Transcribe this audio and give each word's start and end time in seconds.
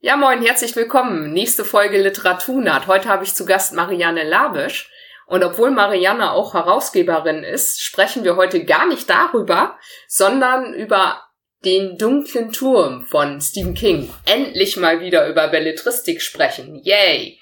Ja, 0.00 0.16
moin, 0.16 0.40
herzlich 0.42 0.76
willkommen. 0.76 1.32
Nächste 1.32 1.64
Folge 1.64 2.00
Literatunat. 2.00 2.86
Heute 2.86 3.08
habe 3.08 3.24
ich 3.24 3.34
zu 3.34 3.44
Gast 3.44 3.72
Marianne 3.72 4.22
Labisch. 4.22 4.88
Und 5.26 5.42
obwohl 5.42 5.72
Marianne 5.72 6.30
auch 6.30 6.54
Herausgeberin 6.54 7.42
ist, 7.42 7.82
sprechen 7.82 8.22
wir 8.22 8.36
heute 8.36 8.64
gar 8.64 8.86
nicht 8.86 9.10
darüber, 9.10 9.76
sondern 10.06 10.72
über 10.72 11.20
den 11.64 11.98
dunklen 11.98 12.52
Turm 12.52 13.06
von 13.06 13.40
Stephen 13.40 13.74
King. 13.74 14.08
Endlich 14.24 14.76
mal 14.76 15.00
wieder 15.00 15.28
über 15.28 15.48
Belletristik 15.48 16.22
sprechen. 16.22 16.80
Yay! 16.84 17.40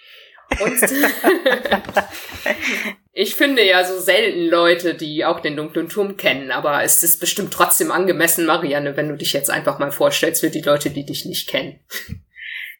Und 0.59 0.81
ich 3.13 3.35
finde 3.35 3.67
ja 3.67 3.85
so 3.85 4.01
selten 4.01 4.47
Leute, 4.47 4.95
die 4.95 5.27
auch 5.27 5.41
den 5.41 5.57
dunklen 5.57 5.91
Turm 5.91 6.17
kennen, 6.17 6.51
aber 6.51 6.83
es 6.83 7.03
ist 7.03 7.21
bestimmt 7.21 7.53
trotzdem 7.53 7.93
angemessen, 7.93 8.47
Marianne, 8.47 8.97
wenn 8.97 9.11
du 9.11 9.17
dich 9.17 9.35
jetzt 9.35 9.51
einfach 9.51 9.79
mal 9.79 9.93
vorstellst 9.93 10.41
für 10.41 10.51
die 10.51 10.63
Leute, 10.63 10.89
die 10.89 11.05
dich 11.05 11.27
nicht 11.27 11.51
kennen. 11.51 11.81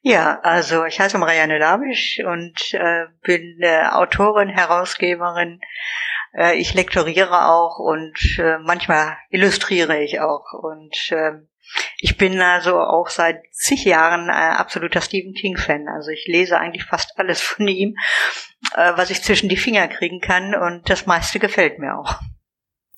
Ja, 0.09 0.39
also 0.45 0.85
ich 0.85 1.01
heiße 1.01 1.19
Marianne 1.19 1.59
Labisch 1.59 2.21
und 2.25 2.73
äh, 2.75 3.07
bin 3.23 3.59
äh, 3.61 3.89
Autorin, 3.91 4.49
Herausgeberin. 4.49 5.61
Äh, 6.33 6.55
ich 6.61 6.75
lektoriere 6.75 7.49
auch 7.49 7.81
und 7.81 8.17
äh, 8.39 8.59
manchmal 8.59 9.17
illustriere 9.31 10.01
ich 10.01 10.21
auch. 10.21 10.53
Und 10.53 11.11
äh, 11.11 11.33
ich 11.99 12.17
bin 12.17 12.41
also 12.41 12.79
auch 12.79 13.09
seit 13.09 13.43
zig 13.51 13.85
Jahren 13.85 14.29
äh, 14.29 14.33
absoluter 14.33 15.01
Stephen 15.01 15.35
King-Fan. 15.35 15.89
Also 15.89 16.13
ich 16.13 16.25
lese 16.29 16.57
eigentlich 16.57 16.85
fast 16.85 17.19
alles 17.19 17.43
von 17.43 17.67
ihm, 17.67 17.97
äh, 18.77 18.93
was 18.95 19.11
ich 19.11 19.25
zwischen 19.25 19.49
die 19.49 19.57
Finger 19.57 19.89
kriegen 19.89 20.21
kann 20.21 20.55
und 20.55 20.89
das 20.89 21.07
meiste 21.07 21.41
gefällt 21.41 21.81
mir 21.81 21.99
auch. 21.99 22.21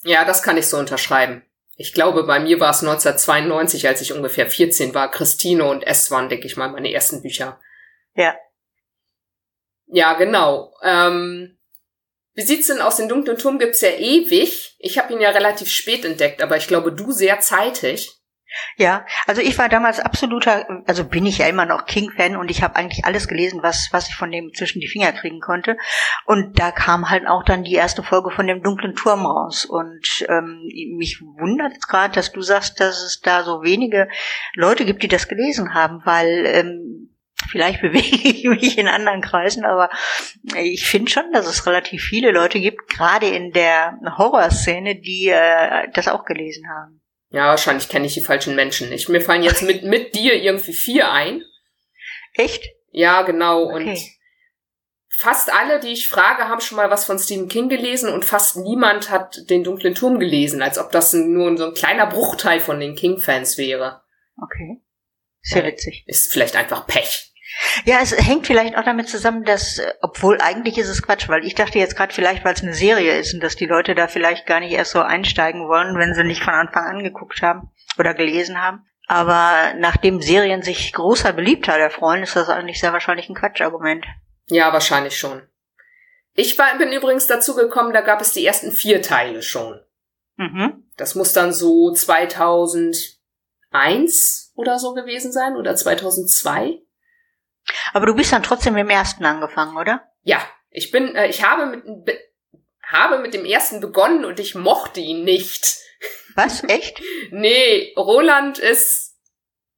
Ja, 0.03 0.27
das 0.27 0.43
kann 0.43 0.59
ich 0.59 0.67
so 0.67 0.77
unterschreiben 0.77 1.48
ich 1.81 1.95
glaube, 1.95 2.25
bei 2.25 2.41
mir 2.41 2.59
war 2.59 2.73
es 2.73 2.81
1992, 2.81 3.87
als 3.87 4.01
ich 4.01 4.13
ungefähr 4.13 4.51
14 4.51 4.95
war. 4.95 5.13
Christine 5.13 5.65
und 5.65 5.85
S 5.85 6.11
waren, 6.11 6.29
denke 6.29 6.49
ich 6.49 6.57
mal, 6.57 6.69
meine 6.69 6.93
ersten 6.93 7.23
Bücher. 7.23 7.61
Ja. 8.17 8.37
Ja, 9.87 10.15
genau. 10.15 10.75
Ähm, 10.83 11.57
wie 12.35 12.43
sieht's 12.43 12.67
denn 12.67 12.81
aus? 12.81 12.97
Den 12.97 13.09
dunklen 13.09 13.39
Turm 13.39 13.61
gibt's 13.61 13.81
ja 13.81 13.91
ewig. 13.91 14.75
Ich 14.81 14.99
habe 14.99 15.13
ihn 15.13 15.21
ja 15.21 15.31
relativ 15.31 15.69
spät 15.71 16.05
entdeckt, 16.05 16.43
aber 16.43 16.57
ich 16.57 16.67
glaube, 16.67 16.93
du 16.93 17.13
sehr 17.13 17.39
zeitig. 17.39 18.18
Ja, 18.77 19.05
also 19.27 19.43
ich 19.43 19.59
war 19.59 19.69
damals 19.69 20.01
absoluter, 20.01 20.67
also 20.87 21.05
bin 21.05 21.27
ich 21.27 21.39
ja 21.39 21.47
immer 21.47 21.67
noch 21.67 21.85
King-Fan 21.85 22.37
und 22.37 22.51
ich 22.51 22.63
habe 22.63 22.77
eigentlich 22.77 23.05
alles 23.05 23.29
gelesen, 23.29 23.63
was, 23.63 23.89
was 23.93 24.09
ich 24.09 24.15
von 24.15 24.31
dem 24.31 24.55
zwischen 24.55 24.81
die 24.81 24.89
Finger 24.89 25.13
kriegen 25.13 25.41
konnte. 25.41 25.77
Und 26.25 26.59
da 26.59 26.71
kam 26.71 27.11
halt 27.11 27.27
auch 27.27 27.45
dann 27.45 27.65
die 27.65 27.75
erste 27.75 28.03
Folge 28.03 28.31
von 28.31 28.47
dem 28.47 28.63
dunklen 28.63 28.95
Turm 28.95 29.27
raus. 29.27 29.67
Und 29.67 30.27
ähm, 30.29 30.63
mich 30.97 31.21
wundert 31.21 31.73
es 31.79 31.87
gerade, 31.87 32.15
dass 32.15 32.33
du 32.33 32.41
sagst, 32.41 32.81
dass 32.81 33.03
es 33.03 33.21
da 33.21 33.43
so 33.43 33.63
wenige 33.63 34.09
Leute 34.55 34.87
gibt, 34.87 35.03
die 35.03 35.09
das 35.09 35.29
gelesen 35.29 35.75
haben, 35.75 36.01
weil 36.05 36.47
ähm, 36.47 37.15
vielleicht 37.51 37.81
bewege 37.83 38.29
ich 38.29 38.45
mich 38.45 38.79
in 38.79 38.89
anderen 38.89 39.21
Kreisen, 39.21 39.65
aber 39.65 39.91
ich 40.57 40.87
finde 40.87 41.11
schon, 41.11 41.33
dass 41.33 41.47
es 41.47 41.67
relativ 41.67 42.03
viele 42.03 42.31
Leute 42.31 42.61
gibt, 42.61 42.89
gerade 42.89 43.29
in 43.29 43.53
der 43.53 43.99
Horrorszene, 44.17 44.97
die 44.97 45.29
äh, 45.29 45.91
das 45.93 46.09
auch 46.09 46.25
gelesen 46.25 46.65
haben. 46.71 47.03
Ja, 47.31 47.49
wahrscheinlich 47.49 47.89
kenne 47.89 48.07
ich 48.07 48.15
die 48.15 48.23
falschen 48.23 48.55
Menschen 48.57 48.89
nicht. 48.89 49.09
Mir 49.09 49.21
fallen 49.21 49.43
jetzt 49.43 49.63
mit, 49.63 49.83
mit 49.85 50.15
dir 50.15 50.35
irgendwie 50.35 50.73
vier 50.73 51.11
ein. 51.11 51.43
Echt? 52.35 52.65
Ja, 52.91 53.23
genau. 53.23 53.65
Okay. 53.65 53.75
Und 53.75 53.99
fast 55.11 55.53
alle, 55.53 55.81
die 55.81 55.93
ich 55.93 56.09
frage, 56.09 56.49
haben 56.49 56.61
schon 56.61 56.77
mal 56.77 56.91
was 56.91 57.05
von 57.05 57.19
Stephen 57.19 57.49
King 57.49 57.69
gelesen 57.69 58.11
und 58.13 58.25
fast 58.25 58.57
niemand 58.57 59.11
hat 59.11 59.51
den 59.51 59.65
dunklen 59.65 59.95
Turm 59.95 60.19
gelesen, 60.19 60.63
als 60.63 60.79
ob 60.79 60.91
das 60.91 61.13
nur 61.13 61.57
so 61.59 61.67
ein 61.67 61.75
kleiner 61.75 62.07
Bruchteil 62.07 62.61
von 62.61 62.81
den 62.81 62.95
King-Fans 62.95 63.59
wäre. 63.59 64.03
Okay. 64.41 64.81
Sehr 65.43 65.65
witzig. 65.65 66.05
Ist 66.07 66.33
vielleicht 66.33 66.57
einfach 66.57 66.87
Pech. 66.87 67.28
Ja, 67.85 67.99
es 68.03 68.17
hängt 68.17 68.47
vielleicht 68.47 68.77
auch 68.77 68.85
damit 68.85 69.09
zusammen, 69.09 69.45
dass, 69.45 69.79
äh, 69.79 69.95
obwohl 70.01 70.41
eigentlich 70.41 70.79
ist 70.79 70.89
es 70.89 71.03
Quatsch, 71.03 71.29
weil 71.29 71.45
ich 71.45 71.55
dachte 71.55 71.79
jetzt 71.79 71.97
gerade 71.97 72.13
vielleicht, 72.13 72.45
weil 72.45 72.55
es 72.55 72.63
eine 72.63 72.75
Serie 72.75 73.19
ist 73.19 73.35
und 73.35 73.43
dass 73.43 73.57
die 73.57 73.67
Leute 73.67 73.95
da 73.95 74.09
vielleicht 74.09 74.47
gar 74.47 74.61
nicht 74.61 74.73
erst 74.73 74.93
so 74.93 75.01
einsteigen 75.01 75.69
wollen, 75.69 75.99
wenn 75.99 76.15
sie 76.15 76.25
nicht 76.25 76.43
von 76.43 76.55
Anfang 76.55 76.85
an 76.85 77.05
geguckt 77.05 77.43
haben 77.43 77.71
oder 77.99 78.15
gelesen 78.15 78.61
haben. 78.61 78.85
Aber 79.07 79.75
nachdem 79.79 80.21
Serien 80.21 80.63
sich 80.63 80.93
großer 80.93 81.33
Beliebtheit 81.33 81.81
erfreuen, 81.81 82.23
ist 82.23 82.37
das 82.37 82.51
eigentlich 82.51 82.79
sehr 82.79 82.93
wahrscheinlich 82.93 83.31
ein 83.31 83.35
Quatschargument. 83.35 84.05
Ja, 84.49 84.71
wahrscheinlich 84.73 85.19
schon. 85.19 85.43
Ich 86.35 86.59
war, 86.59 86.77
bin 86.77 86.93
übrigens 86.93 87.27
dazu 87.27 87.57
gekommen, 87.57 87.95
da 87.95 88.03
gab 88.03 88.21
es 88.21 88.33
die 88.33 88.45
ersten 88.45 88.71
vier 88.71 89.01
Teile 89.03 89.43
schon. 89.43 89.81
Mhm. 90.37 90.85
Das 90.97 91.15
muss 91.15 91.33
dann 91.33 91.53
so 91.53 91.93
2001 91.93 94.53
oder 94.55 94.79
so 94.79 94.93
gewesen 94.93 95.33
sein 95.33 95.57
oder 95.57 95.75
2002. 95.75 96.83
Aber 97.93 98.07
du 98.07 98.15
bist 98.15 98.33
dann 98.33 98.43
trotzdem 98.43 98.75
mit 98.75 98.83
dem 98.83 98.91
ersten 98.91 99.25
angefangen, 99.25 99.77
oder? 99.77 100.03
Ja, 100.23 100.41
ich 100.71 100.91
bin, 100.91 101.15
äh, 101.15 101.29
ich 101.29 101.45
habe 101.45 101.67
mit, 101.67 102.05
be, 102.05 102.19
habe 102.83 103.19
mit 103.19 103.35
dem 103.35 103.45
ersten 103.45 103.81
begonnen 103.81 104.25
und 104.25 104.41
ich 104.41 104.55
mochte 104.55 105.01
ihn 105.01 105.25
nicht. 105.25 105.77
Was? 106.35 106.65
Echt? 106.65 107.01
nee, 107.31 107.93
Roland 107.97 108.59
ist 108.59 109.17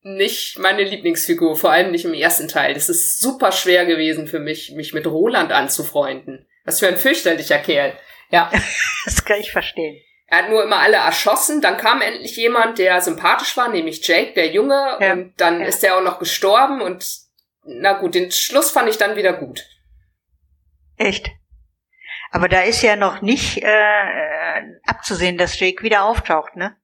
nicht 0.02 0.58
meine 0.58 0.84
Lieblingsfigur, 0.84 1.56
vor 1.56 1.72
allem 1.72 1.90
nicht 1.90 2.04
im 2.04 2.14
ersten 2.14 2.48
Teil. 2.48 2.74
Das 2.74 2.88
ist 2.88 3.20
super 3.20 3.52
schwer 3.52 3.84
gewesen 3.84 4.26
für 4.26 4.38
mich, 4.38 4.72
mich 4.72 4.94
mit 4.94 5.06
Roland 5.06 5.52
anzufreunden. 5.52 6.46
Was 6.64 6.80
für 6.80 6.88
ein 6.88 6.96
fürchterlicher 6.96 7.58
Kerl. 7.58 7.98
Ja. 8.30 8.50
das 9.04 9.24
kann 9.24 9.40
ich 9.40 9.52
verstehen. 9.52 10.00
Er 10.26 10.44
hat 10.44 10.50
nur 10.50 10.62
immer 10.62 10.78
alle 10.78 10.96
erschossen. 10.96 11.60
Dann 11.60 11.76
kam 11.76 12.00
endlich 12.00 12.36
jemand, 12.36 12.78
der 12.78 13.00
sympathisch 13.00 13.56
war, 13.56 13.68
nämlich 13.68 14.06
Jake, 14.06 14.32
der 14.34 14.52
Junge. 14.52 14.96
Ja. 15.00 15.12
Und 15.12 15.34
dann 15.38 15.60
ja. 15.60 15.66
ist 15.66 15.82
er 15.82 15.98
auch 15.98 16.02
noch 16.02 16.18
gestorben 16.18 16.80
und 16.80 17.04
na 17.64 17.94
gut, 17.94 18.14
den 18.14 18.30
Schluss 18.30 18.70
fand 18.70 18.88
ich 18.88 18.98
dann 18.98 19.16
wieder 19.16 19.32
gut. 19.32 19.66
Echt? 20.96 21.30
Aber 22.30 22.48
da 22.48 22.62
ist 22.62 22.82
ja 22.82 22.96
noch 22.96 23.22
nicht 23.22 23.58
äh, 23.62 24.62
abzusehen, 24.84 25.36
dass 25.36 25.58
Jake 25.58 25.82
wieder 25.82 26.04
auftaucht, 26.04 26.56
ne? 26.56 26.76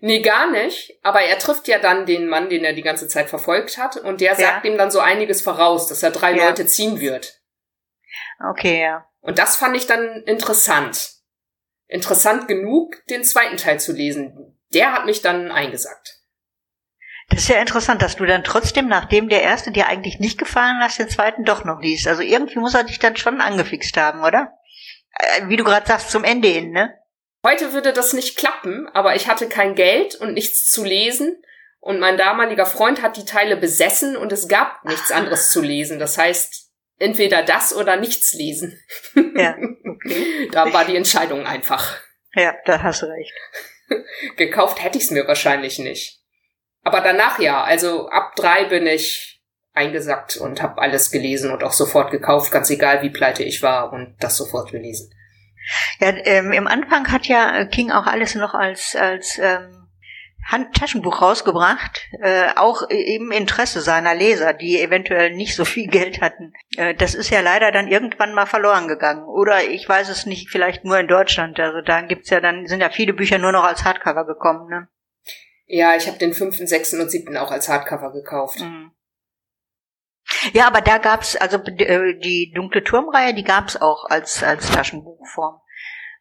Nee, 0.00 0.20
gar 0.20 0.50
nicht. 0.50 0.98
Aber 1.02 1.22
er 1.22 1.38
trifft 1.38 1.68
ja 1.68 1.78
dann 1.78 2.06
den 2.06 2.28
Mann, 2.28 2.48
den 2.48 2.64
er 2.64 2.72
die 2.72 2.82
ganze 2.82 3.08
Zeit 3.08 3.28
verfolgt 3.28 3.78
hat. 3.78 3.96
Und 3.96 4.20
der 4.20 4.34
sagt 4.34 4.64
ihm 4.66 4.76
dann 4.76 4.90
so 4.90 5.00
einiges 5.00 5.40
voraus, 5.40 5.86
dass 5.86 6.02
er 6.02 6.10
drei 6.10 6.36
ja. 6.36 6.46
Leute 6.46 6.66
ziehen 6.66 7.00
wird. 7.00 7.40
Okay, 8.50 8.82
ja. 8.82 9.08
Und 9.20 9.38
das 9.38 9.56
fand 9.56 9.76
ich 9.76 9.86
dann 9.86 10.22
interessant. 10.24 11.12
Interessant 11.86 12.48
genug, 12.48 13.02
den 13.06 13.24
zweiten 13.24 13.56
Teil 13.56 13.80
zu 13.80 13.92
lesen. 13.92 14.58
Der 14.74 14.92
hat 14.92 15.06
mich 15.06 15.22
dann 15.22 15.50
eingesagt. 15.50 16.20
Das 17.34 17.42
ist 17.42 17.48
ja 17.48 17.60
interessant, 17.60 18.00
dass 18.00 18.14
du 18.14 18.26
dann 18.26 18.44
trotzdem, 18.44 18.86
nachdem 18.86 19.28
der 19.28 19.42
erste 19.42 19.72
dir 19.72 19.88
eigentlich 19.88 20.20
nicht 20.20 20.38
gefallen 20.38 20.78
hast, 20.80 21.00
den 21.00 21.08
zweiten 21.08 21.44
doch 21.44 21.64
noch 21.64 21.80
liest. 21.80 22.06
Also 22.06 22.22
irgendwie 22.22 22.60
muss 22.60 22.74
er 22.74 22.84
dich 22.84 23.00
dann 23.00 23.16
schon 23.16 23.40
angefixt 23.40 23.96
haben, 23.96 24.22
oder? 24.22 24.52
Äh, 25.18 25.48
wie 25.48 25.56
du 25.56 25.64
gerade 25.64 25.84
sagst, 25.84 26.12
zum 26.12 26.22
Ende 26.22 26.46
hin, 26.46 26.70
ne? 26.70 26.94
Heute 27.44 27.72
würde 27.72 27.92
das 27.92 28.12
nicht 28.12 28.38
klappen, 28.38 28.88
aber 28.94 29.16
ich 29.16 29.26
hatte 29.26 29.48
kein 29.48 29.74
Geld 29.74 30.14
und 30.14 30.32
nichts 30.32 30.70
zu 30.70 30.84
lesen. 30.84 31.42
Und 31.80 31.98
mein 31.98 32.16
damaliger 32.16 32.66
Freund 32.66 33.02
hat 33.02 33.16
die 33.16 33.24
Teile 33.24 33.56
besessen 33.56 34.16
und 34.16 34.30
es 34.30 34.46
gab 34.46 34.84
nichts 34.84 35.10
anderes 35.10 35.50
zu 35.50 35.60
lesen. 35.60 35.98
Das 35.98 36.16
heißt, 36.16 36.70
entweder 36.98 37.42
das 37.42 37.74
oder 37.74 37.96
nichts 37.96 38.32
lesen. 38.32 38.80
Ja, 39.36 39.56
okay. 39.84 40.48
da 40.52 40.72
war 40.72 40.84
die 40.84 40.96
Entscheidung 40.96 41.44
einfach. 41.44 42.00
Ja, 42.34 42.54
da 42.64 42.80
hast 42.80 43.02
du 43.02 43.06
recht. 43.06 43.32
Gekauft 44.36 44.80
hätte 44.82 44.98
ich 44.98 45.04
es 45.04 45.10
mir 45.10 45.26
wahrscheinlich 45.26 45.80
nicht. 45.80 46.23
Aber 46.84 47.00
danach 47.00 47.38
ja, 47.38 47.62
also 47.64 48.08
ab 48.08 48.36
drei 48.36 48.64
bin 48.66 48.86
ich 48.86 49.42
eingesackt 49.72 50.36
und 50.36 50.62
habe 50.62 50.80
alles 50.80 51.10
gelesen 51.10 51.50
und 51.50 51.64
auch 51.64 51.72
sofort 51.72 52.10
gekauft, 52.10 52.52
ganz 52.52 52.70
egal 52.70 53.02
wie 53.02 53.10
pleite 53.10 53.42
ich 53.42 53.62
war 53.62 53.92
und 53.92 54.16
das 54.20 54.36
sofort 54.36 54.70
gelesen. 54.70 55.12
Ja, 55.98 56.10
ähm, 56.24 56.52
im 56.52 56.66
Anfang 56.66 57.10
hat 57.10 57.26
ja 57.26 57.64
King 57.64 57.90
auch 57.90 58.06
alles 58.06 58.34
noch 58.34 58.54
als 58.54 58.94
als 58.94 59.38
ähm, 59.38 59.84
Handtaschenbuch 60.46 61.22
rausgebracht, 61.22 62.06
äh, 62.20 62.48
auch 62.56 62.82
im 62.82 63.30
Interesse 63.30 63.80
seiner 63.80 64.14
Leser, 64.14 64.52
die 64.52 64.78
eventuell 64.80 65.34
nicht 65.34 65.56
so 65.56 65.64
viel 65.64 65.88
Geld 65.88 66.20
hatten. 66.20 66.52
Äh, 66.76 66.94
das 66.94 67.14
ist 67.14 67.30
ja 67.30 67.40
leider 67.40 67.72
dann 67.72 67.88
irgendwann 67.88 68.34
mal 68.34 68.46
verloren 68.46 68.86
gegangen. 68.86 69.24
Oder 69.24 69.64
ich 69.64 69.88
weiß 69.88 70.10
es 70.10 70.26
nicht, 70.26 70.50
vielleicht 70.50 70.84
nur 70.84 70.98
in 70.98 71.08
Deutschland. 71.08 71.58
Also 71.58 71.80
da 71.80 72.02
gibt's 72.02 72.30
ja 72.30 72.40
dann, 72.40 72.66
sind 72.66 72.80
ja 72.80 72.90
viele 72.90 73.14
Bücher 73.14 73.38
nur 73.38 73.52
noch 73.52 73.64
als 73.64 73.84
Hardcover 73.84 74.26
gekommen. 74.26 74.68
Ne? 74.68 74.88
Ja, 75.76 75.96
ich 75.96 76.06
habe 76.06 76.18
den 76.18 76.34
fünften, 76.34 76.68
sechsten 76.68 77.00
und 77.00 77.10
siebten 77.10 77.36
auch 77.36 77.50
als 77.50 77.68
Hardcover 77.68 78.12
gekauft. 78.12 78.60
Mhm. 78.60 78.92
Ja, 80.52 80.68
aber 80.68 80.82
da 80.82 80.98
gab's 80.98 81.34
also 81.34 81.56
äh, 81.56 82.16
die 82.16 82.52
dunkle 82.54 82.84
Turmreihe, 82.84 83.34
die 83.34 83.42
gab's 83.42 83.74
auch 83.74 84.04
als 84.04 84.44
als 84.44 84.70
Taschenbuchform. 84.70 85.60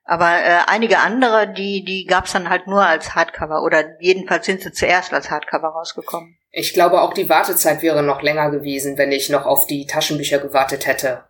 Aber 0.06 0.44
äh, 0.44 0.62
einige 0.66 0.98
andere, 0.98 1.54
die 1.54 1.86
die 1.86 2.06
gab's 2.06 2.32
dann 2.32 2.50
halt 2.50 2.66
nur 2.66 2.84
als 2.84 3.14
Hardcover 3.14 3.62
oder 3.62 3.96
jedenfalls 4.00 4.48
sind 4.48 4.62
sie 4.62 4.72
zuerst 4.72 5.14
als 5.14 5.30
Hardcover 5.30 5.68
rausgekommen. 5.68 6.40
Ich 6.50 6.74
glaube, 6.74 7.02
auch 7.02 7.14
die 7.14 7.30
Wartezeit 7.30 7.84
wäre 7.84 8.02
noch 8.02 8.24
länger 8.24 8.50
gewesen, 8.50 8.98
wenn 8.98 9.12
ich 9.12 9.30
noch 9.30 9.46
auf 9.46 9.68
die 9.68 9.86
Taschenbücher 9.86 10.40
gewartet 10.40 10.88
hätte. 10.88 11.26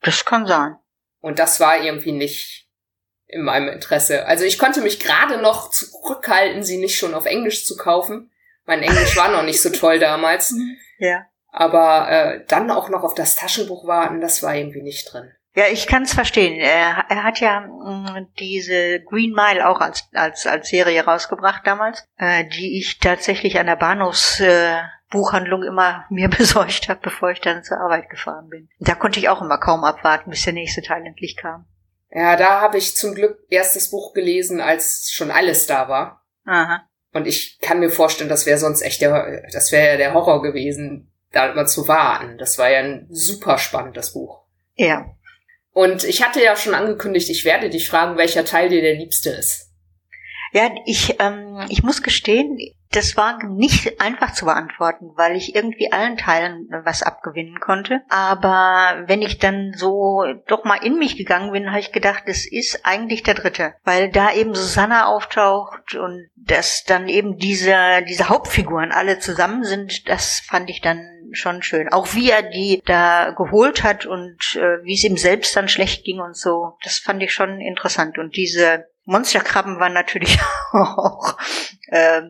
Das 0.00 0.24
kann 0.24 0.46
sein. 0.46 0.78
Und 1.20 1.38
das 1.38 1.60
war 1.60 1.80
irgendwie 1.80 2.10
nicht 2.10 2.61
in 3.32 3.42
meinem 3.42 3.68
Interesse. 3.68 4.26
Also 4.26 4.44
ich 4.44 4.58
konnte 4.58 4.82
mich 4.82 5.00
gerade 5.00 5.38
noch 5.38 5.70
zurückhalten, 5.70 6.62
sie 6.62 6.76
nicht 6.76 6.96
schon 6.96 7.14
auf 7.14 7.26
Englisch 7.26 7.66
zu 7.66 7.76
kaufen. 7.76 8.30
Mein 8.66 8.82
Englisch 8.82 9.16
war 9.16 9.32
noch 9.32 9.42
nicht 9.42 9.60
so 9.60 9.70
toll 9.70 9.98
damals. 9.98 10.54
Ja. 10.98 11.26
Aber 11.48 12.08
äh, 12.08 12.44
dann 12.46 12.70
auch 12.70 12.88
noch 12.88 13.02
auf 13.02 13.14
das 13.14 13.34
Taschenbuch 13.34 13.88
warten, 13.88 14.20
das 14.20 14.40
war 14.40 14.54
irgendwie 14.54 14.82
nicht 14.82 15.12
drin. 15.12 15.32
Ja, 15.54 15.64
ich 15.70 15.88
kann 15.88 16.04
es 16.04 16.14
verstehen. 16.14 16.54
Er, 16.60 17.04
er 17.08 17.24
hat 17.24 17.40
ja 17.40 17.60
mh, 17.60 18.20
mm, 18.20 18.28
diese 18.38 19.00
Green 19.00 19.32
Mile 19.32 19.68
auch 19.68 19.80
als, 19.80 20.08
als, 20.14 20.46
als 20.46 20.68
Serie 20.68 21.04
rausgebracht 21.04 21.66
damals, 21.66 22.04
äh, 22.18 22.44
die 22.44 22.78
ich 22.78 23.00
tatsächlich 23.00 23.58
an 23.58 23.66
der 23.66 23.74
Bahnhofsbuchhandlung 23.74 25.64
äh, 25.64 25.66
immer 25.66 26.06
mir 26.10 26.28
besorgt 26.28 26.88
habe, 26.88 27.00
bevor 27.02 27.32
ich 27.32 27.40
dann 27.40 27.64
zur 27.64 27.80
Arbeit 27.80 28.08
gefahren 28.08 28.48
bin. 28.48 28.68
Da 28.78 28.94
konnte 28.94 29.18
ich 29.18 29.28
auch 29.28 29.42
immer 29.42 29.58
kaum 29.58 29.82
abwarten, 29.84 30.30
bis 30.30 30.44
der 30.44 30.52
nächste 30.54 30.82
Teil 30.82 31.04
endlich 31.04 31.36
kam. 31.36 31.66
Ja, 32.14 32.36
da 32.36 32.60
habe 32.60 32.76
ich 32.78 32.94
zum 32.94 33.14
Glück 33.14 33.38
erst 33.48 33.74
das 33.74 33.90
Buch 33.90 34.12
gelesen, 34.12 34.60
als 34.60 35.10
schon 35.12 35.30
alles 35.30 35.66
da 35.66 35.88
war. 35.88 36.26
Aha. 36.44 36.86
Und 37.12 37.26
ich 37.26 37.58
kann 37.60 37.80
mir 37.80 37.90
vorstellen, 37.90 38.30
das 38.30 38.46
wäre 38.46 38.58
sonst 38.58 38.82
echt 38.82 39.00
der, 39.00 39.42
das 39.52 39.72
wäre 39.72 39.92
ja 39.92 39.96
der 39.96 40.14
Horror 40.14 40.42
gewesen, 40.42 41.10
da 41.30 41.50
immer 41.50 41.66
zu 41.66 41.88
warten. 41.88 42.38
Das 42.38 42.58
war 42.58 42.70
ja 42.70 42.80
ein 42.80 43.06
super 43.10 43.58
spannendes 43.58 44.12
Buch. 44.12 44.44
Ja. 44.74 45.06
Und 45.72 46.04
ich 46.04 46.22
hatte 46.22 46.42
ja 46.42 46.54
schon 46.54 46.74
angekündigt, 46.74 47.30
ich 47.30 47.46
werde 47.46 47.70
dich 47.70 47.88
fragen, 47.88 48.18
welcher 48.18 48.44
Teil 48.44 48.68
dir 48.68 48.82
der 48.82 48.94
liebste 48.94 49.30
ist. 49.30 49.70
Ja, 50.52 50.70
ich, 50.84 51.16
ähm, 51.18 51.64
ich 51.70 51.82
muss 51.82 52.02
gestehen, 52.02 52.58
das 52.92 53.16
war 53.16 53.42
nicht 53.44 54.00
einfach 54.00 54.32
zu 54.32 54.44
beantworten, 54.44 55.10
weil 55.16 55.36
ich 55.36 55.54
irgendwie 55.54 55.92
allen 55.92 56.16
Teilen 56.16 56.68
was 56.84 57.02
abgewinnen 57.02 57.58
konnte. 57.60 58.02
Aber 58.08 59.04
wenn 59.06 59.22
ich 59.22 59.38
dann 59.38 59.72
so 59.74 60.24
doch 60.46 60.64
mal 60.64 60.76
in 60.76 60.98
mich 60.98 61.16
gegangen 61.16 61.52
bin, 61.52 61.70
habe 61.70 61.80
ich 61.80 61.92
gedacht, 61.92 62.24
es 62.26 62.50
ist 62.50 62.84
eigentlich 62.84 63.22
der 63.22 63.34
dritte, 63.34 63.74
weil 63.84 64.10
da 64.10 64.32
eben 64.32 64.54
Susanna 64.54 65.06
auftaucht 65.06 65.94
und 65.94 66.28
dass 66.36 66.84
dann 66.84 67.08
eben 67.08 67.38
diese, 67.38 68.02
diese 68.08 68.28
Hauptfiguren 68.28 68.92
alle 68.92 69.18
zusammen 69.18 69.64
sind, 69.64 70.08
das 70.08 70.40
fand 70.40 70.70
ich 70.70 70.80
dann 70.80 71.08
schon 71.32 71.62
schön. 71.62 71.88
Auch 71.88 72.14
wie 72.14 72.30
er 72.30 72.42
die 72.42 72.82
da 72.84 73.30
geholt 73.30 73.82
hat 73.82 74.06
und 74.06 74.56
äh, 74.56 74.84
wie 74.84 74.94
es 74.94 75.04
ihm 75.04 75.16
selbst 75.16 75.56
dann 75.56 75.68
schlecht 75.68 76.04
ging 76.04 76.20
und 76.20 76.36
so, 76.36 76.76
das 76.84 76.98
fand 76.98 77.22
ich 77.22 77.32
schon 77.32 77.60
interessant. 77.60 78.18
Und 78.18 78.36
diese 78.36 78.86
Monsterkrabben 79.04 79.80
waren 79.80 79.94
natürlich 79.94 80.38
auch 80.72 81.38
äh, 81.88 82.22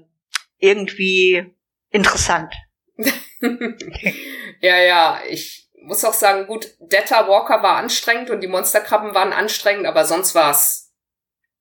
irgendwie 0.63 1.45
interessant. 1.91 2.55
ja, 4.61 4.79
ja, 4.79 5.21
ich 5.29 5.69
muss 5.83 6.05
auch 6.05 6.15
sagen, 6.15 6.47
gut, 6.47 6.69
Detta 6.79 7.29
Walker 7.29 7.63
war 7.63 7.77
anstrengend 7.77 8.31
und 8.31 8.41
die 8.41 8.49
Monsterkrabben 8.49 9.15
waren 9.15 9.33
anstrengend, 9.33 9.87
aber 9.87 10.05
sonst 10.05 10.35
war 10.35 10.53
es 10.53 10.93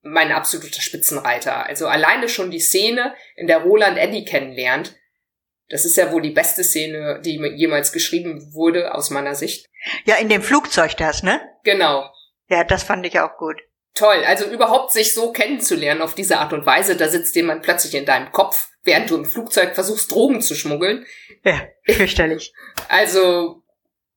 mein 0.02 0.32
absoluter 0.32 0.80
Spitzenreiter. 0.80 1.66
Also 1.66 1.88
alleine 1.88 2.28
schon 2.28 2.50
die 2.50 2.60
Szene, 2.60 3.14
in 3.36 3.48
der 3.48 3.58
Roland 3.58 3.98
Eddie 3.98 4.24
kennenlernt, 4.24 4.96
das 5.68 5.84
ist 5.84 5.96
ja 5.96 6.12
wohl 6.12 6.22
die 6.22 6.30
beste 6.30 6.62
Szene, 6.62 7.20
die 7.24 7.36
jemals 7.56 7.92
geschrieben 7.92 8.52
wurde, 8.54 8.94
aus 8.94 9.10
meiner 9.10 9.34
Sicht. 9.34 9.66
Ja, 10.04 10.16
in 10.16 10.28
dem 10.28 10.42
Flugzeug 10.42 10.96
das, 10.96 11.22
ne? 11.22 11.40
Genau. 11.64 12.08
Ja, 12.48 12.62
das 12.62 12.82
fand 12.82 13.06
ich 13.06 13.18
auch 13.18 13.36
gut. 13.36 13.60
Toll. 13.94 14.22
Also 14.26 14.44
überhaupt 14.46 14.92
sich 14.92 15.14
so 15.14 15.32
kennenzulernen 15.32 16.02
auf 16.02 16.14
diese 16.14 16.38
Art 16.38 16.52
und 16.52 16.66
Weise, 16.66 16.96
da 16.96 17.08
sitzt 17.08 17.34
jemand 17.36 17.62
plötzlich 17.62 17.94
in 17.94 18.06
deinem 18.06 18.32
Kopf, 18.32 18.71
während 18.84 19.10
du 19.10 19.16
im 19.16 19.24
Flugzeug 19.24 19.74
versuchst, 19.74 20.10
Drogen 20.10 20.40
zu 20.40 20.54
schmuggeln. 20.54 21.06
Ja, 21.44 21.60
fürchterlich. 21.84 22.52
Also, 22.88 23.62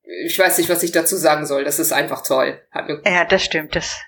ich 0.03 0.37
weiß 0.37 0.57
nicht, 0.57 0.69
was 0.69 0.83
ich 0.83 0.91
dazu 0.91 1.15
sagen 1.15 1.45
soll. 1.45 1.63
Das 1.63 1.79
ist 1.79 1.91
einfach 1.91 2.23
toll. 2.23 2.61
Ja, 3.05 3.25
das 3.25 3.43
stimmt. 3.43 3.75
Das, 3.75 4.01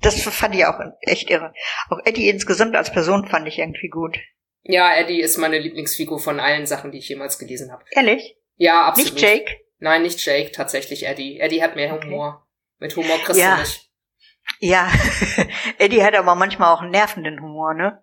das 0.00 0.20
fand 0.22 0.54
ich 0.54 0.66
auch 0.66 0.80
echt 1.02 1.30
irre. 1.30 1.52
Auch 1.90 1.98
Eddie 2.04 2.28
insgesamt 2.28 2.74
als 2.74 2.92
Person 2.92 3.26
fand 3.28 3.46
ich 3.46 3.58
irgendwie 3.58 3.88
gut. 3.88 4.18
Ja, 4.62 4.94
Eddie 4.96 5.20
ist 5.20 5.36
meine 5.36 5.58
Lieblingsfigur 5.58 6.18
von 6.18 6.40
allen 6.40 6.66
Sachen, 6.66 6.90
die 6.90 6.98
ich 6.98 7.08
jemals 7.08 7.38
gelesen 7.38 7.70
habe. 7.70 7.84
Ehrlich? 7.90 8.36
Ja, 8.56 8.86
absolut. 8.86 9.12
Nicht 9.12 9.22
Jake? 9.22 9.56
Nein, 9.78 10.02
nicht 10.02 10.24
Jake, 10.24 10.52
tatsächlich 10.52 11.06
Eddie. 11.06 11.38
Eddie 11.38 11.62
hat 11.62 11.76
mehr 11.76 11.92
Humor. 11.92 12.28
Okay. 12.28 12.44
Mit 12.78 12.96
Humor 12.96 13.18
kriegst 13.18 13.40
ja. 13.40 13.56
du 13.56 13.60
nicht. 13.60 13.90
Ja, 14.60 14.90
Eddie 15.78 16.02
hat 16.02 16.14
aber 16.14 16.34
manchmal 16.34 16.74
auch 16.74 16.80
einen 16.80 16.90
nervenden 16.90 17.40
Humor, 17.40 17.74
ne? 17.74 18.02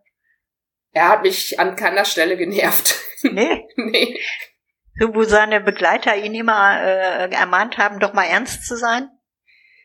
Er 0.92 1.10
hat 1.10 1.24
mich 1.24 1.60
an 1.60 1.76
keiner 1.76 2.06
Stelle 2.06 2.38
genervt. 2.38 2.96
Nee? 3.24 3.68
nee. 3.76 4.20
So, 5.00 5.14
wo 5.14 5.24
seine 5.26 5.62
Begleiter 5.62 6.16
ihn 6.16 6.34
immer 6.34 6.82
äh, 6.82 7.32
ermahnt 7.32 7.78
haben, 7.78 8.00
doch 8.00 8.14
mal 8.14 8.24
ernst 8.24 8.66
zu 8.66 8.76
sein? 8.76 9.12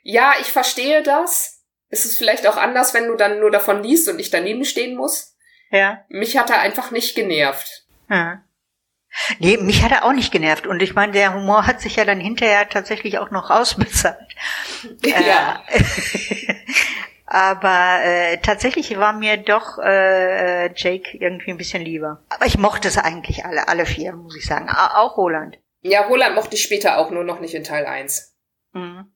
Ja, 0.02 0.32
ich 0.40 0.46
verstehe 0.46 1.02
das. 1.02 1.62
Es 1.90 2.06
ist 2.06 2.16
vielleicht 2.16 2.46
auch 2.46 2.56
anders, 2.56 2.94
wenn 2.94 3.08
du 3.08 3.14
dann 3.14 3.38
nur 3.40 3.50
davon 3.50 3.82
liest 3.82 4.08
und 4.08 4.18
ich 4.18 4.30
daneben 4.30 4.64
stehen 4.64 4.96
muss. 4.96 5.36
Ja. 5.70 6.04
Mich 6.08 6.38
hat 6.38 6.48
er 6.48 6.60
einfach 6.60 6.90
nicht 6.92 7.14
genervt. 7.14 7.86
Ja. 8.08 8.42
Nee, 9.38 9.56
mich 9.58 9.82
hat 9.82 9.92
er 9.92 10.04
auch 10.04 10.12
nicht 10.12 10.32
genervt. 10.32 10.66
Und 10.66 10.80
ich 10.82 10.94
meine, 10.94 11.12
der 11.12 11.34
Humor 11.34 11.66
hat 11.66 11.80
sich 11.80 11.96
ja 11.96 12.04
dann 12.04 12.20
hinterher 12.20 12.68
tatsächlich 12.68 13.18
auch 13.18 13.30
noch 13.30 13.50
ausbezahlt. 13.50 14.34
Ja. 15.04 15.62
Äh, 15.68 15.82
aber 17.26 18.04
äh, 18.04 18.38
tatsächlich 18.38 18.96
war 18.98 19.12
mir 19.12 19.36
doch 19.36 19.78
äh, 19.78 20.72
Jake 20.74 21.18
irgendwie 21.18 21.50
ein 21.50 21.56
bisschen 21.56 21.82
lieber. 21.82 22.22
Aber 22.28 22.46
ich 22.46 22.56
mochte 22.56 22.86
es 22.86 22.98
eigentlich 22.98 23.44
alle, 23.44 23.66
alle 23.66 23.84
vier, 23.84 24.12
muss 24.12 24.36
ich 24.36 24.46
sagen. 24.46 24.68
Auch 24.68 25.16
Roland. 25.16 25.58
Ja, 25.82 26.02
Roland 26.02 26.36
mochte 26.36 26.54
ich 26.54 26.62
später 26.62 26.98
auch, 26.98 27.10
nur 27.10 27.24
noch 27.24 27.40
nicht 27.40 27.54
in 27.54 27.64
Teil 27.64 27.84
1. 27.84 28.36
Mhm. 28.72 29.12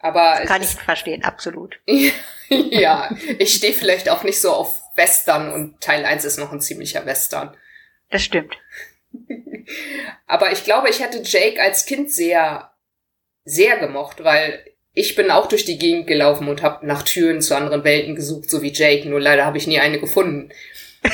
Aber 0.00 0.36
das 0.40 0.48
kann 0.48 0.62
ich 0.62 0.68
verstehen, 0.68 1.24
absolut. 1.24 1.80
ja, 2.48 3.08
ich 3.38 3.54
stehe 3.54 3.72
vielleicht 3.72 4.10
auch 4.10 4.22
nicht 4.22 4.40
so 4.40 4.52
auf 4.52 4.80
Western 4.96 5.52
und 5.52 5.80
Teil 5.80 6.04
1 6.04 6.24
ist 6.24 6.38
noch 6.38 6.52
ein 6.52 6.60
ziemlicher 6.60 7.06
Western. 7.06 7.56
Das 8.10 8.22
stimmt. 8.22 8.54
Aber 10.26 10.52
ich 10.52 10.64
glaube, 10.64 10.90
ich 10.90 11.00
hätte 11.00 11.22
Jake 11.22 11.62
als 11.62 11.86
Kind 11.86 12.12
sehr, 12.12 12.74
sehr 13.44 13.78
gemocht, 13.78 14.22
weil 14.24 14.64
ich 14.94 15.16
bin 15.16 15.30
auch 15.30 15.46
durch 15.46 15.64
die 15.64 15.76
Gegend 15.76 16.06
gelaufen 16.06 16.48
und 16.48 16.62
habe 16.62 16.86
nach 16.86 17.02
Türen 17.02 17.42
zu 17.42 17.56
anderen 17.56 17.82
Welten 17.84 18.14
gesucht, 18.14 18.48
so 18.48 18.62
wie 18.62 18.72
Jake, 18.72 19.08
nur 19.08 19.20
leider 19.20 19.44
habe 19.44 19.58
ich 19.58 19.66
nie 19.66 19.80
eine 19.80 19.98
gefunden. 19.98 20.50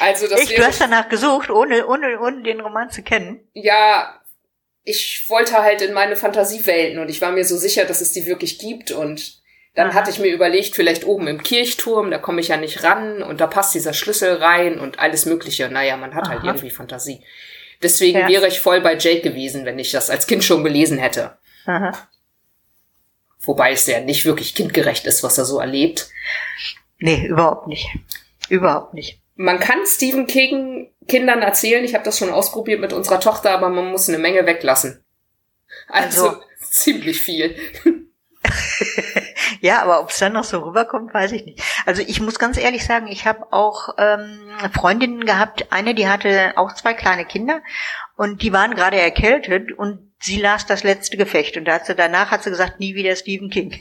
also 0.00 0.26
das 0.26 0.40
ich, 0.40 0.54
du 0.54 0.64
hast 0.64 0.80
danach 0.80 1.08
gesucht, 1.10 1.50
ohne, 1.50 1.86
ohne, 1.86 2.18
ohne 2.18 2.42
den 2.42 2.60
Roman 2.60 2.90
zu 2.90 3.02
kennen. 3.02 3.40
Ja, 3.52 4.20
ich 4.82 5.24
wollte 5.28 5.62
halt 5.62 5.82
in 5.82 5.92
meine 5.92 6.16
Fantasiewelten 6.16 6.98
und 6.98 7.10
ich 7.10 7.20
war 7.20 7.30
mir 7.32 7.44
so 7.44 7.58
sicher, 7.58 7.84
dass 7.84 8.00
es 8.00 8.12
die 8.12 8.24
wirklich 8.26 8.58
gibt 8.58 8.90
und 8.90 9.42
dann 9.74 9.90
Aha. 9.90 9.94
hatte 9.94 10.10
ich 10.10 10.18
mir 10.18 10.32
überlegt, 10.32 10.74
vielleicht 10.74 11.04
oben 11.04 11.26
im 11.26 11.42
Kirchturm, 11.42 12.10
da 12.10 12.16
komme 12.16 12.40
ich 12.40 12.48
ja 12.48 12.56
nicht 12.56 12.82
ran 12.82 13.22
und 13.22 13.42
da 13.42 13.46
passt 13.46 13.74
dieser 13.74 13.92
Schlüssel 13.92 14.36
rein 14.36 14.80
und 14.80 14.98
alles 14.98 15.26
Mögliche. 15.26 15.68
Naja, 15.68 15.98
man 15.98 16.14
hat 16.14 16.24
Aha. 16.24 16.30
halt 16.30 16.44
irgendwie 16.44 16.70
Fantasie. 16.70 17.22
Deswegen 17.82 18.18
ja. 18.18 18.28
wäre 18.28 18.48
ich 18.48 18.60
voll 18.60 18.80
bei 18.80 18.96
Jake 18.96 19.20
gewesen, 19.20 19.64
wenn 19.64 19.78
ich 19.78 19.90
das 19.90 20.10
als 20.10 20.26
Kind 20.26 20.44
schon 20.44 20.64
gelesen 20.64 20.98
hätte. 20.98 21.36
Aha. 21.66 22.08
Wobei 23.40 23.72
es 23.72 23.86
ja 23.86 24.00
nicht 24.00 24.24
wirklich 24.24 24.54
kindgerecht 24.54 25.06
ist, 25.06 25.22
was 25.22 25.38
er 25.38 25.44
so 25.44 25.60
erlebt. 25.60 26.10
Nee, 26.98 27.26
überhaupt 27.26 27.68
nicht. 27.68 27.86
Überhaupt 28.48 28.94
nicht. 28.94 29.20
Man 29.36 29.60
kann 29.60 29.84
Stephen 29.86 30.26
King 30.26 30.90
Kindern 31.06 31.42
erzählen, 31.42 31.84
ich 31.84 31.94
habe 31.94 32.04
das 32.04 32.18
schon 32.18 32.30
ausprobiert 32.30 32.80
mit 32.80 32.92
unserer 32.92 33.20
Tochter, 33.20 33.52
aber 33.52 33.68
man 33.68 33.90
muss 33.90 34.08
eine 34.08 34.18
Menge 34.18 34.46
weglassen. 34.46 35.04
Also, 35.88 36.28
also 36.28 36.42
ziemlich 36.70 37.20
viel. 37.20 37.56
ja, 39.60 39.82
aber 39.82 40.00
ob 40.00 40.10
es 40.10 40.18
dann 40.18 40.32
noch 40.32 40.44
so 40.44 40.60
rüberkommt, 40.60 41.12
weiß 41.12 41.32
ich 41.32 41.44
nicht. 41.44 41.62
Also 41.84 42.02
ich 42.06 42.20
muss 42.20 42.38
ganz 42.38 42.58
ehrlich 42.58 42.84
sagen, 42.84 43.06
ich 43.06 43.26
habe 43.26 43.52
auch 43.52 43.90
ähm, 43.98 44.40
Freundinnen 44.72 45.24
gehabt, 45.24 45.72
eine, 45.72 45.94
die 45.94 46.08
hatte 46.08 46.52
auch 46.56 46.74
zwei 46.74 46.94
kleine 46.94 47.24
Kinder 47.24 47.62
und 48.16 48.42
die 48.42 48.52
waren 48.52 48.74
gerade 48.74 49.00
erkältet 49.00 49.72
und 49.72 50.12
sie 50.20 50.40
las 50.40 50.66
das 50.66 50.82
letzte 50.82 51.16
Gefecht 51.16 51.56
und 51.56 51.66
da 51.66 51.74
hat 51.74 51.86
sie, 51.86 51.94
danach 51.94 52.30
hat 52.30 52.42
sie 52.42 52.50
gesagt, 52.50 52.80
nie 52.80 52.94
wieder 52.94 53.16
Stephen 53.16 53.50
King. 53.50 53.80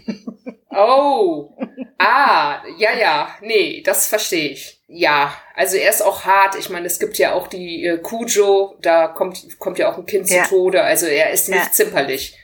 oh, 0.70 1.58
ah, 1.98 2.62
ja, 2.78 2.94
ja, 2.94 3.30
nee, 3.42 3.82
das 3.86 4.08
verstehe 4.08 4.50
ich. 4.50 4.82
Ja, 4.88 5.34
also 5.56 5.78
er 5.78 5.90
ist 5.90 6.04
auch 6.04 6.26
hart. 6.26 6.56
Ich 6.60 6.70
meine, 6.70 6.86
es 6.86 7.00
gibt 7.00 7.18
ja 7.18 7.34
auch 7.34 7.48
die 7.48 7.86
äh, 7.86 7.98
Cujo, 7.98 8.76
da 8.82 9.08
kommt, 9.08 9.58
kommt 9.58 9.80
ja 9.80 9.92
auch 9.92 9.98
ein 9.98 10.06
Kind 10.06 10.30
ja. 10.30 10.44
zu 10.44 10.50
Tode. 10.50 10.84
Also 10.84 11.08
er 11.08 11.32
ist 11.32 11.50
nicht 11.50 11.66
ja. 11.66 11.72
zimperlich. 11.72 12.38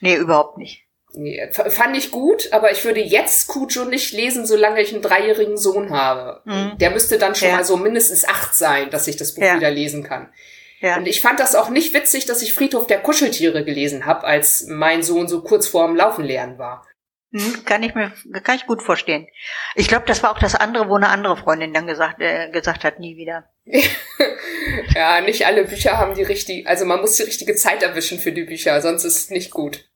Nee, 0.00 0.14
überhaupt 0.14 0.56
nicht. 0.56 0.84
Nee, 1.12 1.50
fand 1.52 1.96
ich 1.96 2.10
gut, 2.10 2.52
aber 2.52 2.70
ich 2.70 2.84
würde 2.84 3.00
jetzt 3.00 3.48
Cujo 3.48 3.84
nicht 3.84 4.12
lesen, 4.12 4.46
solange 4.46 4.80
ich 4.80 4.92
einen 4.92 5.02
dreijährigen 5.02 5.56
Sohn 5.56 5.90
habe. 5.90 6.42
Mhm. 6.44 6.78
Der 6.78 6.90
müsste 6.90 7.18
dann 7.18 7.34
schon 7.34 7.48
ja. 7.48 7.56
mal 7.56 7.64
so 7.64 7.76
mindestens 7.76 8.26
acht 8.26 8.54
sein, 8.54 8.90
dass 8.90 9.08
ich 9.08 9.16
das 9.16 9.34
Buch 9.34 9.42
ja. 9.42 9.56
wieder 9.56 9.70
lesen 9.70 10.04
kann. 10.04 10.32
Ja. 10.80 10.96
Und 10.96 11.06
ich 11.06 11.20
fand 11.20 11.40
das 11.40 11.54
auch 11.54 11.68
nicht 11.68 11.92
witzig, 11.94 12.26
dass 12.26 12.42
ich 12.42 12.54
Friedhof 12.54 12.86
der 12.86 13.00
Kuscheltiere 13.00 13.64
gelesen 13.64 14.06
habe, 14.06 14.24
als 14.24 14.66
mein 14.66 15.02
Sohn 15.02 15.28
so 15.28 15.42
kurz 15.42 15.66
vorm 15.66 15.94
Laufen 15.94 16.24
lernen 16.24 16.58
war. 16.58 16.86
Hm, 17.32 17.64
kann 17.64 17.84
ich 17.84 17.94
mir 17.94 18.12
kann 18.42 18.56
ich 18.56 18.66
gut 18.66 18.82
verstehen. 18.82 19.28
Ich 19.76 19.86
glaube, 19.86 20.04
das 20.06 20.22
war 20.24 20.32
auch 20.32 20.38
das 20.40 20.56
andere, 20.56 20.88
wo 20.88 20.96
eine 20.96 21.10
andere 21.10 21.36
Freundin 21.36 21.72
dann 21.72 21.86
gesagt 21.86 22.20
äh, 22.20 22.50
gesagt 22.50 22.82
hat, 22.82 22.98
nie 22.98 23.16
wieder. 23.16 23.48
ja, 24.94 25.20
nicht 25.20 25.46
alle 25.46 25.64
Bücher 25.64 25.96
haben 25.96 26.14
die 26.14 26.24
richtige, 26.24 26.68
also 26.68 26.84
man 26.84 27.00
muss 27.00 27.16
die 27.16 27.22
richtige 27.22 27.54
Zeit 27.54 27.84
erwischen 27.84 28.18
für 28.18 28.32
die 28.32 28.44
Bücher, 28.44 28.80
sonst 28.82 29.04
ist 29.04 29.16
es 29.16 29.30
nicht 29.30 29.52
gut. 29.52 29.88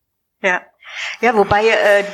Ja. 0.43 0.65
Ja, 1.21 1.35
wobei 1.35 1.69
äh, 1.69 2.05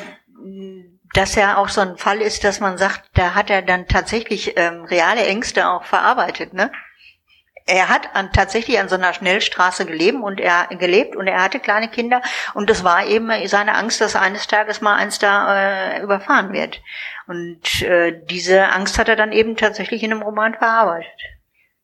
das 1.14 1.34
ja 1.34 1.56
auch 1.56 1.68
so 1.68 1.80
ein 1.80 1.96
Fall 1.98 2.20
ist, 2.20 2.44
dass 2.44 2.60
man 2.60 2.78
sagt, 2.78 3.10
da 3.14 3.34
hat 3.34 3.50
er 3.50 3.62
dann 3.62 3.88
tatsächlich 3.88 4.56
ähm, 4.56 4.84
reale 4.84 5.24
Ängste 5.24 5.68
auch 5.68 5.84
verarbeitet, 5.84 6.54
ne? 6.54 6.70
er 7.70 7.88
hat 7.88 8.08
an, 8.14 8.32
tatsächlich 8.32 8.78
an 8.78 8.88
so 8.88 8.96
einer 8.96 9.12
Schnellstraße 9.12 9.86
gelebt 9.86 10.18
und 10.20 10.40
er 10.40 10.66
gelebt 10.76 11.14
und 11.16 11.26
er 11.26 11.42
hatte 11.42 11.60
kleine 11.60 11.88
Kinder 11.88 12.20
und 12.54 12.68
das 12.68 12.84
war 12.84 13.06
eben 13.06 13.30
seine 13.46 13.74
Angst, 13.74 14.00
dass 14.00 14.16
eines 14.16 14.46
Tages 14.46 14.80
mal 14.80 14.96
eins 14.96 15.18
da 15.18 15.94
äh, 15.96 16.02
überfahren 16.02 16.52
wird. 16.52 16.80
Und 17.26 17.82
äh, 17.82 18.20
diese 18.28 18.68
Angst 18.70 18.98
hat 18.98 19.08
er 19.08 19.16
dann 19.16 19.32
eben 19.32 19.56
tatsächlich 19.56 20.02
in 20.02 20.12
einem 20.12 20.22
Roman 20.22 20.54
verarbeitet. 20.54 21.12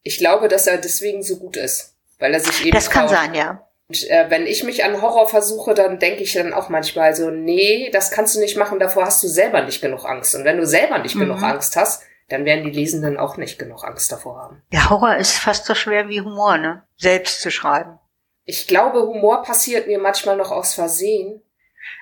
Ich 0.02 0.18
glaube, 0.18 0.48
dass 0.48 0.66
er 0.66 0.78
deswegen 0.78 1.22
so 1.22 1.36
gut 1.36 1.56
ist, 1.56 1.94
weil 2.18 2.34
er 2.34 2.40
sich 2.40 2.62
eben. 2.62 2.72
Das 2.72 2.90
kann 2.90 3.08
sein, 3.08 3.34
ja. 3.34 3.65
Und, 3.88 4.10
äh, 4.10 4.26
wenn 4.28 4.46
ich 4.46 4.64
mich 4.64 4.84
an 4.84 5.00
Horror 5.00 5.28
versuche, 5.28 5.74
dann 5.74 5.98
denke 5.98 6.22
ich 6.22 6.32
dann 6.32 6.52
auch 6.52 6.68
manchmal 6.68 7.14
so, 7.14 7.30
nee, 7.30 7.90
das 7.92 8.10
kannst 8.10 8.34
du 8.34 8.40
nicht 8.40 8.56
machen, 8.56 8.78
davor 8.78 9.04
hast 9.04 9.22
du 9.22 9.28
selber 9.28 9.62
nicht 9.62 9.80
genug 9.80 10.04
Angst. 10.04 10.34
Und 10.34 10.44
wenn 10.44 10.58
du 10.58 10.66
selber 10.66 10.98
nicht 10.98 11.14
mhm. 11.14 11.20
genug 11.20 11.42
Angst 11.42 11.76
hast, 11.76 12.02
dann 12.28 12.44
werden 12.44 12.64
die 12.64 12.72
Lesenden 12.72 13.16
auch 13.16 13.36
nicht 13.36 13.58
genug 13.58 13.84
Angst 13.84 14.10
davor 14.10 14.38
haben. 14.38 14.62
Ja, 14.72 14.90
Horror 14.90 15.16
ist 15.16 15.38
fast 15.38 15.66
so 15.66 15.74
schwer 15.74 16.08
wie 16.08 16.20
Humor, 16.20 16.58
ne? 16.58 16.82
Selbst 16.96 17.40
zu 17.40 17.50
schreiben. 17.50 17.98
Ich 18.44 18.66
glaube, 18.66 19.02
Humor 19.02 19.42
passiert 19.42 19.86
mir 19.86 19.98
manchmal 19.98 20.36
noch 20.36 20.50
aus 20.50 20.74
Versehen. 20.74 21.42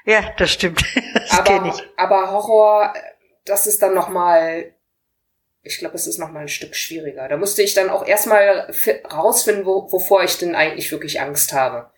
Ja, 0.06 0.22
das 0.38 0.50
stimmt. 0.50 0.82
Das 1.14 1.38
aber, 1.38 1.66
ich. 1.68 1.82
aber 1.96 2.30
Horror, 2.32 2.92
das 3.46 3.66
ist 3.66 3.80
dann 3.82 3.94
noch 3.94 4.08
mal, 4.08 4.73
ich 5.64 5.78
glaube, 5.78 5.96
es 5.96 6.06
ist 6.06 6.18
noch 6.18 6.30
mal 6.30 6.42
ein 6.42 6.48
Stück 6.48 6.76
schwieriger. 6.76 7.28
Da 7.28 7.36
musste 7.36 7.62
ich 7.62 7.74
dann 7.74 7.90
auch 7.90 8.06
erstmal 8.06 8.72
rausfinden, 9.12 9.66
wo, 9.66 9.90
wovor 9.90 10.22
ich 10.22 10.38
denn 10.38 10.54
eigentlich 10.54 10.92
wirklich 10.92 11.20
Angst 11.20 11.52
habe. 11.52 11.90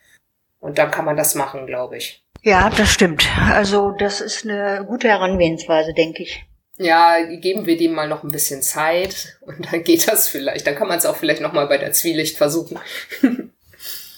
Und 0.61 0.79
dann 0.79 0.91
kann 0.91 1.05
man 1.05 1.17
das 1.17 1.35
machen, 1.35 1.67
glaube 1.67 1.99
ich. 1.99 2.25
Ja, 2.43 2.71
das 2.71 2.93
stimmt. 2.93 3.27
Also 3.53 3.91
das 3.91 4.21
ist 4.21 4.45
eine 4.45 4.85
gute 4.87 5.09
Herangehensweise, 5.09 5.93
denke 5.93 6.23
ich 6.23 6.47
ja, 6.79 7.23
geben 7.23 7.67
wir 7.67 7.77
dem 7.77 7.93
mal 7.93 8.09
noch 8.09 8.23
ein 8.23 8.31
bisschen 8.31 8.63
Zeit 8.63 9.39
und 9.41 9.73
dann 9.73 9.83
geht 9.83 10.09
das 10.09 10.29
vielleicht. 10.29 10.67
Dann 10.67 10.75
kann 10.75 10.89
man 10.89 10.99
es 10.99 11.07
auch 11.07 11.17
vielleicht 11.17 11.41
noch 11.41 11.53
mal 11.53 11.67
bei 11.67 11.79
der 11.79 11.93
Zwielicht 11.93 12.37
versuchen. 12.37 12.79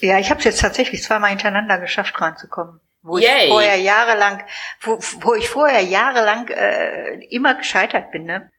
ja, 0.00 0.18
ich 0.18 0.30
habe 0.30 0.38
es 0.38 0.44
jetzt 0.44 0.60
tatsächlich 0.60 1.02
zweimal 1.02 1.30
hintereinander 1.30 1.78
geschafft, 1.78 2.20
reinzukommen. 2.20 2.80
Wo 3.02 3.16
Yay. 3.16 3.44
ich 3.44 3.48
vorher 3.48 3.76
jahrelang, 3.76 4.42
wo, 4.80 4.98
wo 5.20 5.34
ich 5.34 5.48
vorher 5.48 5.82
jahrelang 5.82 6.48
äh, 6.48 7.24
immer 7.30 7.54
gescheitert 7.54 8.10
bin, 8.10 8.24
ne? 8.24 8.50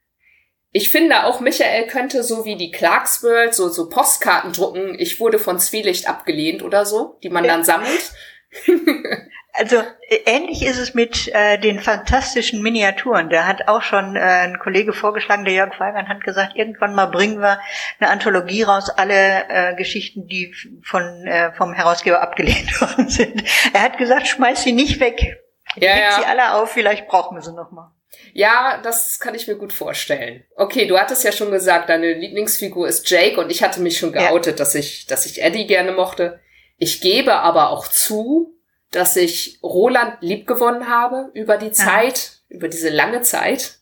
Ich 0.72 0.90
finde 0.90 1.26
auch, 1.26 1.40
Michael 1.40 1.88
könnte 1.88 2.24
so 2.24 2.46
wie 2.46 2.56
die 2.56 2.72
Clarks 2.72 3.24
World 3.24 3.56
so, 3.56 3.70
so 3.70 3.90
Postkarten 3.90 4.54
drucken. 4.54 4.96
Ich 5.00 5.20
wurde 5.20 5.40
von 5.40 5.60
Zwielicht 5.60 6.08
abgelehnt 6.08 6.62
oder 6.62 6.86
so, 6.86 7.18
die 7.24 7.30
man 7.30 7.44
dann 7.44 7.64
sammelt. 7.64 8.12
Also 9.52 9.78
äh, 9.78 10.20
ähnlich 10.26 10.64
ist 10.64 10.78
es 10.78 10.94
mit 10.94 11.28
äh, 11.34 11.58
den 11.58 11.80
fantastischen 11.80 12.62
Miniaturen. 12.62 13.30
Da 13.30 13.46
hat 13.46 13.68
auch 13.68 13.82
schon 13.82 14.16
äh, 14.16 14.20
ein 14.20 14.60
Kollege 14.60 14.94
vorgeschlagen, 14.94 15.44
der 15.44 15.54
Jörg 15.54 15.78
Weigern 15.80 16.08
hat 16.08 16.24
gesagt, 16.24 16.56
irgendwann 16.56 16.96
mal 16.96 17.08
bringen 17.08 17.42
wir 17.42 17.60
eine 18.00 18.10
Anthologie 18.10 18.64
raus, 18.64 18.90
alle 18.90 19.50
äh, 19.50 19.76
Geschichten, 19.76 20.28
die 20.28 20.54
von 20.84 21.04
äh, 21.26 21.52
vom 21.54 21.74
Herausgeber 21.74 22.22
abgelehnt 22.22 22.70
worden 22.82 23.10
sind. 23.10 23.44
Er 23.74 23.82
hat 23.82 23.98
gesagt, 23.98 24.28
schmeiß 24.28 24.64
sie 24.64 24.72
nicht 24.72 25.00
weg. 25.00 25.44
Ja, 25.76 25.94
Gib 25.94 26.04
ja. 26.04 26.12
sie 26.20 26.26
alle 26.26 26.54
auf, 26.54 26.72
vielleicht 26.72 27.08
brauchen 27.08 27.36
wir 27.36 27.42
sie 27.42 27.54
noch 27.54 27.72
mal. 27.72 27.92
Ja, 28.34 28.80
das 28.84 29.20
kann 29.20 29.36
ich 29.36 29.48
mir 29.48 29.56
gut 29.56 29.74
vorstellen. 29.74 30.44
Okay, 30.56 30.88
du 30.88 30.98
hattest 30.98 31.24
ja 31.24 31.32
schon 31.32 31.52
gesagt, 31.52 31.90
deine 31.90 32.14
Lieblingsfigur 32.14 32.88
ist 32.88 33.10
Jake 33.10 33.40
und 33.40 33.52
ich 33.52 33.64
hatte 33.64 33.82
mich 33.82 33.98
schon 33.98 34.12
geoutet, 34.12 34.54
ja. 34.54 34.58
dass 34.58 34.76
ich, 34.76 35.06
dass 35.06 35.26
ich 35.26 35.42
Eddie 35.42 35.68
gerne 35.68 35.92
mochte. 35.92 36.40
Ich 36.78 37.02
gebe 37.02 37.36
aber 37.36 37.70
auch 37.70 37.88
zu, 37.88 38.56
dass 38.92 39.16
ich 39.16 39.60
Roland 39.62 40.18
liebgewonnen 40.22 40.88
habe 40.88 41.30
über 41.34 41.58
die 41.58 41.72
Zeit, 41.72 42.42
ja. 42.50 42.56
über 42.58 42.68
diese 42.68 42.90
lange 42.90 43.22
Zeit. 43.22 43.80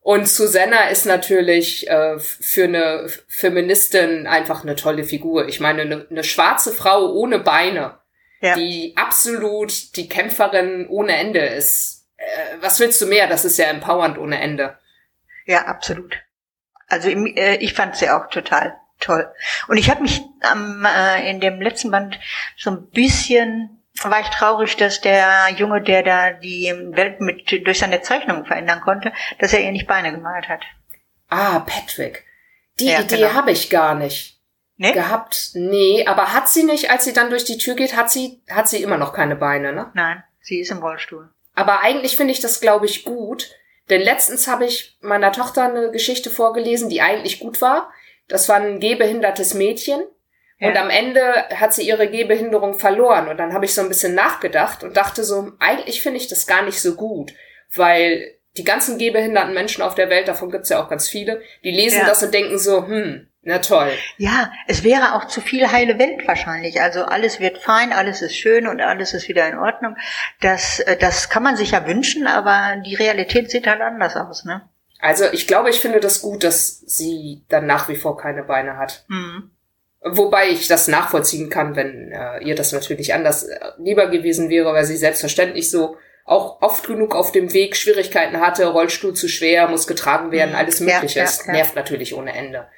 Und 0.00 0.28
Susanna 0.28 0.88
ist 0.88 1.06
natürlich 1.06 1.88
äh, 1.88 2.18
für 2.18 2.64
eine 2.64 3.06
Feministin 3.28 4.26
einfach 4.26 4.64
eine 4.64 4.74
tolle 4.74 5.04
Figur. 5.04 5.48
Ich 5.48 5.60
meine, 5.60 5.82
eine, 5.82 6.06
eine 6.10 6.24
schwarze 6.24 6.72
Frau 6.72 7.12
ohne 7.12 7.38
Beine, 7.38 7.98
ja. 8.40 8.56
die 8.56 8.94
absolut 8.96 9.96
die 9.96 10.08
Kämpferin 10.08 10.88
ohne 10.88 11.16
Ende 11.16 11.40
ist. 11.40 12.01
Äh, 12.22 12.56
was 12.60 12.80
willst 12.80 13.00
du 13.00 13.06
mehr? 13.06 13.26
Das 13.26 13.44
ist 13.44 13.58
ja 13.58 13.66
empowernd 13.66 14.18
ohne 14.18 14.40
Ende. 14.40 14.78
Ja, 15.46 15.66
absolut. 15.66 16.16
Also 16.88 17.08
äh, 17.08 17.56
ich 17.56 17.74
fand 17.74 17.96
sie 17.96 18.10
auch 18.10 18.28
total 18.28 18.76
toll. 19.00 19.30
Und 19.68 19.76
ich 19.76 19.90
habe 19.90 20.02
mich 20.02 20.22
ähm, 20.50 20.86
äh, 20.86 21.28
in 21.30 21.40
dem 21.40 21.60
letzten 21.60 21.90
Band 21.90 22.18
so 22.56 22.70
ein 22.70 22.88
bisschen 22.90 23.82
war 24.02 24.20
ich 24.20 24.28
traurig, 24.28 24.76
dass 24.76 25.00
der 25.00 25.50
Junge, 25.56 25.82
der 25.82 26.02
da 26.02 26.32
die 26.32 26.72
Welt 26.92 27.20
mit 27.20 27.66
durch 27.66 27.78
seine 27.78 28.00
Zeichnungen 28.00 28.46
verändern 28.46 28.80
konnte, 28.80 29.12
dass 29.38 29.52
er 29.52 29.60
ihr 29.60 29.72
nicht 29.72 29.86
Beine 29.86 30.12
gemalt 30.12 30.48
hat. 30.48 30.62
Ah, 31.28 31.60
Patrick. 31.60 32.24
Die 32.80 32.86
ja, 32.86 33.00
Idee 33.00 33.16
genau. 33.16 33.34
habe 33.34 33.52
ich 33.52 33.68
gar 33.68 33.94
nicht 33.94 34.40
nee? 34.76 34.92
gehabt. 34.92 35.50
Nee, 35.54 36.06
aber 36.06 36.32
hat 36.32 36.48
sie 36.48 36.64
nicht, 36.64 36.90
als 36.90 37.04
sie 37.04 37.12
dann 37.12 37.30
durch 37.30 37.44
die 37.44 37.58
Tür 37.58 37.74
geht, 37.74 37.96
hat 37.96 38.10
sie, 38.10 38.42
hat 38.50 38.68
sie 38.68 38.82
immer 38.82 38.96
noch 38.96 39.12
keine 39.12 39.36
Beine, 39.36 39.72
ne? 39.72 39.90
Nein, 39.94 40.24
sie 40.40 40.60
ist 40.60 40.70
im 40.70 40.78
Rollstuhl. 40.78 41.30
Aber 41.54 41.80
eigentlich 41.80 42.16
finde 42.16 42.32
ich 42.32 42.40
das, 42.40 42.60
glaube 42.60 42.86
ich, 42.86 43.04
gut. 43.04 43.50
Denn 43.90 44.00
letztens 44.00 44.48
habe 44.48 44.64
ich 44.64 44.96
meiner 45.00 45.32
Tochter 45.32 45.64
eine 45.64 45.90
Geschichte 45.90 46.30
vorgelesen, 46.30 46.88
die 46.88 47.00
eigentlich 47.00 47.40
gut 47.40 47.60
war. 47.60 47.92
Das 48.28 48.48
war 48.48 48.56
ein 48.56 48.80
gehbehindertes 48.80 49.54
Mädchen 49.54 50.06
und 50.62 50.76
am 50.76 50.90
Ende 50.90 51.48
hat 51.56 51.74
sie 51.74 51.82
ihre 51.82 52.08
Gehbehinderung 52.08 52.74
verloren. 52.74 53.26
Und 53.28 53.38
dann 53.38 53.52
habe 53.52 53.64
ich 53.64 53.74
so 53.74 53.80
ein 53.80 53.88
bisschen 53.88 54.14
nachgedacht 54.14 54.84
und 54.84 54.96
dachte 54.96 55.24
so, 55.24 55.50
eigentlich 55.58 56.02
finde 56.02 56.18
ich 56.18 56.28
das 56.28 56.46
gar 56.46 56.62
nicht 56.62 56.80
so 56.80 56.94
gut, 56.94 57.32
weil 57.74 58.38
die 58.56 58.62
ganzen 58.62 58.96
gehbehinderten 58.96 59.54
Menschen 59.54 59.82
auf 59.82 59.96
der 59.96 60.08
Welt, 60.08 60.28
davon 60.28 60.52
gibt's 60.52 60.68
ja 60.68 60.80
auch 60.80 60.88
ganz 60.88 61.08
viele, 61.08 61.42
die 61.64 61.72
lesen 61.72 62.00
ja. 62.00 62.06
das 62.06 62.22
und 62.22 62.32
denken 62.32 62.58
so, 62.58 62.86
hm, 62.86 63.28
na 63.44 63.58
toll. 63.58 63.90
Ja, 64.18 64.52
es 64.68 64.84
wäre 64.84 65.14
auch 65.14 65.26
zu 65.26 65.40
viel 65.40 65.70
heile 65.70 65.98
Welt 65.98 66.26
wahrscheinlich. 66.28 66.80
Also 66.80 67.04
alles 67.04 67.40
wird 67.40 67.58
fein, 67.58 67.92
alles 67.92 68.22
ist 68.22 68.36
schön 68.36 68.68
und 68.68 68.80
alles 68.80 69.14
ist 69.14 69.28
wieder 69.28 69.48
in 69.48 69.58
Ordnung. 69.58 69.96
Das, 70.40 70.78
äh, 70.78 70.96
das 70.96 71.28
kann 71.28 71.42
man 71.42 71.56
sich 71.56 71.72
ja 71.72 71.86
wünschen, 71.86 72.28
aber 72.28 72.80
die 72.86 72.94
Realität 72.94 73.50
sieht 73.50 73.66
halt 73.66 73.80
anders 73.80 74.16
aus, 74.16 74.44
ne? 74.44 74.62
Also 75.00 75.24
ich 75.32 75.48
glaube, 75.48 75.70
ich 75.70 75.80
finde 75.80 75.98
das 75.98 76.22
gut, 76.22 76.44
dass 76.44 76.78
sie 76.86 77.44
dann 77.48 77.66
nach 77.66 77.88
wie 77.88 77.96
vor 77.96 78.16
keine 78.16 78.44
Beine 78.44 78.76
hat. 78.76 79.04
Mhm. 79.08 79.50
Wobei 80.04 80.48
ich 80.48 80.68
das 80.68 80.86
nachvollziehen 80.86 81.50
kann, 81.50 81.74
wenn 81.74 82.12
äh, 82.12 82.38
ihr 82.44 82.54
das 82.54 82.70
natürlich 82.70 83.12
anders 83.12 83.42
äh, 83.42 83.58
lieber 83.78 84.08
gewesen 84.08 84.50
wäre, 84.50 84.72
weil 84.72 84.84
sie 84.84 84.96
selbstverständlich 84.96 85.68
so 85.70 85.96
auch 86.24 86.62
oft 86.62 86.86
genug 86.86 87.16
auf 87.16 87.32
dem 87.32 87.52
Weg 87.52 87.76
Schwierigkeiten 87.76 88.40
hatte, 88.40 88.66
Rollstuhl 88.66 89.14
zu 89.14 89.26
schwer, 89.28 89.66
muss 89.66 89.88
getragen 89.88 90.30
werden, 90.30 90.50
mhm. 90.50 90.56
alles 90.56 90.78
Mögliche. 90.78 91.18
Ja, 91.18 91.24
ja, 91.24 91.32
ja. 91.46 91.52
Nervt 91.52 91.74
natürlich 91.74 92.14
ohne 92.14 92.32
Ende. 92.32 92.68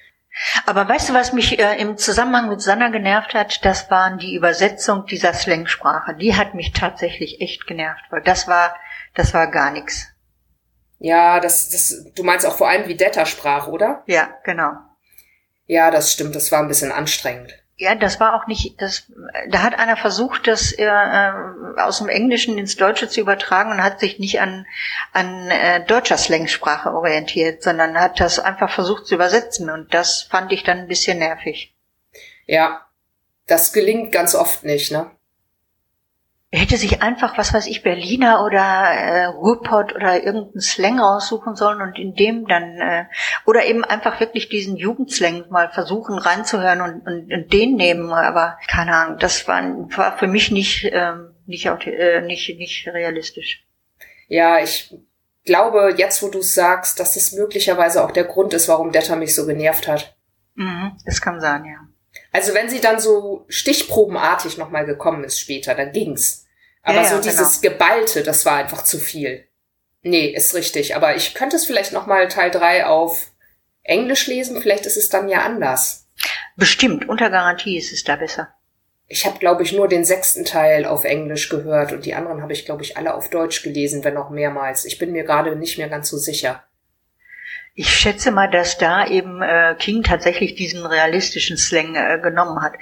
Aber 0.67 0.89
weißt 0.89 1.11
du, 1.11 1.15
was 1.15 1.33
mich 1.33 1.59
äh, 1.59 1.77
im 1.81 1.97
Zusammenhang 1.97 2.49
mit 2.49 2.61
Sanna 2.61 2.89
genervt 2.89 3.35
hat? 3.35 3.65
Das 3.65 3.91
waren 3.91 4.19
die 4.19 4.35
Übersetzung 4.35 5.07
dieser 5.07 5.33
Slangsprache. 5.33 6.15
Die 6.15 6.37
hat 6.37 6.55
mich 6.55 6.73
tatsächlich 6.73 7.41
echt 7.41 7.67
genervt, 7.67 8.03
weil 8.11 8.23
das 8.23 8.49
war, 8.49 8.75
das 9.15 9.33
war 9.33 9.47
gar 9.51 9.71
nichts. 9.71 10.09
Ja, 10.99 11.41
das, 11.41 11.69
das, 11.71 12.05
du 12.15 12.25
meinst 12.25 12.47
auch 12.47 12.57
vor 12.57 12.69
allem 12.69 12.89
wie 12.89 12.97
Detta 12.97 13.27
sprach, 13.27 13.69
oder? 13.69 14.03
Ja, 14.07 14.31
genau. 14.45 14.73
Ja, 15.67 15.91
das 15.91 16.13
stimmt, 16.13 16.35
das 16.35 16.51
war 16.53 16.61
ein 16.61 16.69
bisschen 16.69 16.93
anstrengend. 16.93 17.64
Ja, 17.77 17.97
das 17.97 18.21
war 18.21 18.35
auch 18.35 18.47
nicht, 18.47 18.81
das, 18.81 19.11
da 19.49 19.63
hat 19.63 19.77
einer 19.77 19.97
versucht, 19.97 20.47
das 20.47 20.71
äh, 20.73 20.85
äh, 20.85 21.33
aus 21.77 21.99
dem 21.99 22.09
Englischen 22.09 22.57
ins 22.57 22.77
Deutsche 22.77 23.09
zu 23.09 23.21
übertragen 23.21 23.73
und 23.73 23.83
hat 23.83 23.99
sich 23.99 24.21
nicht 24.21 24.41
an, 24.41 24.65
an 25.13 25.51
äh, 25.51 25.85
deutscher 25.85 26.17
Slangsprache 26.17 26.93
orientiert, 26.93 27.65
sondern 27.65 27.99
hat 27.99 28.21
das 28.21 28.39
einfach 28.39 28.71
versucht 28.71 29.07
zu 29.07 29.17
übersetzen 29.17 29.71
und 29.71 29.93
das 29.93 30.23
fand 30.23 30.53
ich 30.53 30.63
dann 30.63 30.79
ein 30.79 30.89
bisschen 30.89 31.19
nervig. 31.19 31.75
Ja, 32.47 32.87
das 33.47 33.73
gelingt 33.73 34.13
ganz 34.13 34.37
oft 34.37 34.63
nicht, 34.63 34.93
ne? 34.93 35.11
Er 36.55 36.61
hätte 36.61 36.77
sich 36.77 37.03
einfach, 37.03 37.37
was 37.37 37.53
weiß 37.53 37.67
ich, 37.67 37.83
Berliner 37.83 38.45
oder 38.45 38.61
äh, 38.61 39.25
Ruhrpott 39.25 39.93
oder 39.93 40.23
irgendeinen 40.23 40.61
Slang 40.61 41.01
raussuchen 41.01 41.57
sollen 41.57 41.83
und 41.83 41.99
in 41.99 42.15
dem 42.15 42.47
dann, 42.47 42.81
äh, 42.81 43.07
oder 43.45 43.65
eben 43.65 43.83
einfach 43.85 44.21
wirklich 44.21 44.49
diesen 44.51 44.77
Jugendslang 44.77 45.47
mal 45.51 45.73
versuchen 45.73 46.17
reinzuhören 46.17 46.81
und, 46.81 47.05
und, 47.09 47.33
und 47.33 47.53
den 47.53 47.75
nehmen. 47.75 48.13
Aber 48.13 48.57
keine 48.69 48.95
Ahnung, 48.95 49.19
das 49.19 49.49
war, 49.49 49.65
war 49.97 50.17
für 50.17 50.29
mich 50.29 50.53
nicht, 50.53 50.89
ähm, 50.93 51.35
nicht, 51.45 51.67
äh, 51.67 52.21
nicht, 52.21 52.57
nicht 52.57 52.87
realistisch. 52.87 53.67
Ja, 54.29 54.61
ich 54.61 54.95
glaube, 55.45 55.97
jetzt 55.97 56.23
wo 56.23 56.29
du 56.29 56.41
sagst, 56.41 57.01
dass 57.01 57.15
das 57.15 57.33
möglicherweise 57.33 58.05
auch 58.05 58.13
der 58.13 58.27
Grund 58.27 58.55
ist, 58.55 58.69
warum 58.69 58.93
Detta 58.93 59.17
mich 59.17 59.35
so 59.35 59.45
genervt 59.45 59.89
hat. 59.89 60.17
Mhm, 60.55 60.93
das 61.05 61.21
kann 61.21 61.41
sein, 61.41 61.65
ja. 61.65 61.81
Also 62.31 62.55
wenn 62.55 62.69
sie 62.69 62.81
dann 62.81 63.01
so 63.01 63.45
stichprobenartig 63.49 64.57
nochmal 64.57 64.87
gekommen 64.87 65.25
ist 65.25 65.41
später, 65.41 65.75
dann 65.75 65.91
ging's. 65.91 66.44
Aber 66.85 67.03
ja, 67.03 67.09
so 67.09 67.21
dieses 67.21 67.61
genau. 67.61 67.73
Geballte, 67.73 68.23
das 68.23 68.45
war 68.45 68.57
einfach 68.57 68.85
zu 68.85 68.99
viel. 68.99 69.45
Nee, 70.03 70.27
ist 70.27 70.55
richtig. 70.55 70.95
Aber 70.95 71.17
ich 71.17 71.35
könnte 71.35 71.57
es 71.57 71.65
vielleicht 71.65 71.93
nochmal 71.93 72.29
Teil 72.29 72.51
3 72.51 72.87
auf 72.87 73.33
Englisch 73.83 74.27
lesen. 74.27 74.61
Vielleicht 74.61 74.87
ist 74.87 74.99
es 74.99 75.09
dann 75.09 75.29
ja 75.29 75.43
anders. 75.43 76.07
Bestimmt. 76.57 77.09
Unter 77.09 77.31
Garantie 77.31 77.79
ist 77.79 77.93
es 77.93 78.05
da 78.05 78.17
besser. 78.17 78.55
Ich 79.07 79.27
habe, 79.27 79.39
glaube 79.39 79.63
ich, 79.63 79.73
nur 79.73 79.89
den 79.89 80.05
sechsten 80.05 80.45
Teil 80.45 80.85
auf 80.85 81.05
Englisch 81.05 81.49
gehört 81.49 81.93
und 81.93 82.05
die 82.07 82.15
anderen 82.15 82.43
habe 82.43 82.53
ich, 82.53 82.65
glaube 82.65 82.83
ich, 82.83 82.97
alle 82.97 83.15
auf 83.15 83.29
Deutsch 83.29 83.63
gelesen, 83.63 84.05
wenn 84.05 84.17
auch 84.17 84.31
mehrmals. 84.31 84.85
Ich 84.85 84.99
bin 84.99 85.13
mir 85.13 85.25
gerade 85.25 85.57
nicht 85.57 85.77
mehr 85.79 85.89
ganz 85.89 86.09
so 86.09 86.17
sicher. 86.17 86.65
Ich 87.77 87.91
schätze 87.91 88.31
mal, 88.31 88.49
dass 88.49 88.79
da 88.79 89.05
eben 89.07 89.43
äh, 89.43 89.75
King 89.77 90.05
tatsächlich 90.05 90.55
diesen 90.55 90.87
realistischen 90.87 91.57
Slang 91.57 91.97
äh, 91.97 92.21
genommen 92.23 92.63
hat, 92.63 92.75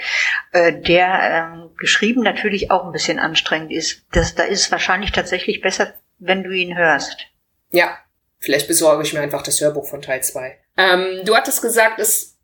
äh, 0.52 0.72
der 0.72 1.54
äh, 1.54 1.78
geschrieben 1.78 2.22
natürlich 2.22 2.70
auch 2.70 2.84
ein 2.84 2.92
bisschen 2.92 3.18
anstrengend 3.18 3.72
ist. 3.72 4.02
Das, 4.12 4.34
da 4.34 4.42
ist 4.42 4.70
wahrscheinlich 4.70 5.10
tatsächlich 5.10 5.62
besser, 5.62 5.94
wenn 6.18 6.42
du 6.42 6.50
ihn 6.50 6.76
hörst. 6.76 7.26
Ja, 7.70 7.96
vielleicht 8.38 8.68
besorge 8.68 9.02
ich 9.02 9.14
mir 9.14 9.20
einfach 9.20 9.42
das 9.42 9.62
Hörbuch 9.62 9.88
von 9.88 10.02
Teil 10.02 10.22
2. 10.22 10.58
Ähm, 10.76 11.20
du 11.24 11.34
hattest 11.34 11.62
gesagt, 11.62 11.98
es 11.98 12.38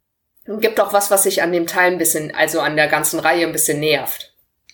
gibt 0.46 0.80
auch 0.80 0.94
was, 0.94 1.10
was 1.10 1.24
sich 1.24 1.42
an 1.42 1.52
dem 1.52 1.66
Teil 1.66 1.92
ein 1.92 1.98
bisschen, 1.98 2.34
also 2.34 2.60
an 2.60 2.76
der 2.76 2.88
ganzen 2.88 3.20
Reihe 3.20 3.46
ein 3.46 3.52
bisschen 3.52 3.80
nervt. 3.80 4.27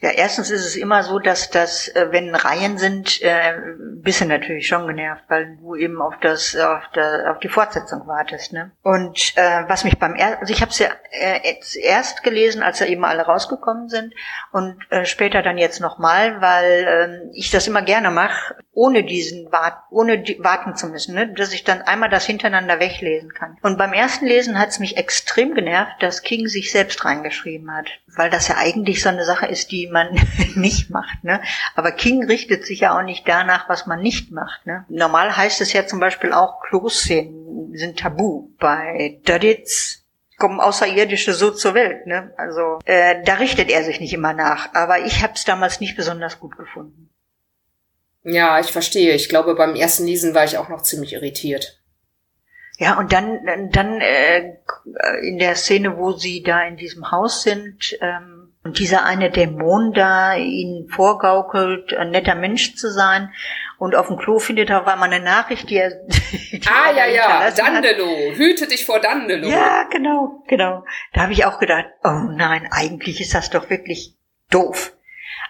Ja, 0.05 0.11
erstens 0.11 0.51
ist 0.51 0.67
es 0.67 0.77
immer 0.77 1.03
so, 1.03 1.19
dass 1.19 1.49
das, 1.49 1.89
äh, 1.89 2.09
wenn 2.11 2.35
Reihen 2.35 2.77
sind, 2.77 3.23
äh, 3.23 3.55
bist 3.79 4.21
du 4.21 4.27
natürlich 4.27 4.67
schon 4.67 4.87
genervt, 4.87 5.25
weil 5.29 5.57
du 5.57 5.77
eben 5.77 6.03
auf 6.03 6.13
das, 6.21 6.55
auf, 6.55 6.83
der, 6.95 7.31
auf 7.31 7.39
die 7.39 7.49
Fortsetzung 7.49 8.07
wartest. 8.07 8.53
Ne? 8.53 8.71
Und 8.83 9.33
äh, 9.37 9.65
was 9.67 9.83
mich 9.83 9.99
beim 9.99 10.15
er 10.15 10.43
also 10.43 10.53
ich 10.53 10.61
habe 10.61 10.71
es 10.71 10.79
ja 10.79 10.91
äh, 11.11 11.41
erst 11.81 12.23
gelesen, 12.23 12.63
als 12.63 12.81
da 12.81 12.85
eben 12.85 13.03
alle 13.07 13.23
rausgekommen 13.23 13.89
sind 13.89 14.13
und 14.53 14.77
äh, 14.91 15.07
später 15.07 15.41
dann 15.41 15.57
jetzt 15.57 15.81
nochmal, 15.81 16.39
weil 16.43 17.31
äh, 17.33 17.39
ich 17.39 17.51
das 17.51 17.67
immer 17.67 17.81
gerne 17.81 18.11
mache, 18.11 18.57
ohne 18.75 19.05
diesen 19.05 19.51
Wart, 19.53 19.79
ohne 19.91 20.19
die, 20.19 20.39
warten 20.41 20.77
zu 20.77 20.89
müssen, 20.89 21.15
ne? 21.15 21.33
dass 21.33 21.55
ich 21.55 21.65
dann 21.65 21.81
einmal 21.81 22.11
das 22.11 22.27
hintereinander 22.27 22.79
weglesen 22.79 23.33
kann. 23.33 23.57
Und 23.63 23.79
beim 23.79 23.95
ersten 23.95 24.27
Lesen 24.27 24.59
hat 24.59 24.69
es 24.69 24.81
mich 24.81 24.99
extrem 24.99 25.55
genervt, 25.55 25.95
dass 26.01 26.23
King 26.23 26.47
sich 26.47 26.73
selbst 26.73 27.03
reingeschrieben 27.07 27.75
hat, 27.75 27.87
weil 28.17 28.29
das 28.29 28.49
ja 28.49 28.57
eigentlich 28.59 29.03
so 29.03 29.09
eine 29.09 29.25
Sache 29.25 29.47
ist, 29.47 29.71
die 29.71 29.94
man 29.95 30.09
nicht 30.57 30.91
macht. 30.91 31.25
Ne? 31.25 31.41
Aber 31.75 31.93
King 31.93 32.27
richtet 32.27 32.67
sich 32.67 32.81
ja 32.81 32.99
auch 32.99 33.03
nicht 33.03 33.27
danach, 33.27 33.71
was 33.71 33.87
man 33.87 34.03
nicht 34.03 34.31
macht. 34.31 34.67
Ne? 34.67 34.85
Normal 34.91 35.35
heißt 35.35 35.63
es 35.63 35.73
ja 35.73 35.87
zum 35.87 36.01
Beispiel 36.01 36.35
auch, 36.35 36.61
Kloszenen 36.61 37.75
sind 37.75 37.99
tabu. 37.99 38.51
Bei 38.59 39.19
Döditz 39.27 40.05
kommen 40.37 40.61
Außerirdische 40.61 41.33
so 41.33 41.51
zur 41.51 41.73
Welt. 41.73 42.07
Ne? 42.07 42.35
Also 42.37 42.81
äh, 42.85 43.23
da 43.25 43.35
richtet 43.35 43.71
er 43.71 43.85
sich 43.85 44.01
nicht 44.01 44.13
immer 44.13 44.35
nach. 44.35 44.75
Aber 44.75 45.07
ich 45.07 45.23
habe 45.23 45.33
es 45.35 45.45
damals 45.45 45.81
nicht 45.81 45.97
besonders 45.97 46.39
gut 46.41 46.59
gefunden. 46.59 47.09
Ja, 48.25 48.59
ich 48.59 48.73
verstehe. 48.73 49.15
Ich 49.15 49.29
glaube, 49.29 49.55
beim 49.55 49.75
ersten 49.75 50.07
Lesen 50.07 50.35
war 50.35 50.45
ich 50.45 50.59
auch 50.59 50.69
noch 50.69 50.83
ziemlich 50.83 51.13
irritiert. 51.13 51.81
Ja, 52.79 52.99
und 52.99 53.13
dann, 53.13 53.71
dann 53.71 54.01
äh, 54.01 54.57
in 55.23 55.39
der 55.39 55.55
Szene, 55.55 55.97
wo 55.97 56.13
sie 56.13 56.43
da 56.43 56.67
in 56.67 56.77
diesem 56.77 57.13
Haus 57.13 57.43
sind, 57.43 57.97
ähm, 58.01 58.34
und 58.64 58.78
dieser 58.78 59.04
eine 59.04 59.30
Dämon 59.30 59.92
da 59.92 60.35
ihnen 60.37 60.88
vorgaukelt, 60.88 61.92
ein 61.92 62.11
netter 62.11 62.35
Mensch 62.35 62.76
zu 62.76 62.90
sein. 62.90 63.33
Und 63.78 63.94
auf 63.94 64.09
dem 64.09 64.16
Klo 64.16 64.38
findet 64.38 64.71
er 64.71 64.80
auf 64.80 64.87
einmal 64.87 65.12
eine 65.12 65.23
Nachricht, 65.23 65.68
die 65.68 65.76
er. 65.76 65.90
Die 66.50 66.62
ah, 66.66 66.90
er 66.90 67.09
ja, 67.09 67.44
ja, 67.44 67.50
Dandelo. 67.50 68.06
Hat. 68.06 68.38
Hüte 68.38 68.66
dich 68.66 68.87
vor 68.87 69.00
Dandelo. 69.00 69.49
Ja, 69.49 69.85
genau, 69.90 70.42
genau. 70.49 70.85
Da 71.12 71.23
habe 71.23 71.33
ich 71.35 71.44
auch 71.44 71.59
gedacht, 71.59 71.87
oh 72.02 72.30
nein, 72.30 72.66
eigentlich 72.71 73.21
ist 73.21 73.35
das 73.35 73.50
doch 73.50 73.68
wirklich 73.68 74.16
doof. 74.50 74.97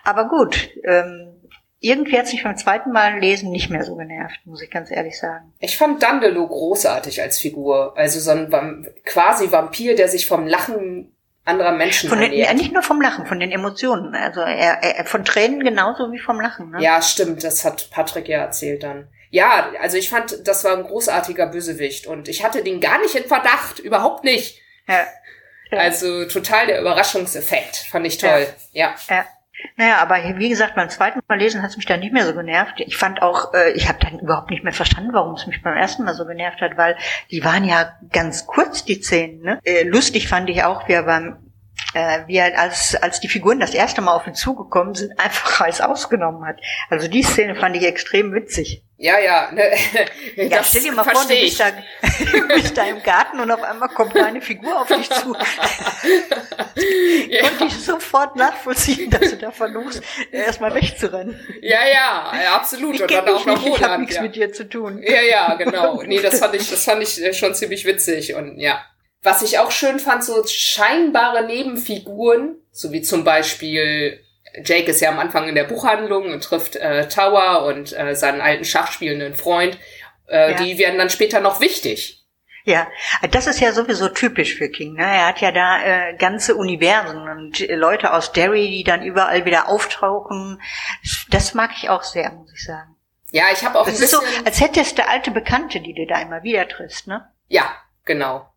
Aber 0.02 0.28
gut, 0.28 0.71
ähm, 0.85 1.40
irgendwie 1.78 2.18
hat 2.18 2.26
es 2.26 2.33
mich 2.33 2.42
beim 2.42 2.56
zweiten 2.56 2.90
Mal 2.90 3.21
lesen 3.21 3.52
nicht 3.52 3.71
mehr 3.71 3.85
so 3.85 3.94
genervt, 3.94 4.40
muss 4.44 4.62
ich 4.62 4.71
ganz 4.71 4.90
ehrlich 4.90 5.18
sagen. 5.18 5.52
Ich 5.61 5.76
fand 5.76 6.02
Dandelo 6.02 6.49
großartig 6.49 7.23
als 7.23 7.38
Figur. 7.38 7.97
Also 7.97 8.18
so 8.18 8.30
ein 8.30 8.88
quasi 9.04 9.52
Vampir, 9.52 9.94
der 9.94 10.09
sich 10.09 10.26
vom 10.26 10.47
Lachen 10.47 11.13
anderer 11.45 11.73
Menschen 11.73 12.09
von 12.09 12.21
den, 12.21 12.33
ja, 12.33 12.53
Nicht 12.55 12.73
nur 12.73 12.83
vom 12.83 13.01
Lachen, 13.01 13.27
von 13.27 13.39
den 13.39 13.53
Emotionen. 13.53 14.15
Also 14.15 14.41
er, 14.41 14.83
er, 14.83 15.05
von 15.05 15.25
Tränen 15.25 15.61
genauso 15.61 16.11
wie 16.13 16.19
vom 16.19 16.41
Lachen. 16.41 16.71
Ne? 16.71 16.83
Ja, 16.83 17.03
stimmt. 17.03 17.45
Das 17.45 17.65
hat 17.65 17.91
Patrick 17.91 18.29
ja 18.29 18.39
erzählt 18.39 18.83
dann. 18.83 19.09
Ja, 19.31 19.73
also 19.81 19.97
ich 19.97 20.11
fand, 20.11 20.47
das 20.47 20.65
war 20.65 20.77
ein 20.77 20.85
großartiger 20.85 21.49
Bösewicht 21.49 22.07
und 22.07 22.29
ich 22.29 22.45
hatte 22.45 22.63
den 22.63 22.81
gar 22.81 23.01
nicht 23.01 23.17
in 23.17 23.25
Verdacht, 23.25 23.81
überhaupt 23.81 24.23
nicht. 24.23 24.61
Ja. 24.87 25.07
ja. 25.71 25.79
Also 25.79 26.25
total 26.27 26.69
der 26.69 26.81
Überraschungseffekt, 26.81 27.77
fand 27.77 28.07
ich 28.07 28.19
toll. 28.19 28.47
Ja. 28.73 28.95
ja. 29.09 29.17
ja. 29.17 29.25
Naja, 29.77 29.97
aber 29.99 30.39
wie 30.39 30.49
gesagt, 30.49 30.75
beim 30.75 30.89
zweiten 30.89 31.21
Mal 31.27 31.38
lesen 31.38 31.62
hat 31.62 31.71
es 31.71 31.77
mich 31.77 31.87
dann 31.87 32.01
nicht 32.01 32.12
mehr 32.12 32.27
so 32.27 32.35
genervt. 32.35 32.81
Ich 32.81 32.97
fand 32.97 33.23
auch, 33.23 33.53
äh, 33.55 33.73
ich 33.73 33.88
habe 33.88 33.99
dann 34.01 34.21
überhaupt 34.21 34.51
nicht 34.51 34.62
mehr 34.62 34.73
verstanden, 34.73 35.12
warum 35.12 35.35
es 35.35 35.47
mich 35.47 35.62
beim 35.62 35.77
ersten 35.77 36.05
Mal 36.05 36.14
so 36.14 36.27
genervt 36.27 36.61
hat, 36.61 36.77
weil 36.77 36.97
die 37.31 37.45
waren 37.45 37.64
ja 37.64 37.99
ganz 38.12 38.47
kurz, 38.47 38.85
die 38.85 39.03
Szenen. 39.03 39.40
Ne? 39.42 39.61
Äh, 39.64 39.85
lustig 39.85 40.29
fand 40.29 40.49
ich 40.51 40.64
auch, 40.64 40.87
wie 40.88 40.92
er 40.92 41.05
beim 41.05 41.43
äh, 41.94 42.26
wie 42.26 42.37
er 42.37 42.59
als, 42.59 42.94
als 42.96 43.20
die 43.20 43.28
Figuren 43.28 43.61
das 43.61 43.72
erste 43.72 44.02
Mal 44.02 44.12
auf 44.12 44.26
ihn 44.26 44.35
zugekommen 44.35 44.94
sind, 44.94 45.18
einfach 45.18 45.61
alles 45.61 45.80
ausgenommen 45.80 46.46
hat. 46.46 46.61
Also 46.90 47.09
die 47.09 47.22
Szene 47.22 47.54
fand 47.54 47.76
ich 47.76 47.85
extrem 47.85 48.35
witzig. 48.35 48.83
Ja, 48.96 49.18
ja. 49.18 49.50
Ne, 49.52 49.70
ja, 50.37 50.62
stell 50.62 50.83
dir 50.83 50.92
mal 50.92 51.02
vor, 51.02 51.24
du 51.24 51.28
bist 51.28 51.59
da, 51.59 51.70
du 52.33 52.48
bist 52.48 52.76
da 52.76 52.85
im 52.87 53.02
Garten 53.02 53.40
und 53.40 53.50
auf 53.50 53.62
einmal 53.62 53.88
kommt 53.88 54.16
eine 54.16 54.40
Figur 54.40 54.80
auf 54.80 54.87
dich 54.87 55.11
zu. 55.11 55.35
ja. 57.28 57.48
Konnte 57.48 57.64
ich 57.64 57.85
sofort 57.85 58.37
nachvollziehen, 58.37 59.11
dass 59.11 59.30
du 59.30 59.37
da 59.37 59.50
versuchst, 59.50 60.00
erstmal 60.30 60.74
wegzurennen. 60.74 61.38
Ja, 61.61 61.80
ja, 61.92 62.54
absolut. 62.54 62.94
Ich 62.94 63.02
und 63.02 63.11
dann 63.11 63.28
auch 63.28 63.44
noch 63.44 63.64
nicht, 63.64 63.76
Ich 63.76 63.83
habe 63.83 64.00
nichts 64.00 64.16
ja. 64.16 64.22
mit 64.22 64.37
dir 64.37 64.52
zu 64.52 64.68
tun. 64.68 65.02
Ja, 65.02 65.22
ja, 65.22 65.54
genau. 65.54 66.02
Nee, 66.02 66.20
das 66.20 66.38
fand 66.38 66.54
ich, 66.54 66.70
das 66.70 66.85
fand 66.85 67.02
ich 67.02 67.20
äh, 67.22 67.35
schon 67.35 67.54
ziemlich 67.54 67.85
witzig 67.85 68.35
und 68.35 68.59
ja. 68.59 68.80
Was 69.25 69.43
ich 69.43 69.59
auch 69.59 69.71
schön 69.71 69.99
fand, 69.99 70.23
so 70.23 70.47
scheinbare 70.47 71.45
Nebenfiguren, 71.45 72.57
so 72.71 72.93
wie 72.93 73.03
zum 73.03 73.25
Beispiel 73.25 74.21
Jake 74.63 74.91
ist 74.91 75.01
ja 75.01 75.09
am 75.09 75.19
Anfang 75.19 75.49
in 75.49 75.55
der 75.55 75.65
Buchhandlung 75.65 76.31
und 76.31 76.45
trifft 76.45 76.77
äh, 76.77 77.09
Tower 77.09 77.65
und 77.65 77.93
äh, 77.99 78.15
seinen 78.15 78.41
alten 78.41 78.65
Schachspielenden 78.65 79.35
Freund. 79.35 79.79
Äh, 80.29 80.53
ja. 80.53 80.57
Die 80.59 80.79
werden 80.79 80.99
dann 80.99 81.11
später 81.11 81.41
noch 81.41 81.61
wichtig. 81.61 82.21
Ja, 82.67 82.87
das 83.31 83.47
ist 83.47 83.61
ja 83.61 83.73
sowieso 83.73 84.09
typisch 84.09 84.55
für 84.55 84.71
King. 84.71 84.95
Ne? 84.95 85.03
Er 85.03 85.27
hat 85.27 85.41
ja 85.41 85.53
da 85.53 85.83
äh, 85.83 86.17
ganze 86.17 86.55
Universen 86.55 87.29
und 87.29 87.61
äh, 87.61 87.75
Leute 87.75 88.13
aus 88.13 88.33
Derry, 88.33 88.71
die 88.71 88.85
dann 88.85 89.03
überall 89.03 89.45
wieder 89.45 89.69
auftauchen. 89.69 90.63
Das 91.31 91.53
mag 91.53 91.73
ich 91.77 91.91
auch 91.91 92.03
sehr, 92.03 92.31
muss 92.31 92.53
ich 92.55 92.65
sagen. 92.65 92.97
Ja, 93.33 93.45
ich 93.53 93.65
habe 93.65 93.79
auch 93.79 93.87
das 93.87 93.97
ein 93.97 94.01
bisschen... 94.01 94.23
ist 94.23 94.37
so, 94.37 94.45
als 94.45 94.61
hättest 94.61 94.99
du 94.99 95.07
alte 95.07 95.31
Bekannte, 95.31 95.81
die 95.81 95.95
du 95.95 96.07
da 96.07 96.23
immer 96.23 96.43
wieder 96.43 96.69
triffst, 96.69 97.07
ne? 97.07 97.29
Ja, 97.49 97.71
genau. 98.05 98.49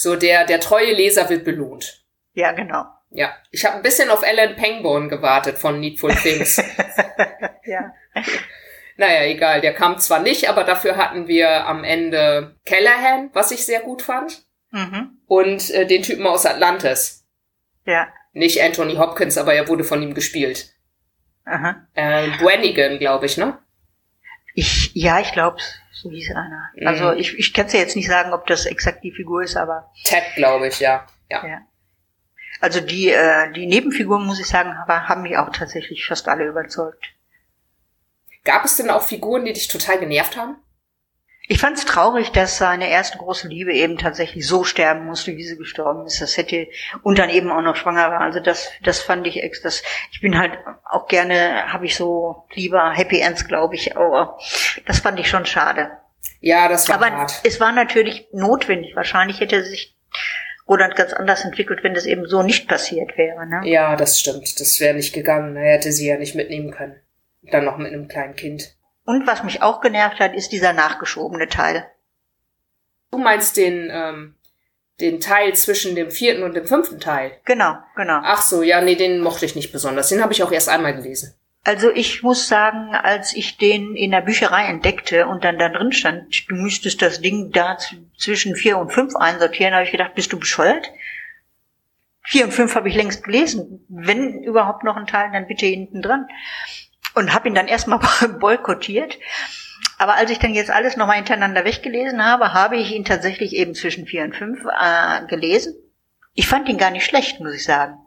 So 0.00 0.14
der, 0.14 0.46
der 0.46 0.60
treue 0.60 0.92
Leser 0.92 1.28
wird 1.28 1.44
belohnt. 1.44 2.04
Ja, 2.32 2.52
genau. 2.52 2.84
Ja, 3.10 3.34
ich 3.50 3.64
habe 3.64 3.78
ein 3.78 3.82
bisschen 3.82 4.10
auf 4.10 4.22
Alan 4.22 4.54
Pangborn 4.54 5.08
gewartet 5.08 5.58
von 5.58 5.80
Needful 5.80 6.14
Things. 6.14 6.56
ja. 7.64 7.92
Naja, 8.96 9.24
egal, 9.24 9.60
der 9.60 9.74
kam 9.74 9.98
zwar 9.98 10.20
nicht, 10.20 10.48
aber 10.48 10.62
dafür 10.62 10.96
hatten 10.96 11.26
wir 11.26 11.66
am 11.66 11.82
Ende 11.82 12.54
Callahan, 12.64 13.30
was 13.32 13.50
ich 13.50 13.66
sehr 13.66 13.80
gut 13.80 14.02
fand. 14.02 14.44
Mhm. 14.70 15.18
Und 15.26 15.68
äh, 15.70 15.84
den 15.84 16.04
Typen 16.04 16.28
aus 16.28 16.46
Atlantis. 16.46 17.26
Ja. 17.84 18.06
Nicht 18.32 18.62
Anthony 18.62 18.94
Hopkins, 18.98 19.36
aber 19.36 19.54
er 19.54 19.66
wurde 19.66 19.82
von 19.82 20.00
ihm 20.00 20.14
gespielt. 20.14 20.74
Aha. 21.44 21.88
Äh, 21.94 22.28
Brannigan, 22.38 23.00
glaube 23.00 23.26
ich, 23.26 23.36
ne? 23.36 23.58
Ich, 24.54 24.92
ja, 24.94 25.18
ich 25.18 25.32
glaube, 25.32 25.56
so 25.92 26.10
hieß 26.10 26.30
einer. 26.30 26.70
Mhm. 26.74 26.86
Also 26.86 27.12
ich, 27.12 27.38
ich 27.38 27.52
kann 27.52 27.66
es 27.66 27.72
ja 27.72 27.80
jetzt 27.80 27.96
nicht 27.96 28.08
sagen, 28.08 28.32
ob 28.32 28.46
das 28.46 28.66
exakt 28.66 29.02
die 29.04 29.12
Figur 29.12 29.42
ist, 29.42 29.56
aber. 29.56 29.90
Ted, 30.04 30.22
glaube 30.36 30.68
ich, 30.68 30.80
ja. 30.80 31.06
ja. 31.30 31.46
ja. 31.46 31.60
Also 32.60 32.80
die, 32.80 33.10
äh, 33.10 33.52
die 33.52 33.66
Nebenfiguren, 33.66 34.26
muss 34.26 34.40
ich 34.40 34.46
sagen, 34.46 34.76
haben 34.76 35.22
mich 35.22 35.36
auch 35.36 35.50
tatsächlich 35.50 36.06
fast 36.06 36.28
alle 36.28 36.46
überzeugt. 36.46 37.14
Gab 38.44 38.64
es 38.64 38.76
denn 38.76 38.90
auch 38.90 39.02
Figuren, 39.02 39.44
die 39.44 39.52
dich 39.52 39.68
total 39.68 39.98
genervt 39.98 40.36
haben? 40.36 40.56
Ich 41.50 41.60
fand 41.60 41.78
es 41.78 41.86
traurig, 41.86 42.30
dass 42.30 42.58
seine 42.58 42.90
erste 42.90 43.16
große 43.16 43.48
Liebe 43.48 43.72
eben 43.72 43.96
tatsächlich 43.96 44.46
so 44.46 44.64
sterben 44.64 45.06
musste, 45.06 45.34
wie 45.34 45.44
sie 45.44 45.56
gestorben 45.56 46.04
ist. 46.04 46.20
Das 46.20 46.36
hätte 46.36 46.68
und 47.02 47.18
dann 47.18 47.30
eben 47.30 47.50
auch 47.50 47.62
noch 47.62 47.74
schwanger 47.74 48.10
war. 48.10 48.20
Also 48.20 48.38
das, 48.38 48.70
das 48.82 49.00
fand 49.00 49.26
ich 49.26 49.42
ex. 49.42 49.62
Das, 49.62 49.82
ich 50.12 50.20
bin 50.20 50.38
halt 50.38 50.58
auch 50.84 51.08
gerne, 51.08 51.72
habe 51.72 51.86
ich 51.86 51.96
so 51.96 52.44
lieber 52.52 52.92
Happy 52.92 53.20
Ends, 53.20 53.48
glaube 53.48 53.76
ich. 53.76 53.96
Aber 53.96 54.38
das 54.84 55.00
fand 55.00 55.18
ich 55.18 55.30
schon 55.30 55.46
schade. 55.46 55.90
Ja, 56.40 56.68
das 56.68 56.86
war 56.90 56.96
Aber 56.96 57.10
hart. 57.10 57.40
es 57.44 57.58
war 57.60 57.72
natürlich 57.72 58.28
notwendig. 58.32 58.94
Wahrscheinlich 58.94 59.40
hätte 59.40 59.64
sich 59.64 59.96
Roland 60.68 60.96
ganz 60.96 61.14
anders 61.14 61.46
entwickelt, 61.46 61.82
wenn 61.82 61.94
das 61.94 62.04
eben 62.04 62.26
so 62.26 62.42
nicht 62.42 62.68
passiert 62.68 63.16
wäre. 63.16 63.46
Ne? 63.46 63.62
Ja, 63.64 63.96
das 63.96 64.20
stimmt. 64.20 64.60
Das 64.60 64.78
wäre 64.80 64.94
nicht 64.94 65.14
gegangen. 65.14 65.56
Er 65.56 65.72
hätte 65.72 65.92
sie 65.92 66.08
ja 66.08 66.18
nicht 66.18 66.34
mitnehmen 66.34 66.72
können. 66.72 67.00
Dann 67.40 67.64
noch 67.64 67.78
mit 67.78 67.90
einem 67.90 68.06
kleinen 68.06 68.36
Kind. 68.36 68.76
Und 69.08 69.26
was 69.26 69.42
mich 69.42 69.62
auch 69.62 69.80
genervt 69.80 70.20
hat, 70.20 70.34
ist 70.34 70.52
dieser 70.52 70.74
nachgeschobene 70.74 71.48
Teil. 71.48 71.86
Du 73.10 73.16
meinst 73.16 73.56
den, 73.56 73.88
ähm, 73.90 74.34
den 75.00 75.18
Teil 75.18 75.54
zwischen 75.54 75.94
dem 75.94 76.10
vierten 76.10 76.42
und 76.42 76.52
dem 76.52 76.66
fünften 76.66 77.00
Teil? 77.00 77.32
Genau, 77.46 77.78
genau. 77.96 78.20
Ach 78.22 78.42
so, 78.42 78.62
ja, 78.62 78.82
nee, 78.82 78.96
den 78.96 79.20
mochte 79.20 79.46
ich 79.46 79.54
nicht 79.54 79.72
besonders. 79.72 80.10
Den 80.10 80.22
habe 80.22 80.34
ich 80.34 80.42
auch 80.42 80.52
erst 80.52 80.68
einmal 80.68 80.94
gelesen. 80.94 81.32
Also 81.64 81.90
ich 81.90 82.22
muss 82.22 82.48
sagen, 82.48 82.94
als 82.94 83.32
ich 83.32 83.56
den 83.56 83.96
in 83.96 84.10
der 84.10 84.20
Bücherei 84.20 84.66
entdeckte 84.66 85.26
und 85.26 85.42
dann 85.42 85.58
da 85.58 85.70
drin 85.70 85.92
stand, 85.92 86.46
du 86.50 86.56
müsstest 86.56 87.00
das 87.00 87.22
Ding 87.22 87.50
da 87.50 87.78
zwischen 88.18 88.56
vier 88.56 88.76
und 88.76 88.92
fünf 88.92 89.16
einsortieren, 89.16 89.72
habe 89.72 89.84
ich 89.84 89.90
gedacht, 89.90 90.16
bist 90.16 90.34
du 90.34 90.38
bescheuert? 90.38 90.92
Vier 92.20 92.44
und 92.44 92.52
fünf 92.52 92.74
habe 92.74 92.90
ich 92.90 92.94
längst 92.94 93.24
gelesen. 93.24 93.86
Wenn 93.88 94.42
überhaupt 94.42 94.84
noch 94.84 94.96
ein 94.96 95.06
Teil, 95.06 95.30
dann 95.32 95.46
bitte 95.46 95.64
hinten 95.64 96.02
dran 96.02 96.28
und 97.14 97.34
habe 97.34 97.48
ihn 97.48 97.54
dann 97.54 97.68
erstmal 97.68 97.98
boykottiert. 98.40 99.18
Aber 99.98 100.14
als 100.14 100.30
ich 100.30 100.38
dann 100.38 100.54
jetzt 100.54 100.70
alles 100.70 100.96
nochmal 100.96 101.16
hintereinander 101.16 101.64
weggelesen 101.64 102.24
habe, 102.24 102.52
habe 102.52 102.76
ich 102.76 102.92
ihn 102.92 103.04
tatsächlich 103.04 103.54
eben 103.54 103.74
zwischen 103.74 104.06
vier 104.06 104.22
und 104.22 104.36
fünf 104.36 104.60
äh, 104.64 105.26
gelesen. 105.26 105.74
Ich 106.34 106.46
fand 106.46 106.68
ihn 106.68 106.78
gar 106.78 106.92
nicht 106.92 107.04
schlecht, 107.04 107.40
muss 107.40 107.54
ich 107.54 107.64
sagen. 107.64 107.98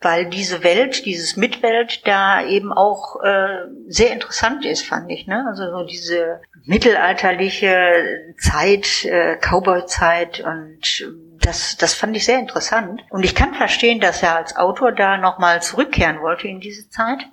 Weil 0.00 0.26
diese 0.26 0.62
Welt, 0.62 1.04
dieses 1.06 1.36
Mitwelt 1.36 2.06
da 2.06 2.44
eben 2.44 2.70
auch 2.70 3.20
äh, 3.24 3.66
sehr 3.88 4.12
interessant 4.12 4.64
ist, 4.64 4.86
fand 4.86 5.10
ich. 5.10 5.26
Ne? 5.26 5.44
Also 5.48 5.64
so 5.70 5.84
diese 5.84 6.42
mittelalterliche 6.64 8.34
Zeit, 8.38 9.04
äh, 9.04 9.36
Cowboy-Zeit 9.36 10.40
und 10.40 11.08
das, 11.40 11.76
das 11.76 11.94
fand 11.94 12.16
ich 12.16 12.24
sehr 12.24 12.38
interessant. 12.38 13.02
Und 13.10 13.24
ich 13.24 13.34
kann 13.34 13.54
verstehen, 13.54 14.00
dass 14.00 14.22
er 14.22 14.36
als 14.36 14.56
Autor 14.56 14.92
da 14.92 15.16
nochmal 15.16 15.62
zurückkehren 15.62 16.20
wollte 16.20 16.46
in 16.46 16.60
diese 16.60 16.88
Zeit. 16.90 17.26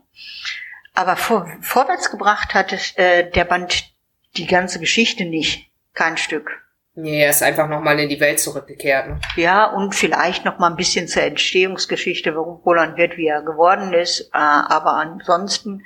Aber 0.93 1.15
vor, 1.15 1.47
vorwärts 1.61 2.11
gebracht 2.11 2.53
hat 2.53 2.71
es, 2.71 2.95
äh, 2.97 3.29
der 3.29 3.45
Band 3.45 3.93
die 4.37 4.47
ganze 4.47 4.79
Geschichte 4.79 5.25
nicht. 5.25 5.69
Kein 5.93 6.17
Stück. 6.17 6.63
Nee, 6.95 7.23
er 7.23 7.31
ist 7.31 7.41
einfach 7.41 7.67
nochmal 7.67 7.99
in 7.99 8.09
die 8.09 8.19
Welt 8.19 8.39
zurückgekehrt. 8.39 9.07
Ne? 9.07 9.19
Ja, 9.35 9.65
und 9.65 9.95
vielleicht 9.95 10.45
nochmal 10.45 10.69
ein 10.69 10.77
bisschen 10.77 11.07
zur 11.07 11.23
Entstehungsgeschichte, 11.23 12.35
warum 12.35 12.61
Roland 12.63 12.97
wird, 12.97 13.17
wie 13.17 13.27
er 13.27 13.41
geworden 13.41 13.93
ist. 13.93 14.29
Äh, 14.33 14.37
aber 14.37 14.93
ansonsten, 14.93 15.83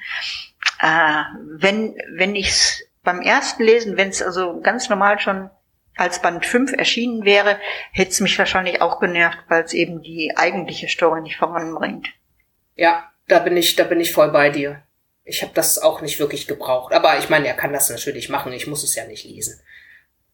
äh, 0.81 1.23
wenn, 1.45 1.95
wenn 2.13 2.35
ich's 2.35 2.83
beim 3.03 3.21
ersten 3.21 3.63
Lesen, 3.63 3.95
wenn 3.95 4.09
es 4.09 4.21
also 4.21 4.59
ganz 4.59 4.89
normal 4.89 5.19
schon 5.19 5.49
als 5.95 6.21
Band 6.21 6.45
5 6.45 6.73
erschienen 6.73 7.23
wäre, 7.23 7.57
hätte 7.91 8.11
es 8.11 8.19
mich 8.19 8.37
wahrscheinlich 8.37 8.81
auch 8.81 8.99
genervt, 8.99 9.39
weil 9.47 9.63
es 9.63 9.73
eben 9.73 10.01
die 10.01 10.33
eigentliche 10.35 10.89
Story 10.89 11.21
nicht 11.21 11.37
voranbringt. 11.37 12.09
Ja, 12.75 13.09
da 13.27 13.39
bin 13.39 13.55
ich, 13.55 13.77
da 13.77 13.85
bin 13.85 14.01
ich 14.01 14.11
voll 14.11 14.29
bei 14.31 14.49
dir. 14.49 14.83
Ich 15.27 15.41
habe 15.43 15.51
das 15.53 15.77
auch 15.77 16.01
nicht 16.01 16.19
wirklich 16.19 16.47
gebraucht. 16.47 16.93
Aber 16.93 17.19
ich 17.19 17.29
meine, 17.29 17.47
er 17.47 17.53
kann 17.53 17.73
das 17.73 17.89
natürlich 17.89 18.29
machen. 18.29 18.53
Ich 18.53 18.65
muss 18.65 18.83
es 18.83 18.95
ja 18.95 19.05
nicht 19.05 19.25
lesen. 19.25 19.59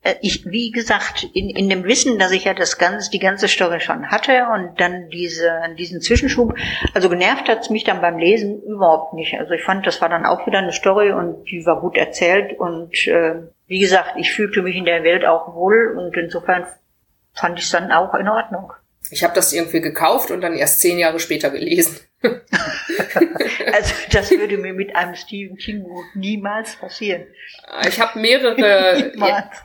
Äh, 0.03 0.15
ich, 0.21 0.45
wie 0.45 0.71
gesagt, 0.71 1.27
in, 1.34 1.49
in 1.49 1.69
dem 1.69 1.84
Wissen, 1.86 2.19
dass 2.19 2.32
ich 2.32 2.43
ja 2.43 2.53
das 2.53 2.77
ganze, 2.77 3.10
die 3.10 3.19
ganze 3.19 3.47
Story 3.47 3.79
schon 3.79 4.12
hatte 4.12 4.45
und 4.53 4.79
dann 4.79 5.10
diese, 5.10 5.51
diesen 5.77 6.01
Zwischenschub, 6.01 6.53
also 6.93 7.10
genervt 7.10 7.47
hat's 7.47 7.69
mich 7.69 7.84
dann 7.84 8.01
beim 8.01 8.17
Lesen 8.19 8.62
überhaupt 8.62 9.13
nicht. 9.13 9.34
Also 9.39 9.53
ich 9.53 9.63
fand, 9.63 9.88
das 9.88 9.99
war 9.99 10.10
dann 10.10 10.25
auch 10.25 10.45
wieder 10.45 10.60
eine 10.60 10.73
Story 10.73 11.12
und 11.12 11.45
die 11.45 11.65
war 11.65 11.82
gut 11.82 11.97
erzählt 11.97 12.60
und 12.60 13.08
äh, 13.08 13.36
wie 13.65 13.79
gesagt, 13.79 14.13
ich 14.17 14.32
fühlte 14.32 14.62
mich 14.62 14.75
in 14.75 14.86
der 14.86 15.03
Welt 15.03 15.25
auch 15.25 15.56
wohl 15.56 15.97
und 15.97 16.15
insofern 16.15 16.67
fand 17.34 17.58
ich 17.58 17.65
es 17.65 17.71
dann 17.71 17.91
auch 17.91 18.13
in 18.13 18.27
Ordnung. 18.27 18.71
Ich 19.10 19.23
habe 19.23 19.34
das 19.34 19.53
irgendwie 19.53 19.82
gekauft 19.82 20.32
und 20.32 20.41
dann 20.41 20.53
erst 20.53 20.82
zehn 20.82 20.99
Jahre 20.99 21.19
später 21.19 21.49
gelesen. 21.49 21.99
also 23.73 23.93
das 24.12 24.31
würde 24.31 24.57
mir 24.57 24.73
mit 24.73 24.95
einem 24.95 25.15
Stephen 25.15 25.57
King 25.57 25.83
Buch 25.83 26.03
niemals 26.15 26.75
passieren. 26.77 27.25
Ich 27.88 27.99
habe 27.99 28.19
mehrere, 28.19 29.12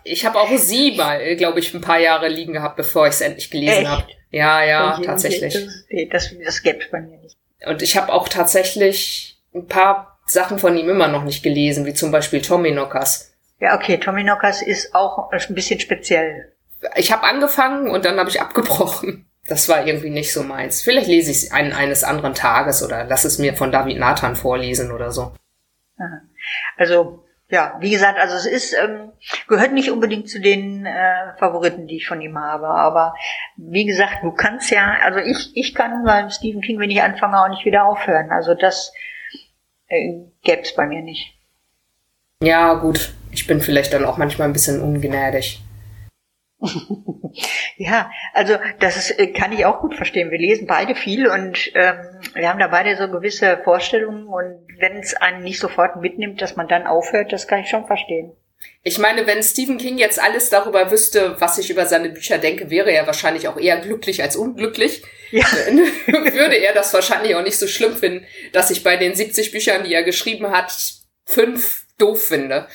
ich 0.05 0.27
habe 0.27 0.39
auch 0.41 0.51
sie 0.57 0.93
mal, 0.93 1.37
glaube 1.37 1.61
ich, 1.61 1.73
ein 1.73 1.81
paar 1.81 1.99
Jahre 1.99 2.29
liegen 2.29 2.53
gehabt, 2.53 2.77
bevor 2.77 3.07
ich 3.07 3.15
es 3.15 3.21
endlich 3.21 3.51
gelesen 3.51 3.89
habe. 3.89 4.05
Ja, 4.31 4.63
ja, 4.63 4.95
okay, 4.95 5.07
tatsächlich. 5.07 5.57
Okay, 5.57 6.09
das, 6.11 6.31
das, 6.31 6.39
das 6.45 6.63
gäbe 6.63 6.81
es 6.81 6.91
bei 6.91 7.01
mir 7.01 7.19
nicht. 7.19 7.37
Und 7.65 7.83
ich 7.83 7.97
habe 7.97 8.13
auch 8.13 8.29
tatsächlich 8.29 9.39
ein 9.55 9.67
paar 9.67 10.19
Sachen 10.27 10.59
von 10.59 10.77
ihm 10.77 10.89
immer 10.89 11.09
noch 11.09 11.25
nicht 11.25 11.43
gelesen, 11.43 11.87
wie 11.87 11.95
zum 11.95 12.11
Beispiel 12.11 12.43
Tommy 12.43 12.73
Knockers. 12.73 13.33
Ja, 13.61 13.75
okay, 13.75 13.99
Tommy 13.99 14.23
Knockers 14.23 14.63
ist 14.63 14.95
auch 14.95 15.31
ein 15.31 15.55
bisschen 15.55 15.81
speziell. 15.81 16.53
Ich 16.97 17.11
habe 17.11 17.25
angefangen 17.25 17.91
und 17.91 18.05
dann 18.05 18.19
habe 18.19 18.31
ich 18.31 18.41
abgebrochen. 18.41 19.28
Das 19.49 19.69
war 19.69 19.87
irgendwie 19.87 20.11
nicht 20.11 20.33
so 20.33 20.43
meins. 20.43 20.83
Vielleicht 20.83 21.09
lese 21.09 21.31
ich 21.31 21.45
es 21.45 21.53
ein, 21.53 21.73
eines 21.73 22.05
anderen 22.05 22.35
Tages 22.35 22.83
oder 22.83 23.05
lass 23.05 23.25
es 23.25 23.39
mir 23.39 23.55
von 23.55 23.73
David 23.73 23.99
Nathan 23.99 24.37
vorlesen 24.37 24.93
oder 24.93 25.11
so. 25.11 25.33
Also 26.77 27.25
ja, 27.51 27.77
wie 27.81 27.91
gesagt, 27.91 28.19
also 28.19 28.37
es 28.37 28.45
ist 28.45 28.75
ähm, 28.75 29.13
gehört 29.49 29.73
nicht 29.73 29.91
unbedingt 29.91 30.29
zu 30.29 30.39
den 30.39 30.85
äh, 30.85 31.35
Favoriten, 31.39 31.87
die 31.87 31.97
ich 31.97 32.07
von 32.07 32.21
ihm 32.21 32.39
habe, 32.39 32.69
aber 32.69 33.15
wie 33.57 33.87
gesagt, 33.87 34.19
du 34.23 34.33
kannst 34.33 34.71
ja, 34.71 34.97
also 35.03 35.19
ich 35.19 35.57
ich 35.57 35.75
kann 35.75 36.05
beim 36.05 36.29
Stephen 36.29 36.61
King, 36.61 36.79
wenn 36.79 36.91
ich 36.91 37.01
anfange, 37.01 37.41
auch 37.43 37.49
nicht 37.49 37.65
wieder 37.65 37.87
aufhören. 37.87 38.31
Also 38.31 38.55
das 38.55 38.93
äh, 39.87 40.25
gäbe 40.43 40.63
es 40.63 40.75
bei 40.75 40.87
mir 40.87 41.01
nicht. 41.01 41.35
Ja, 42.43 42.75
gut. 42.75 43.15
Ich 43.31 43.47
bin 43.47 43.61
vielleicht 43.61 43.95
dann 43.95 44.05
auch 44.05 44.19
manchmal 44.19 44.49
ein 44.49 44.53
bisschen 44.53 44.83
ungnädig. 44.83 45.61
ja, 47.77 48.11
also 48.33 48.57
das 48.81 48.97
ist, 48.97 49.19
äh, 49.19 49.29
kann 49.29 49.53
ich 49.53 49.65
auch 49.65 49.81
gut 49.81 49.95
verstehen. 49.95 50.31
Wir 50.31 50.39
lesen 50.39 50.67
beide 50.67 50.95
viel 50.95 51.29
und 51.29 51.71
ähm, 51.75 52.21
wir 52.35 52.49
haben 52.49 52.59
da 52.59 52.69
beide 52.69 52.97
so 52.97 53.09
gewisse 53.09 53.61
Vorstellungen 53.63 54.27
und 54.27 54.67
wenn 54.79 54.99
es 54.99 55.15
einen 55.15 55.43
nicht 55.43 55.61
sofort 55.61 55.97
mitnimmt, 55.97 56.43
dass 56.43 56.57
man 56.57 56.69
dann 56.69 56.87
aufhört, 56.87 57.33
das 57.33 57.47
kann 57.47 57.61
ich 57.61 57.69
schon 57.69 57.87
verstehen. 57.87 58.33
Ich 58.83 58.99
meine, 58.99 59.27
wenn 59.27 59.43
Stephen 59.43 59.79
King 59.79 59.99
jetzt 59.99 60.21
alles 60.21 60.51
darüber 60.51 60.91
wüsste, 60.91 61.41
was 61.41 61.59
ich 61.59 61.71
über 61.71 61.87
seine 61.87 62.09
Bücher 62.09 62.39
denke, 62.39 62.71
wäre 62.71 62.91
er 62.91 63.07
wahrscheinlich 63.07 63.47
auch 63.47 63.57
eher 63.57 63.79
glücklich 63.79 64.23
als 64.23 64.35
unglücklich. 64.35 65.03
Ja. 65.31 65.45
Würde 66.07 66.57
er 66.57 66.73
das 66.75 66.93
wahrscheinlich 66.93 67.37
auch 67.37 67.43
nicht 67.43 67.59
so 67.59 67.69
schlimm 67.69 67.95
finden, 67.95 68.27
dass 68.53 68.71
ich 68.71 68.83
bei 68.83 68.97
den 68.97 69.15
70 69.15 69.53
Büchern, 69.53 69.85
die 69.85 69.95
er 69.95 70.03
geschrieben 70.03 70.51
hat, 70.51 70.73
fünf 71.25 71.87
doof 71.99 72.23
finde. 72.25 72.67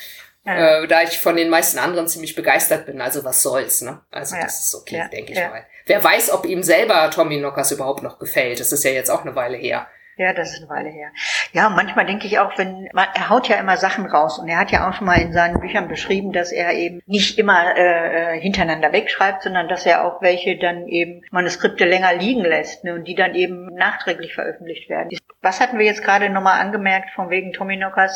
Ja. 0.45 0.84
Äh, 0.84 0.88
da 0.88 1.01
ich 1.03 1.19
von 1.19 1.36
den 1.36 1.49
meisten 1.49 1.79
anderen 1.79 2.08
ziemlich 2.08 2.36
begeistert 2.36 2.86
bin. 2.86 2.99
Also 3.01 3.23
was 3.23 3.41
soll's, 3.41 3.82
ne? 3.82 4.01
Also 4.12 4.36
ja. 4.36 4.43
das 4.43 4.60
ist 4.60 4.75
okay, 4.75 4.97
ja. 4.97 5.08
denke 5.08 5.32
ich 5.34 5.39
mal. 5.39 5.65
Wer 5.86 6.03
weiß, 6.03 6.32
ob 6.32 6.45
ihm 6.45 6.63
selber 6.63 7.10
Tommy 7.12 7.39
Knockers 7.39 7.71
überhaupt 7.71 8.03
noch 8.03 8.19
gefällt. 8.19 8.60
Das 8.60 8.71
ist 8.71 8.84
ja 8.84 8.91
jetzt 8.91 9.10
auch 9.10 9.21
eine 9.21 9.36
Weile 9.36 9.58
her. 9.58 9.88
Ja, 10.15 10.32
das 10.32 10.51
ist 10.51 10.60
eine 10.60 10.69
Weile 10.69 10.89
her. 10.89 11.10
Ja, 11.53 11.69
manchmal 11.69 12.06
denke 12.06 12.27
ich 12.27 12.38
auch, 12.38 12.56
wenn 12.58 12.88
man, 12.93 13.08
er 13.15 13.29
haut 13.29 13.47
ja 13.47 13.56
immer 13.56 13.77
Sachen 13.77 14.06
raus 14.06 14.38
und 14.38 14.47
er 14.47 14.60
hat 14.60 14.71
ja 14.71 14.88
auch 14.88 14.93
schon 14.93 15.08
mal 15.08 15.19
in 15.19 15.34
seinen 15.34 15.60
Büchern 15.60 15.88
beschrieben, 15.88 16.32
dass 16.32 16.51
er 16.51 16.73
eben 16.73 17.01
nicht 17.08 17.39
immer 17.39 17.75
äh, 17.75 18.36
äh 18.36 18.39
hintereinander 18.39 18.91
wegschreibt, 18.91 19.41
sondern 19.41 19.67
dass 19.67 19.88
er 19.88 20.06
auch 20.06 20.21
welche 20.21 20.58
dann 20.60 20.88
eben 20.88 21.23
Manuskripte 21.32 21.86
länger 21.86 22.13
liegen 22.13 22.41
lässt 22.41 22.84
ne, 22.84 22.93
und 22.93 23.06
die 23.06 23.15
dann 23.15 23.34
eben 23.34 23.73
nachträglich 23.73 24.36
veröffentlicht 24.36 24.88
werden. 24.88 25.17
Was 25.41 25.60
hatten 25.60 25.79
wir 25.79 25.86
jetzt 25.86 26.03
gerade 26.03 26.29
nochmal 26.29 26.62
angemerkt 26.62 27.10
von 27.15 27.32
wegen 27.32 27.51
Tommy 27.51 27.77
Knockers? 27.77 28.15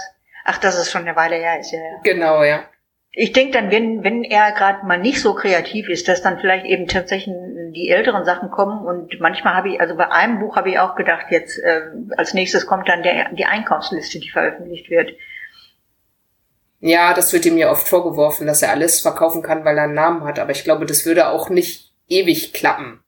Ach, 0.49 0.57
das 0.59 0.79
ist 0.79 0.89
schon 0.89 1.01
eine 1.01 1.17
Weile 1.17 1.35
her, 1.35 1.59
ist 1.59 1.71
ja. 1.73 1.79
Genau, 2.03 2.41
ja. 2.41 2.63
Ich 3.11 3.33
denke 3.33 3.51
dann, 3.51 3.69
wenn, 3.69 4.05
wenn 4.05 4.23
er 4.23 4.53
gerade 4.53 4.85
mal 4.85 4.97
nicht 4.97 5.21
so 5.21 5.33
kreativ 5.33 5.89
ist, 5.89 6.07
dass 6.07 6.21
dann 6.21 6.39
vielleicht 6.39 6.65
eben 6.65 6.87
tatsächlich 6.87 7.35
die 7.75 7.89
älteren 7.89 8.23
Sachen 8.23 8.49
kommen 8.49 8.85
und 8.85 9.19
manchmal 9.19 9.55
habe 9.55 9.69
ich, 9.69 9.81
also 9.81 9.97
bei 9.97 10.09
einem 10.09 10.39
Buch 10.39 10.55
habe 10.55 10.69
ich 10.69 10.79
auch 10.79 10.95
gedacht, 10.95 11.25
jetzt 11.31 11.59
äh, 11.59 11.81
als 12.15 12.33
nächstes 12.33 12.65
kommt 12.65 12.87
dann 12.87 13.03
der, 13.03 13.33
die 13.33 13.43
Einkaufsliste, 13.43 14.19
die 14.19 14.29
veröffentlicht 14.29 14.89
wird. 14.89 15.11
Ja, 16.79 17.13
das 17.13 17.33
wird 17.33 17.45
ihm 17.45 17.57
ja 17.57 17.69
oft 17.69 17.89
vorgeworfen, 17.89 18.47
dass 18.47 18.61
er 18.61 18.71
alles 18.71 19.01
verkaufen 19.01 19.41
kann, 19.41 19.65
weil 19.65 19.77
er 19.77 19.83
einen 19.83 19.95
Namen 19.95 20.23
hat, 20.23 20.39
aber 20.39 20.51
ich 20.51 20.63
glaube, 20.63 20.85
das 20.85 21.05
würde 21.05 21.27
auch 21.27 21.49
nicht 21.49 21.91
ewig 22.07 22.53
klappen. 22.53 23.03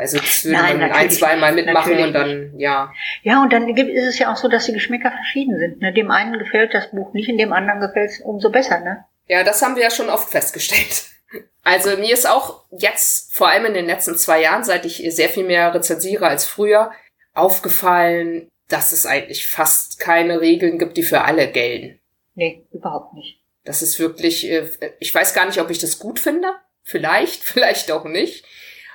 Also 0.00 0.16
das 0.16 0.44
würde 0.46 0.56
Nein, 0.56 0.78
man 0.78 0.92
ein, 0.92 1.10
zweimal 1.10 1.52
mitmachen 1.52 1.98
und 1.98 2.12
dann, 2.14 2.58
ja. 2.58 2.90
Ja, 3.22 3.42
und 3.42 3.52
dann 3.52 3.68
ist 3.68 4.08
es 4.08 4.18
ja 4.18 4.32
auch 4.32 4.36
so, 4.36 4.48
dass 4.48 4.64
die 4.64 4.72
Geschmäcker 4.72 5.10
verschieden 5.10 5.58
sind. 5.58 5.80
Ne? 5.82 5.92
Dem 5.92 6.10
einen 6.10 6.38
gefällt 6.38 6.72
das 6.72 6.90
Buch 6.90 7.12
nicht, 7.12 7.28
in 7.28 7.36
dem 7.36 7.52
anderen 7.52 7.80
gefällt 7.80 8.10
es 8.10 8.20
umso 8.20 8.50
besser, 8.50 8.80
ne? 8.80 9.04
Ja, 9.26 9.44
das 9.44 9.60
haben 9.60 9.76
wir 9.76 9.82
ja 9.82 9.90
schon 9.90 10.08
oft 10.08 10.30
festgestellt. 10.30 11.06
Also 11.62 11.94
mir 11.98 12.14
ist 12.14 12.26
auch 12.26 12.64
jetzt, 12.70 13.34
vor 13.36 13.48
allem 13.48 13.66
in 13.66 13.74
den 13.74 13.84
letzten 13.84 14.16
zwei 14.16 14.40
Jahren, 14.40 14.64
seit 14.64 14.86
ich 14.86 15.04
sehr 15.14 15.28
viel 15.28 15.44
mehr 15.44 15.74
rezensiere 15.74 16.26
als 16.26 16.46
früher, 16.46 16.90
aufgefallen, 17.34 18.48
dass 18.68 18.92
es 18.92 19.04
eigentlich 19.04 19.46
fast 19.46 20.00
keine 20.00 20.40
Regeln 20.40 20.78
gibt, 20.78 20.96
die 20.96 21.02
für 21.02 21.20
alle 21.20 21.48
gelten. 21.52 22.00
Nee, 22.34 22.64
überhaupt 22.72 23.12
nicht. 23.12 23.40
Das 23.64 23.82
ist 23.82 24.00
wirklich, 24.00 24.50
äh, 24.50 24.70
ich 25.00 25.14
weiß 25.14 25.34
gar 25.34 25.44
nicht, 25.44 25.60
ob 25.60 25.68
ich 25.68 25.78
das 25.78 25.98
gut 25.98 26.18
finde. 26.18 26.48
Vielleicht, 26.82 27.42
vielleicht 27.44 27.92
auch 27.92 28.06
nicht. 28.06 28.46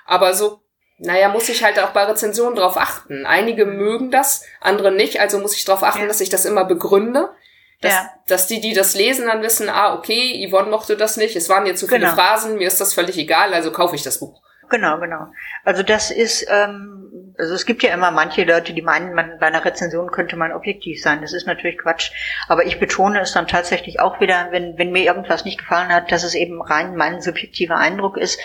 Aber 0.05 0.33
so 0.33 0.64
naja, 0.97 1.29
muss 1.29 1.49
ich 1.49 1.63
halt 1.63 1.79
auch 1.79 1.89
bei 1.89 2.03
Rezensionen 2.03 2.55
drauf 2.55 2.77
achten. 2.77 3.25
Einige 3.25 3.65
mögen 3.65 4.11
das, 4.11 4.43
andere 4.61 4.91
nicht, 4.91 5.19
also 5.19 5.39
muss 5.39 5.55
ich 5.55 5.65
darauf 5.65 5.83
achten, 5.83 6.01
ja. 6.01 6.07
dass 6.07 6.21
ich 6.21 6.29
das 6.29 6.45
immer 6.45 6.65
begründe. 6.65 7.29
Dass, 7.81 7.93
ja. 7.93 8.09
dass 8.27 8.47
die, 8.47 8.61
die 8.61 8.73
das 8.73 8.95
lesen, 8.95 9.27
dann 9.27 9.41
wissen, 9.41 9.67
ah, 9.67 9.93
okay, 9.93 10.47
Yvonne 10.47 10.69
mochte 10.69 10.95
das 10.95 11.17
nicht, 11.17 11.35
es 11.35 11.49
waren 11.49 11.65
jetzt 11.65 11.81
zu 11.81 11.87
viele 11.87 11.99
genau. 11.99 12.13
Phrasen, 12.13 12.55
mir 12.55 12.67
ist 12.67 12.79
das 12.79 12.93
völlig 12.93 13.17
egal, 13.17 13.53
also 13.53 13.69
kaufe 13.69 13.95
ich 13.95 14.01
das 14.01 14.19
Buch. 14.19 14.41
Genau, 14.69 14.97
genau. 14.99 15.27
Also 15.63 15.83
das 15.83 16.09
ist, 16.09 16.47
ähm, 16.49 17.35
also 17.37 17.53
es 17.53 17.65
gibt 17.65 17.83
ja 17.83 17.93
immer 17.93 18.11
manche 18.11 18.43
Leute, 18.43 18.73
die 18.73 18.81
meinen, 18.81 19.13
man, 19.13 19.37
bei 19.39 19.47
einer 19.47 19.63
Rezension 19.63 20.09
könnte 20.09 20.37
man 20.37 20.53
objektiv 20.53 21.01
sein. 21.01 21.21
Das 21.21 21.33
ist 21.33 21.45
natürlich 21.45 21.77
Quatsch. 21.77 22.11
Aber 22.47 22.65
ich 22.65 22.79
betone 22.79 23.19
es 23.19 23.33
dann 23.33 23.47
tatsächlich 23.47 23.99
auch 23.99 24.19
wieder, 24.19 24.47
wenn, 24.51 24.77
wenn 24.77 24.91
mir 24.91 25.03
irgendwas 25.03 25.45
nicht 25.45 25.59
gefallen 25.59 25.89
hat, 25.89 26.11
dass 26.11 26.23
es 26.23 26.33
eben 26.33 26.61
rein 26.61 26.95
mein 26.95 27.21
subjektiver 27.21 27.77
Eindruck 27.77 28.17
ist 28.17 28.39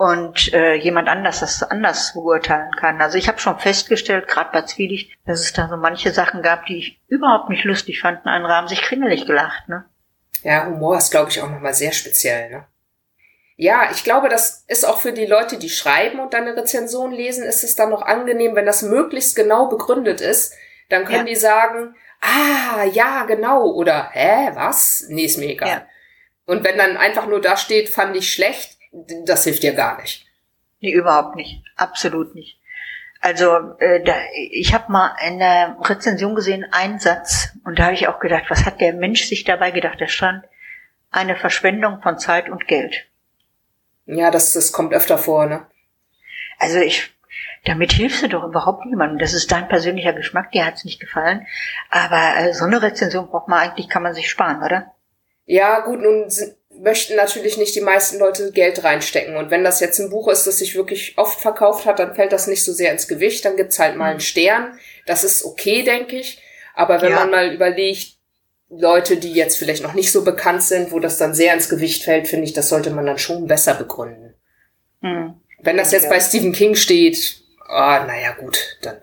und 0.00 0.54
äh, 0.54 0.76
jemand 0.76 1.10
anders 1.10 1.40
das 1.40 1.62
anders 1.62 2.14
beurteilen 2.14 2.72
kann. 2.74 3.02
Also 3.02 3.18
ich 3.18 3.28
habe 3.28 3.38
schon 3.38 3.58
festgestellt, 3.58 4.28
gerade 4.28 4.48
bei 4.50 4.62
Zwielicht, 4.62 5.12
dass 5.26 5.40
es 5.40 5.52
da 5.52 5.68
so 5.68 5.76
manche 5.76 6.10
Sachen 6.10 6.40
gab, 6.40 6.64
die 6.64 6.78
ich 6.78 7.00
überhaupt 7.08 7.50
nicht 7.50 7.64
lustig 7.64 8.00
fand. 8.00 8.24
Andere 8.24 8.54
haben 8.54 8.66
sich 8.66 8.80
kringelig 8.80 9.26
gelacht, 9.26 9.68
ne? 9.68 9.84
Ja, 10.42 10.64
Humor 10.64 10.96
ist, 10.96 11.10
glaube 11.10 11.28
ich, 11.28 11.42
auch 11.42 11.50
nochmal 11.50 11.74
sehr 11.74 11.92
speziell, 11.92 12.48
ne? 12.48 12.66
Ja, 13.56 13.90
ich 13.92 14.02
glaube, 14.02 14.30
das 14.30 14.64
ist 14.68 14.86
auch 14.86 15.02
für 15.02 15.12
die 15.12 15.26
Leute, 15.26 15.58
die 15.58 15.68
schreiben 15.68 16.18
und 16.18 16.32
dann 16.32 16.46
eine 16.46 16.56
Rezension 16.56 17.12
lesen, 17.12 17.44
ist 17.44 17.62
es 17.62 17.76
dann 17.76 17.90
noch 17.90 18.00
angenehm, 18.00 18.56
wenn 18.56 18.64
das 18.64 18.80
möglichst 18.80 19.36
genau 19.36 19.68
begründet 19.68 20.22
ist. 20.22 20.54
Dann 20.88 21.04
können 21.04 21.26
ja. 21.26 21.34
die 21.34 21.36
sagen, 21.36 21.94
ah, 22.22 22.84
ja, 22.84 23.24
genau, 23.24 23.66
oder, 23.66 24.08
hä, 24.12 24.52
was? 24.54 25.04
Nee, 25.10 25.26
ist 25.26 25.36
mir 25.36 25.50
egal. 25.50 25.68
Ja. 25.68 25.86
Und 26.46 26.64
wenn 26.64 26.78
dann 26.78 26.96
einfach 26.96 27.26
nur 27.26 27.42
da 27.42 27.58
steht, 27.58 27.90
fand 27.90 28.16
ich 28.16 28.32
schlecht, 28.32 28.79
das 28.92 29.44
hilft 29.44 29.62
dir 29.62 29.74
gar 29.74 30.00
nicht. 30.00 30.26
Nee, 30.80 30.92
überhaupt 30.92 31.36
nicht. 31.36 31.62
Absolut 31.76 32.34
nicht. 32.34 32.58
Also 33.20 33.76
äh, 33.78 34.02
da, 34.02 34.14
ich 34.50 34.72
habe 34.72 34.90
mal 34.90 35.14
in 35.26 35.38
der 35.38 35.76
Rezension 35.82 36.34
gesehen 36.34 36.66
einen 36.72 36.98
Satz 36.98 37.50
und 37.64 37.78
da 37.78 37.84
habe 37.84 37.94
ich 37.94 38.08
auch 38.08 38.18
gedacht, 38.18 38.44
was 38.48 38.64
hat 38.64 38.80
der 38.80 38.94
Mensch 38.94 39.24
sich 39.26 39.44
dabei 39.44 39.72
gedacht? 39.72 40.00
Da 40.00 40.08
stand 40.08 40.44
eine 41.10 41.36
Verschwendung 41.36 42.00
von 42.00 42.18
Zeit 42.18 42.48
und 42.48 42.66
Geld. 42.66 43.06
Ja, 44.06 44.30
das, 44.30 44.54
das 44.54 44.72
kommt 44.72 44.94
öfter 44.94 45.18
vor, 45.18 45.46
ne? 45.46 45.66
Also 46.58 46.78
ich, 46.78 47.10
damit 47.66 47.92
hilfst 47.92 48.22
du 48.22 48.28
doch 48.28 48.44
überhaupt 48.44 48.86
niemandem. 48.86 49.18
Das 49.18 49.34
ist 49.34 49.52
dein 49.52 49.68
persönlicher 49.68 50.14
Geschmack, 50.14 50.50
dir 50.52 50.64
hat's 50.64 50.84
nicht 50.84 51.00
gefallen. 51.00 51.46
Aber 51.90 52.36
äh, 52.38 52.54
so 52.54 52.64
eine 52.64 52.80
Rezension 52.80 53.28
braucht 53.28 53.48
man 53.48 53.58
eigentlich, 53.58 53.88
kann 53.90 54.02
man 54.02 54.14
sich 54.14 54.30
sparen, 54.30 54.62
oder? 54.62 54.94
Ja, 55.44 55.80
gut, 55.80 56.00
nun 56.00 56.30
sind, 56.30 56.56
möchten 56.82 57.16
natürlich 57.16 57.56
nicht 57.56 57.74
die 57.74 57.80
meisten 57.80 58.18
Leute 58.18 58.52
Geld 58.52 58.82
reinstecken. 58.82 59.36
Und 59.36 59.50
wenn 59.50 59.64
das 59.64 59.80
jetzt 59.80 59.98
ein 59.98 60.10
Buch 60.10 60.28
ist, 60.28 60.46
das 60.46 60.58
sich 60.58 60.74
wirklich 60.74 61.14
oft 61.16 61.40
verkauft 61.40 61.86
hat, 61.86 61.98
dann 61.98 62.14
fällt 62.14 62.32
das 62.32 62.46
nicht 62.46 62.64
so 62.64 62.72
sehr 62.72 62.92
ins 62.92 63.08
Gewicht. 63.08 63.44
Dann 63.44 63.56
gibt's 63.56 63.78
halt 63.78 63.96
mal 63.96 64.06
einen 64.06 64.14
mhm. 64.16 64.20
Stern. 64.20 64.78
Das 65.06 65.24
ist 65.24 65.44
okay, 65.44 65.82
denke 65.82 66.16
ich. 66.16 66.42
Aber 66.74 67.02
wenn 67.02 67.10
ja. 67.10 67.16
man 67.16 67.30
mal 67.30 67.52
überlegt, 67.52 68.16
Leute, 68.70 69.16
die 69.16 69.32
jetzt 69.32 69.58
vielleicht 69.58 69.82
noch 69.82 69.94
nicht 69.94 70.12
so 70.12 70.24
bekannt 70.24 70.62
sind, 70.62 70.92
wo 70.92 71.00
das 71.00 71.18
dann 71.18 71.34
sehr 71.34 71.52
ins 71.54 71.68
Gewicht 71.68 72.04
fällt, 72.04 72.28
finde 72.28 72.44
ich, 72.44 72.52
das 72.52 72.68
sollte 72.68 72.90
man 72.90 73.04
dann 73.04 73.18
schon 73.18 73.46
besser 73.46 73.74
begründen. 73.74 74.34
Hm. 75.02 75.34
Wenn 75.58 75.76
das 75.76 75.92
jetzt 75.92 76.04
ja. 76.04 76.10
bei 76.10 76.20
Stephen 76.20 76.52
King 76.52 76.76
steht, 76.76 77.42
ah, 77.68 78.04
naja, 78.06 78.32
gut, 78.32 78.78
dann 78.82 79.02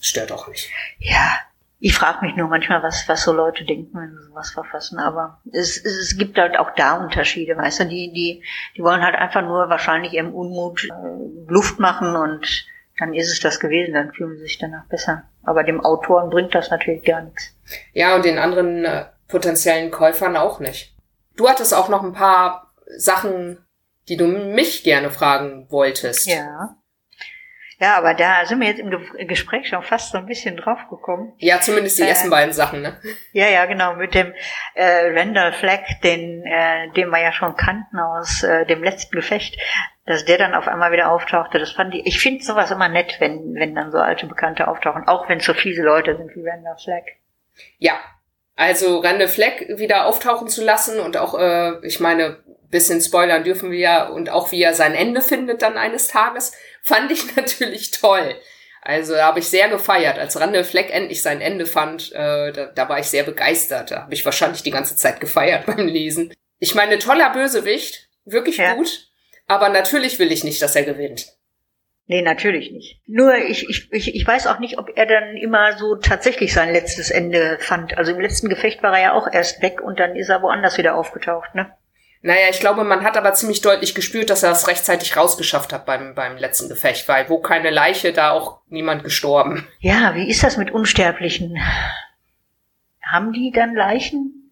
stört 0.00 0.32
auch 0.32 0.48
nicht. 0.48 0.68
Ja, 0.98 1.38
ich 1.82 1.94
frage 1.94 2.24
mich 2.24 2.36
nur 2.36 2.48
manchmal, 2.48 2.82
was, 2.82 3.08
was 3.08 3.22
so 3.22 3.32
Leute 3.32 3.64
denken, 3.64 3.98
wenn 3.98 4.10
sie 4.10 4.28
sowas 4.28 4.50
verfassen. 4.50 4.98
Aber 4.98 5.40
es, 5.50 5.82
es 5.82 6.16
gibt 6.18 6.38
halt 6.38 6.58
auch 6.58 6.70
da 6.76 7.02
Unterschiede, 7.02 7.56
weißt 7.56 7.80
du, 7.80 7.84
die, 7.86 8.12
die, 8.12 8.44
die 8.76 8.82
wollen 8.82 9.02
halt 9.02 9.14
einfach 9.14 9.42
nur 9.42 9.70
wahrscheinlich 9.70 10.12
ihrem 10.12 10.34
Unmut 10.34 10.84
äh, 10.84 11.50
Luft 11.50 11.80
machen 11.80 12.14
und 12.16 12.66
dann 12.98 13.14
ist 13.14 13.32
es 13.32 13.40
das 13.40 13.60
gewesen, 13.60 13.94
dann 13.94 14.12
fühlen 14.12 14.36
sie 14.36 14.42
sich 14.42 14.58
danach 14.58 14.84
besser. 14.86 15.24
Aber 15.42 15.64
dem 15.64 15.80
Autoren 15.82 16.28
bringt 16.28 16.54
das 16.54 16.70
natürlich 16.70 17.02
gar 17.02 17.22
nichts. 17.22 17.56
Ja, 17.94 18.14
und 18.14 18.26
den 18.26 18.38
anderen 18.38 18.84
äh, 18.84 19.06
potenziellen 19.26 19.90
Käufern 19.90 20.36
auch 20.36 20.60
nicht. 20.60 20.94
Du 21.34 21.48
hattest 21.48 21.72
auch 21.72 21.88
noch 21.88 22.02
ein 22.02 22.12
paar 22.12 22.74
Sachen, 22.98 23.64
die 24.08 24.18
du 24.18 24.26
mich 24.26 24.84
gerne 24.84 25.10
fragen 25.10 25.66
wolltest. 25.70 26.26
Ja. 26.26 26.76
Ja, 27.80 27.96
aber 27.96 28.12
da 28.12 28.44
sind 28.44 28.60
wir 28.60 28.68
jetzt 28.68 28.78
im 28.78 29.26
Gespräch 29.26 29.68
schon 29.68 29.82
fast 29.82 30.12
so 30.12 30.18
ein 30.18 30.26
bisschen 30.26 30.58
drauf 30.58 30.80
gekommen. 30.90 31.32
Ja, 31.38 31.60
zumindest 31.60 31.98
die 31.98 32.02
äh, 32.02 32.08
ersten 32.08 32.28
beiden 32.28 32.52
Sachen, 32.52 32.82
ne? 32.82 33.00
Ja, 33.32 33.48
ja, 33.48 33.64
genau, 33.64 33.94
mit 33.94 34.14
dem 34.14 34.34
äh, 34.74 35.18
Randall 35.18 35.54
Flagg, 35.54 35.84
den, 36.04 36.44
äh, 36.44 36.90
den 36.90 37.08
wir 37.08 37.22
ja 37.22 37.32
schon 37.32 37.56
kannten 37.56 37.98
aus 37.98 38.42
äh, 38.42 38.66
dem 38.66 38.84
letzten 38.84 39.16
Gefecht, 39.16 39.56
dass 40.04 40.26
der 40.26 40.36
dann 40.36 40.54
auf 40.54 40.68
einmal 40.68 40.92
wieder 40.92 41.10
auftauchte, 41.10 41.58
das 41.58 41.72
fand 41.72 41.94
ich, 41.94 42.04
ich 42.04 42.20
finde 42.20 42.44
sowas 42.44 42.70
immer 42.70 42.90
nett, 42.90 43.16
wenn, 43.18 43.54
wenn 43.54 43.74
dann 43.74 43.90
so 43.90 43.98
alte 43.98 44.26
Bekannte 44.26 44.68
auftauchen, 44.68 45.08
auch 45.08 45.30
wenn 45.30 45.38
es 45.38 45.46
so 45.46 45.54
fiese 45.54 45.82
Leute 45.82 46.18
sind 46.18 46.36
wie 46.36 46.46
Randall 46.46 46.76
Flagg. 46.76 47.06
Ja, 47.78 47.94
also 48.56 48.98
Randall 48.98 49.28
Flagg 49.28 49.78
wieder 49.78 50.04
auftauchen 50.04 50.48
zu 50.48 50.62
lassen 50.62 51.00
und 51.00 51.16
auch, 51.16 51.38
äh, 51.38 51.78
ich 51.86 51.98
meine, 51.98 52.40
bisschen 52.70 53.00
spoilern 53.00 53.42
dürfen 53.42 53.70
wir 53.70 53.78
ja 53.78 54.08
und 54.08 54.30
auch 54.30 54.52
wie 54.52 54.62
er 54.62 54.74
sein 54.74 54.94
Ende 54.94 55.22
findet 55.22 55.62
dann 55.62 55.76
eines 55.76 56.08
Tages, 56.08 56.52
fand 56.82 57.10
ich 57.10 57.36
natürlich 57.36 57.90
toll. 57.90 58.34
Also 58.82 59.14
da 59.14 59.26
habe 59.26 59.40
ich 59.40 59.48
sehr 59.48 59.68
gefeiert, 59.68 60.18
als 60.18 60.40
Randall 60.40 60.64
Fleck 60.64 60.92
endlich 60.92 61.20
sein 61.22 61.40
Ende 61.40 61.66
fand. 61.66 62.12
Äh, 62.12 62.52
da, 62.52 62.66
da 62.74 62.88
war 62.88 62.98
ich 62.98 63.06
sehr 63.06 63.24
begeistert. 63.24 63.90
Da 63.90 64.02
habe 64.02 64.14
ich 64.14 64.24
wahrscheinlich 64.24 64.62
die 64.62 64.70
ganze 64.70 64.96
Zeit 64.96 65.20
gefeiert 65.20 65.66
beim 65.66 65.86
Lesen. 65.86 66.32
Ich 66.58 66.74
meine, 66.74 66.98
toller 66.98 67.30
Bösewicht, 67.30 68.08
wirklich 68.24 68.56
ja. 68.56 68.74
gut. 68.74 69.08
Aber 69.46 69.68
natürlich 69.68 70.18
will 70.18 70.32
ich 70.32 70.44
nicht, 70.44 70.62
dass 70.62 70.76
er 70.76 70.84
gewinnt. 70.84 71.26
Nee, 72.06 72.22
natürlich 72.22 72.72
nicht. 72.72 73.00
Nur 73.06 73.36
ich, 73.36 73.68
ich, 73.68 73.92
ich, 73.92 74.14
ich 74.16 74.26
weiß 74.26 74.48
auch 74.48 74.58
nicht, 74.58 74.78
ob 74.78 74.90
er 74.96 75.06
dann 75.06 75.36
immer 75.36 75.76
so 75.78 75.94
tatsächlich 75.94 76.52
sein 76.52 76.72
letztes 76.72 77.10
Ende 77.10 77.58
fand. 77.60 77.96
Also 77.96 78.12
im 78.12 78.20
letzten 78.20 78.48
Gefecht 78.48 78.82
war 78.82 78.92
er 78.94 79.02
ja 79.02 79.12
auch 79.12 79.28
erst 79.32 79.62
weg 79.62 79.80
und 79.80 80.00
dann 80.00 80.16
ist 80.16 80.28
er 80.28 80.42
woanders 80.42 80.76
wieder 80.76 80.96
aufgetaucht, 80.96 81.54
ne? 81.54 81.72
Naja, 82.22 82.50
ich 82.50 82.60
glaube, 82.60 82.84
man 82.84 83.02
hat 83.02 83.16
aber 83.16 83.32
ziemlich 83.32 83.62
deutlich 83.62 83.94
gespürt, 83.94 84.28
dass 84.28 84.42
er 84.42 84.52
es 84.52 84.68
rechtzeitig 84.68 85.16
rausgeschafft 85.16 85.72
hat 85.72 85.86
beim, 85.86 86.14
beim 86.14 86.36
letzten 86.36 86.68
Gefecht, 86.68 87.08
weil 87.08 87.28
wo 87.30 87.38
keine 87.40 87.70
Leiche, 87.70 88.12
da 88.12 88.32
auch 88.32 88.60
niemand 88.68 89.04
gestorben. 89.04 89.66
Ja, 89.78 90.14
wie 90.14 90.28
ist 90.28 90.42
das 90.42 90.58
mit 90.58 90.70
Unsterblichen? 90.70 91.58
Haben 93.02 93.32
die 93.32 93.50
dann 93.54 93.74
Leichen? 93.74 94.50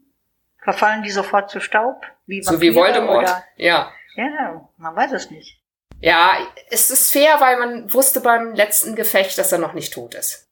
Verfallen 0.63 1.03
die 1.03 1.11
sofort 1.11 1.51
zu 1.51 1.61
Staub? 1.61 2.03
Wie 2.27 2.43
so 2.43 2.61
wie 2.61 2.75
Voldemort, 2.75 3.25
oder? 3.25 3.45
ja. 3.57 3.93
Ja, 4.17 4.69
man 4.79 4.97
weiß 4.97 5.13
es 5.13 5.31
nicht. 5.31 5.61
Ja, 6.01 6.37
es 6.71 6.91
ist 6.91 7.13
fair, 7.13 7.37
weil 7.41 7.59
man 7.59 7.93
wusste 7.93 8.21
beim 8.21 8.55
letzten 8.55 8.97
Gefecht, 8.97 9.39
dass 9.39 9.53
er 9.53 9.59
noch 9.59 9.75
nicht 9.75 9.93
tot 9.93 10.15
ist. 10.15 10.48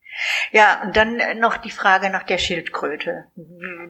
Ja, 0.52 0.82
und 0.82 0.96
dann 0.96 1.20
noch 1.38 1.56
die 1.56 1.70
Frage 1.70 2.10
nach 2.10 2.22
der 2.22 2.38
Schildkröte. 2.38 3.24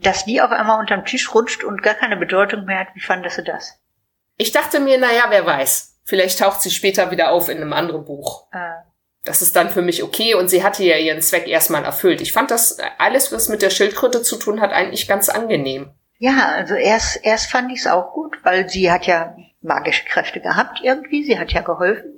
Dass 0.01 0.25
die 0.25 0.41
auf 0.41 0.51
einmal 0.51 0.81
unterm 0.81 1.05
Tisch 1.05 1.35
rutscht 1.35 1.65
und 1.65 1.83
gar 1.83 1.95
keine 1.95 2.17
Bedeutung 2.17 2.65
mehr 2.65 2.81
hat, 2.81 2.89
wie 2.95 3.01
fandest 3.01 3.39
du 3.39 3.43
das? 3.43 3.81
Ich 4.37 4.53
dachte 4.53 4.81
mir, 4.81 4.99
naja, 4.99 5.27
wer 5.29 5.47
weiß. 5.47 6.01
Vielleicht 6.05 6.39
taucht 6.39 6.63
sie 6.63 6.71
später 6.71 7.11
wieder 7.11 7.31
auf 7.31 7.49
in 7.49 7.57
einem 7.57 7.73
anderen 7.73 8.05
Buch. 8.05 8.47
Ah. 8.53 8.85
Das 9.25 9.43
ist 9.43 9.57
dann 9.57 9.71
für 9.71 9.83
mich 9.83 10.05
okay 10.05 10.35
und 10.35 10.49
sie 10.49 10.63
hatte 10.63 10.85
ja 10.85 10.97
ihren 10.97 11.21
Zweck 11.21 11.49
erstmal 11.49 11.85
erfüllt. 11.85 12.21
Ich 12.21 12.33
fand 12.33 12.53
das 12.53 12.79
alles, 12.99 13.33
was 13.33 13.49
mit 13.49 13.61
der 13.61 13.71
Schildkröte 13.71 14.23
zu 14.23 14.37
tun 14.37 14.61
hat, 14.61 14.73
eigentlich 14.73 15.09
ganz 15.09 15.29
angenehm. 15.29 15.91
Ja, 16.19 16.53
also 16.55 16.75
erst, 16.75 17.25
erst 17.25 17.51
fand 17.51 17.73
ich 17.73 17.81
es 17.81 17.87
auch 17.89 18.13
gut, 18.13 18.39
weil 18.45 18.69
sie 18.69 18.91
hat 18.91 19.07
ja 19.07 19.37
magische 19.61 20.05
Kräfte 20.05 20.41
gehabt 20.41 20.81
irgendwie, 20.83 21.25
sie 21.25 21.39
hat 21.39 21.53
ja 21.53 21.61
geholfen. 21.61 22.17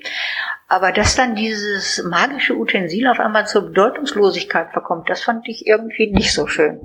Aber 0.69 0.93
dass 0.93 1.17
dann 1.17 1.35
dieses 1.35 2.03
magische 2.05 2.55
Utensil 2.55 3.09
auf 3.09 3.19
einmal 3.19 3.47
zur 3.47 3.63
Bedeutungslosigkeit 3.63 4.71
verkommt, 4.73 5.09
das 5.09 5.23
fand 5.23 5.49
ich 5.49 5.67
irgendwie 5.67 6.13
nicht 6.13 6.33
so 6.33 6.47
schön. 6.47 6.81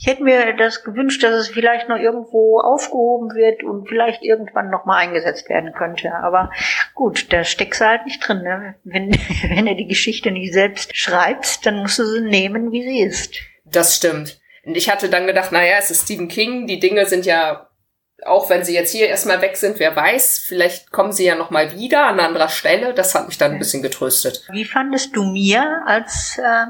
Ich 0.00 0.06
hätte 0.06 0.22
mir 0.22 0.56
das 0.56 0.84
gewünscht, 0.84 1.24
dass 1.24 1.34
es 1.34 1.48
vielleicht 1.48 1.88
noch 1.88 1.96
irgendwo 1.96 2.60
aufgehoben 2.60 3.34
wird 3.34 3.64
und 3.64 3.88
vielleicht 3.88 4.22
irgendwann 4.22 4.70
nochmal 4.70 4.98
eingesetzt 4.98 5.48
werden 5.48 5.72
könnte. 5.72 6.14
Aber 6.14 6.52
gut, 6.94 7.32
da 7.32 7.42
steckst 7.42 7.80
du 7.80 7.86
halt 7.86 8.06
nicht 8.06 8.20
drin. 8.20 8.42
Ne? 8.44 8.76
Wenn, 8.84 9.10
wenn 9.48 9.66
du 9.66 9.74
die 9.74 9.88
Geschichte 9.88 10.30
nicht 10.30 10.52
selbst 10.52 10.96
schreibst, 10.96 11.66
dann 11.66 11.78
musst 11.78 11.98
du 11.98 12.04
sie 12.04 12.20
nehmen, 12.20 12.70
wie 12.70 12.84
sie 12.84 13.00
ist. 13.00 13.34
Das 13.64 13.96
stimmt. 13.96 14.40
Und 14.64 14.76
ich 14.76 14.88
hatte 14.88 15.08
dann 15.08 15.26
gedacht, 15.26 15.50
naja, 15.50 15.76
es 15.80 15.90
ist 15.90 16.04
Stephen 16.04 16.28
King, 16.28 16.68
die 16.68 16.78
Dinge 16.78 17.06
sind 17.06 17.26
ja 17.26 17.67
auch 18.24 18.50
wenn 18.50 18.64
sie 18.64 18.74
jetzt 18.74 18.90
hier 18.90 19.08
erstmal 19.08 19.40
weg 19.40 19.56
sind, 19.56 19.78
wer 19.78 19.94
weiß, 19.94 20.38
vielleicht 20.38 20.90
kommen 20.90 21.12
sie 21.12 21.24
ja 21.24 21.34
noch 21.34 21.50
mal 21.50 21.72
wieder 21.76 22.06
an 22.06 22.20
anderer 22.20 22.48
Stelle. 22.48 22.94
Das 22.94 23.14
hat 23.14 23.28
mich 23.28 23.38
dann 23.38 23.52
ein 23.52 23.58
bisschen 23.58 23.82
getröstet. 23.82 24.46
Wie 24.50 24.64
fandest 24.64 25.14
du 25.14 25.22
mir 25.22 25.82
als 25.86 26.38
äh, 26.38 26.66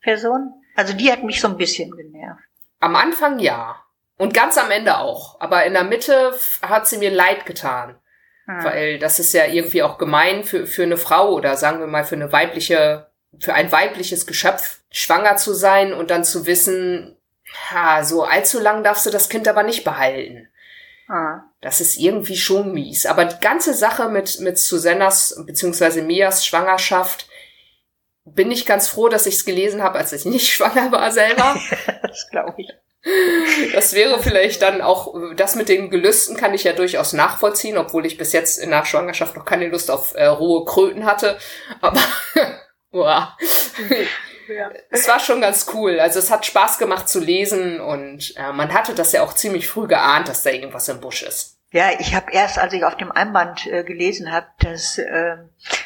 Person? 0.00 0.54
Also 0.74 0.94
die 0.94 1.10
hat 1.10 1.22
mich 1.22 1.40
so 1.40 1.48
ein 1.48 1.56
bisschen 1.56 1.90
genervt. 1.90 2.42
Am 2.80 2.96
Anfang 2.96 3.38
ja. 3.38 3.82
Und 4.18 4.32
ganz 4.32 4.56
am 4.56 4.70
Ende 4.70 4.98
auch. 4.98 5.40
Aber 5.40 5.64
in 5.64 5.74
der 5.74 5.84
Mitte 5.84 6.34
hat 6.62 6.86
sie 6.88 6.98
mir 6.98 7.10
leid 7.10 7.44
getan. 7.44 7.98
Hm. 8.46 8.64
Weil 8.64 8.98
das 8.98 9.18
ist 9.18 9.34
ja 9.34 9.44
irgendwie 9.44 9.82
auch 9.82 9.98
gemein 9.98 10.44
für, 10.44 10.66
für 10.66 10.84
eine 10.84 10.96
Frau 10.96 11.32
oder 11.32 11.56
sagen 11.56 11.80
wir 11.80 11.86
mal 11.86 12.04
für 12.04 12.14
eine 12.14 12.32
weibliche, 12.32 13.10
für 13.38 13.52
ein 13.52 13.70
weibliches 13.70 14.26
Geschöpf, 14.26 14.80
schwanger 14.90 15.36
zu 15.36 15.52
sein 15.52 15.92
und 15.92 16.10
dann 16.10 16.24
zu 16.24 16.46
wissen, 16.46 17.18
ja, 17.70 18.02
so 18.02 18.24
allzu 18.24 18.60
lang 18.60 18.82
darfst 18.82 19.04
du 19.04 19.10
das 19.10 19.28
Kind 19.28 19.46
aber 19.48 19.62
nicht 19.62 19.84
behalten. 19.84 20.48
Ah. 21.08 21.42
Das 21.60 21.80
ist 21.80 21.98
irgendwie 21.98 22.36
schon 22.36 22.72
mies. 22.72 23.06
Aber 23.06 23.24
die 23.24 23.40
ganze 23.40 23.74
Sache 23.74 24.08
mit, 24.08 24.40
mit 24.40 24.58
Susannas 24.58 25.40
bzw. 25.46 26.02
Mias 26.02 26.44
Schwangerschaft 26.44 27.28
bin 28.24 28.50
ich 28.50 28.66
ganz 28.66 28.88
froh, 28.88 29.08
dass 29.08 29.26
ich 29.26 29.36
es 29.36 29.44
gelesen 29.44 29.82
habe, 29.82 29.98
als 29.98 30.12
ich 30.12 30.24
nicht 30.24 30.48
schwanger 30.52 30.90
war 30.92 31.10
selber. 31.12 31.56
das 32.02 32.28
glaube 32.30 32.54
ich. 32.58 32.68
Das 33.72 33.92
wäre 33.92 34.20
vielleicht 34.20 34.62
dann 34.62 34.80
auch, 34.80 35.14
das 35.36 35.54
mit 35.54 35.68
den 35.68 35.90
Gelüsten 35.90 36.36
kann 36.36 36.54
ich 36.54 36.64
ja 36.64 36.72
durchaus 36.72 37.12
nachvollziehen, 37.12 37.78
obwohl 37.78 38.04
ich 38.04 38.18
bis 38.18 38.32
jetzt 38.32 38.58
in 38.58 38.70
der 38.70 38.84
Schwangerschaft 38.84 39.36
noch 39.36 39.44
keine 39.44 39.68
Lust 39.68 39.92
auf 39.92 40.14
äh, 40.16 40.26
rohe 40.26 40.64
Kröten 40.64 41.04
hatte. 41.04 41.38
Aber, 41.80 42.00
boah. 42.90 43.36
Ja. 44.48 44.70
Es 44.90 45.08
war 45.08 45.20
schon 45.20 45.40
ganz 45.40 45.66
cool. 45.74 46.00
Also 46.00 46.18
es 46.18 46.30
hat 46.30 46.46
Spaß 46.46 46.78
gemacht 46.78 47.08
zu 47.08 47.20
lesen 47.20 47.80
und 47.80 48.34
äh, 48.36 48.52
man 48.52 48.72
hatte 48.72 48.94
das 48.94 49.12
ja 49.12 49.22
auch 49.22 49.34
ziemlich 49.34 49.68
früh 49.68 49.86
geahnt, 49.86 50.28
dass 50.28 50.42
da 50.42 50.50
irgendwas 50.50 50.88
im 50.88 51.00
Busch 51.00 51.22
ist. 51.22 51.56
Ja, 51.72 51.90
ich 51.98 52.14
habe 52.14 52.32
erst, 52.32 52.58
als 52.58 52.72
ich 52.72 52.84
auf 52.84 52.96
dem 52.96 53.10
Einband 53.10 53.66
äh, 53.66 53.82
gelesen 53.82 54.30
habe, 54.30 54.46
dass 54.60 54.98
äh, 54.98 55.36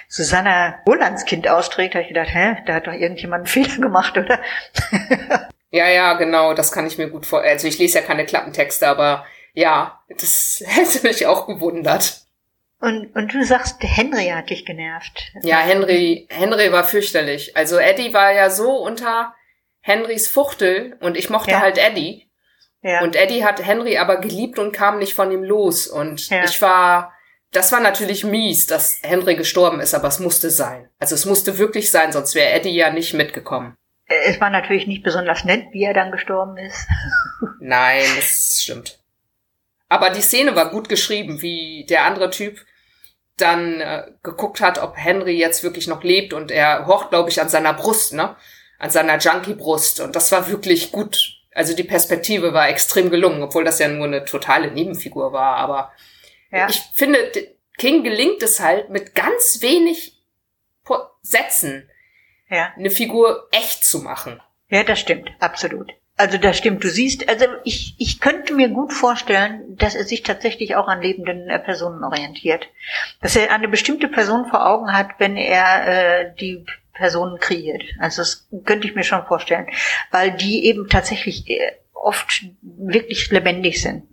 Susanna 0.09 0.79
Rolands 0.87 1.25
Kind 1.25 1.49
austrägt, 1.49 1.94
habe 1.94 2.03
ich 2.03 2.09
gedacht, 2.09 2.29
hä, 2.33 2.59
da 2.66 2.75
hat 2.75 2.87
doch 2.87 2.92
irgendjemand 2.92 3.40
einen 3.40 3.46
Fehler 3.46 3.81
gemacht, 3.81 4.16
oder? 4.16 4.40
ja, 5.70 5.88
ja, 5.88 6.12
genau, 6.14 6.53
das 6.55 6.70
kann 6.70 6.87
ich 6.87 6.99
mir 6.99 7.09
gut 7.09 7.27
vorstellen. 7.27 7.55
Also 7.55 7.66
ich 7.66 7.79
lese 7.79 7.99
ja 7.99 8.05
keine 8.05 8.27
Klappentexte, 8.27 8.87
aber 8.87 9.25
ja, 9.55 10.01
das 10.09 10.62
hätte 10.66 11.07
mich 11.07 11.27
auch 11.27 11.46
gewundert. 11.46 12.20
Und, 12.81 13.14
und 13.14 13.35
du 13.35 13.45
sagst, 13.45 13.77
Henry 13.81 14.29
hat 14.29 14.49
dich 14.49 14.64
genervt. 14.64 15.33
Ja, 15.43 15.59
Henry, 15.59 16.27
Henry 16.31 16.73
war 16.73 16.85
fürchterlich. 16.85 17.55
Also 17.55 17.77
Eddie 17.77 18.14
war 18.14 18.33
ja 18.33 18.49
so 18.49 18.71
unter 18.71 19.35
Henrys 19.83 20.29
Fuchtel 20.29 20.97
und 21.01 21.16
ich 21.16 21.29
mochte 21.29 21.53
ja. 21.53 21.61
halt 21.61 21.77
Eddie. 21.77 22.31
Ja. 22.83 23.03
Und 23.03 23.16
Eddie 23.16 23.45
hat 23.45 23.64
Henry 23.64 23.99
aber 23.99 24.16
geliebt 24.16 24.59
und 24.59 24.73
kam 24.73 24.99
nicht 24.99 25.12
von 25.12 25.31
ihm 25.31 25.43
los. 25.43 25.87
Und 25.87 26.31
ja. 26.31 26.45
ich 26.45 26.62
war, 26.62 27.12
das 27.53 27.71
war 27.71 27.81
natürlich 27.81 28.25
mies, 28.25 28.66
dass 28.66 29.01
Henry 29.03 29.37
gestorben 29.37 29.81
ist, 29.81 29.95
aber 29.95 30.09
es 30.09 30.19
musste 30.19 30.49
sein. 30.49 30.88
Also 30.99 31.14
es 31.14 31.27
musste 31.27 31.59
wirklich 31.59 31.90
sein, 31.90 32.12
sonst 32.12 32.35
wäre 32.35 32.51
Eddie 32.51 32.75
ja 32.75 32.90
nicht 32.90 33.12
mitgekommen. 33.12 33.77
Es 34.07 34.40
war 34.40 34.49
natürlich 34.51 34.87
nicht 34.87 35.03
besonders 35.03 35.45
nett, 35.45 35.66
wie 35.73 35.85
er 35.85 35.95
dann 35.95 36.11
gestorben 36.11 36.57
ist. 36.57 36.88
Nein, 37.61 38.03
das 38.16 38.62
stimmt. 38.62 38.99
Aber 39.88 40.09
die 40.11 40.23
Szene 40.23 40.57
war 40.57 40.71
gut 40.71 40.88
geschrieben, 40.88 41.43
wie 41.43 41.85
der 41.88 42.05
andere 42.05 42.31
Typ 42.31 42.64
dann 43.40 43.81
äh, 43.81 44.05
geguckt 44.22 44.61
hat, 44.61 44.79
ob 44.79 44.96
Henry 44.96 45.37
jetzt 45.37 45.62
wirklich 45.62 45.87
noch 45.87 46.03
lebt 46.03 46.33
und 46.33 46.50
er 46.50 46.87
horcht, 46.87 47.11
glaube 47.11 47.31
ich, 47.31 47.40
an 47.40 47.48
seiner 47.48 47.74
Brust, 47.74 48.12
ne? 48.12 48.37
An 48.79 48.90
seiner 48.90 49.18
Junkie-Brust. 49.18 50.00
Und 50.00 50.16
das 50.16 50.33
war 50.33 50.48
wirklich 50.48 50.92
gut. 50.92 51.37
Also 51.55 51.74
die 51.74 51.85
Perspektive 51.85 52.53
war 52.55 52.68
extrem 52.68 53.11
gelungen, 53.11 53.42
obwohl 53.42 53.64
das 53.64 53.79
ja 53.79 53.88
nur 53.88 54.07
eine 54.07 54.24
totale 54.24 54.70
Nebenfigur 54.70 55.33
war. 55.33 55.57
Aber 55.57 55.92
ja. 56.50 56.68
ich 56.68 56.81
finde, 56.94 57.18
King 57.76 58.05
gelingt 58.05 58.42
es 58.42 58.61
halt 58.61 58.90
mit 58.90 59.14
ganz 59.14 59.59
wenig 59.61 60.16
Sätzen, 61.22 61.88
ja. 62.48 62.72
eine 62.76 62.90
Figur 62.90 63.48
echt 63.53 63.85
zu 63.85 63.98
machen. 63.98 64.40
Ja, 64.68 64.85
das 64.85 65.00
stimmt, 65.00 65.31
absolut. 65.38 65.92
Also 66.21 66.37
das 66.37 66.59
stimmt. 66.59 66.85
Du 66.85 66.91
siehst, 66.91 67.31
also 67.31 67.47
ich, 67.65 67.95
ich 67.97 68.21
könnte 68.21 68.53
mir 68.53 68.69
gut 68.69 68.93
vorstellen, 68.93 69.75
dass 69.79 69.95
er 69.95 70.05
sich 70.05 70.23
tatsächlich 70.23 70.77
auch 70.77 70.87
an 70.87 71.01
lebenden 71.01 71.49
äh, 71.49 71.59
Personen 71.59 72.05
orientiert. 72.05 72.69
Dass 73.23 73.37
er 73.37 73.51
eine 73.51 73.69
bestimmte 73.69 74.07
Person 74.07 74.45
vor 74.51 74.67
Augen 74.67 74.93
hat, 74.93 75.13
wenn 75.17 75.39
er 75.39 75.87
äh, 75.87 76.35
die 76.39 76.67
Personen 76.93 77.39
kreiert. 77.39 77.83
Also 77.99 78.21
das 78.21 78.47
könnte 78.67 78.87
ich 78.87 78.95
mir 78.95 79.03
schon 79.03 79.25
vorstellen, 79.25 79.69
weil 80.11 80.33
die 80.33 80.67
eben 80.67 80.91
tatsächlich 80.91 81.49
äh, 81.49 81.73
oft 81.95 82.45
wirklich 82.61 83.31
lebendig 83.31 83.81
sind. 83.81 84.05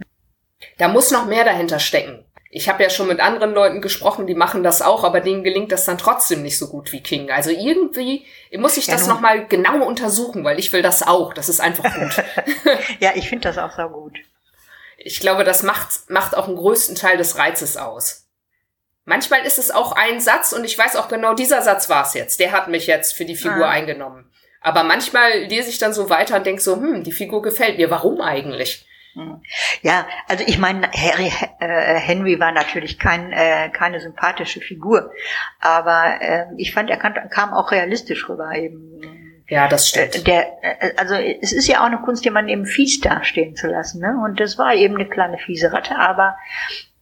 Da 0.78 0.88
muss 0.88 1.12
noch 1.12 1.26
mehr 1.26 1.44
dahinter 1.44 1.80
stecken 1.80 2.24
ich 2.50 2.70
habe 2.70 2.82
ja 2.82 2.90
schon 2.90 3.08
mit 3.08 3.20
anderen 3.20 3.54
Leuten 3.54 3.82
gesprochen, 3.82 4.26
die 4.26 4.36
machen 4.36 4.64
das 4.64 4.82
auch, 4.82 5.04
aber 5.04 5.20
denen 5.20 5.44
gelingt 5.44 5.72
das 5.72 5.86
dann 5.86 5.98
trotzdem 5.98 6.44
nicht 6.44 6.58
so 6.58 6.68
gut 6.68 6.92
wie 6.92 7.02
King. 7.02 7.30
Also 7.30 7.50
irgendwie 7.50 8.26
muss 8.54 8.78
ich 8.78 8.88
ja, 8.88 8.94
das 8.94 9.08
nochmal 9.08 9.48
genau 9.48 9.86
untersuchen, 9.86 10.44
weil 10.44 10.58
ich 10.58 10.72
will 10.72 10.82
das 10.82 11.06
auch. 11.06 11.34
Das 11.34 11.50
ist 11.50 11.60
einfach 11.60 11.84
gut. 11.94 12.24
ja, 13.00 13.12
ich 13.16 13.28
finde 13.28 13.50
das 13.50 13.58
auch 13.58 13.76
so 13.76 13.90
gut. 13.90 14.18
Ich 14.98 15.20
glaube, 15.20 15.44
das 15.44 15.64
macht, 15.64 16.10
macht 16.10 16.36
auch 16.36 16.48
einen 16.48 16.56
größten 16.56 16.96
Teil 16.96 17.18
des 17.18 17.38
Reizes 17.38 17.76
aus. 17.78 18.28
Manchmal 19.04 19.46
ist 19.46 19.58
es 19.58 19.72
auch 19.72 19.94
ein 19.94 20.20
Satz 20.20 20.52
und 20.52 20.64
ich 20.64 20.78
weiß 20.78 20.96
auch 20.96 21.08
genau, 21.08 21.34
dieser 21.34 21.62
Satz 21.62 21.90
war 21.90 22.06
es 22.06 22.14
jetzt. 22.14 22.40
Der 22.40 22.52
hat 22.52 22.68
mich 22.68 22.88
jetzt 22.88 23.14
für 23.14 23.26
die 23.26 23.36
Figur 23.36 23.66
ah. 23.66 23.72
eingenommen. 23.72 24.32
Aber 24.62 24.84
manchmal 24.84 25.32
lese 25.44 25.70
ich 25.70 25.78
dann 25.78 25.94
so 25.94 26.10
weiter 26.10 26.38
und 26.38 26.46
denke 26.46 26.62
so, 26.62 26.76
hm, 26.76 27.04
die 27.04 27.12
Figur 27.12 27.42
gefällt 27.42 27.78
mir. 27.78 27.90
Warum 27.90 28.22
eigentlich? 28.22 28.87
Hm. 29.18 29.42
Ja, 29.82 30.06
also 30.28 30.44
ich 30.46 30.60
meine, 30.60 30.92
Harry, 30.92 31.32
äh, 31.60 31.96
Henry 31.96 32.40
war 32.40 32.52
natürlich 32.52 33.00
kein, 33.00 33.34
äh, 33.34 33.70
keine 33.70 34.00
sympathische 34.00 34.62
Figur, 34.62 35.12
aber 35.60 36.22
äh, 36.22 36.46
ich 36.58 36.72
fand, 36.72 36.92
er 36.92 36.98
kam, 36.98 37.16
kam 37.30 37.52
auch 37.52 37.72
realistisch 37.72 38.30
rüber 38.30 38.54
eben. 38.56 39.44
Ja, 39.50 39.68
das 39.68 39.90
stimmt. 39.90 40.16
Äh, 40.16 40.22
der, 40.22 40.64
äh, 40.64 40.94
also 40.98 41.16
es 41.16 41.52
ist 41.52 41.68
ja 41.68 41.82
auch 41.82 41.86
eine 41.86 41.98
Kunst, 42.02 42.26
jemanden 42.26 42.52
eben 42.52 42.66
fies 42.68 43.00
dastehen 43.00 43.56
zu 43.56 43.68
lassen, 43.68 44.02
ne? 44.02 44.22
Und 44.24 44.40
das 44.40 44.60
war 44.60 44.76
eben 44.76 44.96
eine 44.96 45.10
kleine 45.10 45.40
fiese 45.40 45.74
Ratte, 45.74 45.96
aber 45.96 46.38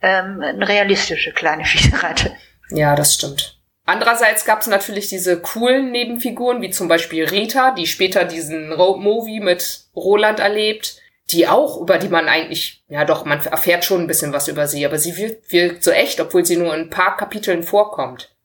ähm, 0.01 0.41
eine 0.41 0.67
realistische 0.67 1.33
kleine 1.33 1.65
fiese 1.65 2.01
Ratte. 2.01 2.33
Ja, 2.69 2.95
das 2.95 3.13
stimmt. 3.13 3.59
Andererseits 3.87 4.45
gab 4.45 4.61
es 4.61 4.67
natürlich 4.67 5.09
diese 5.09 5.39
coolen 5.41 5.91
Nebenfiguren, 5.91 6.61
wie 6.61 6.71
zum 6.71 6.87
Beispiel 6.87 7.25
Rita, 7.25 7.71
die 7.71 7.85
später 7.85 8.23
diesen 8.23 8.71
Road 8.71 8.99
Movie 9.01 9.41
mit 9.41 9.81
Roland 9.95 10.39
erlebt 10.39 11.01
die 11.31 11.47
auch, 11.47 11.81
über 11.81 11.97
die 11.97 12.09
man 12.09 12.27
eigentlich, 12.27 12.83
ja 12.87 13.03
doch, 13.05 13.25
man 13.25 13.39
erfährt 13.39 13.83
schon 13.83 14.01
ein 14.01 14.07
bisschen 14.07 14.33
was 14.33 14.47
über 14.47 14.67
sie, 14.67 14.85
aber 14.85 14.99
sie 14.99 15.17
wirkt, 15.17 15.51
wirkt 15.51 15.83
so 15.83 15.91
echt, 15.91 16.19
obwohl 16.19 16.45
sie 16.45 16.57
nur 16.57 16.73
in 16.75 16.81
ein 16.81 16.89
paar 16.89 17.17
Kapiteln 17.17 17.63
vorkommt. 17.63 18.35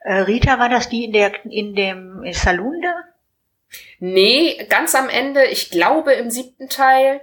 Äh, 0.00 0.20
Rita, 0.20 0.58
war 0.58 0.68
das 0.68 0.88
die 0.88 1.04
in 1.04 1.12
der 1.12 1.44
in 1.44 1.74
dem 1.74 2.24
Saloon 2.32 2.80
da? 2.82 2.94
Nee, 4.00 4.66
ganz 4.68 4.94
am 4.94 5.08
Ende, 5.08 5.44
ich 5.44 5.70
glaube 5.70 6.12
im 6.14 6.30
siebten 6.30 6.68
Teil, 6.68 7.20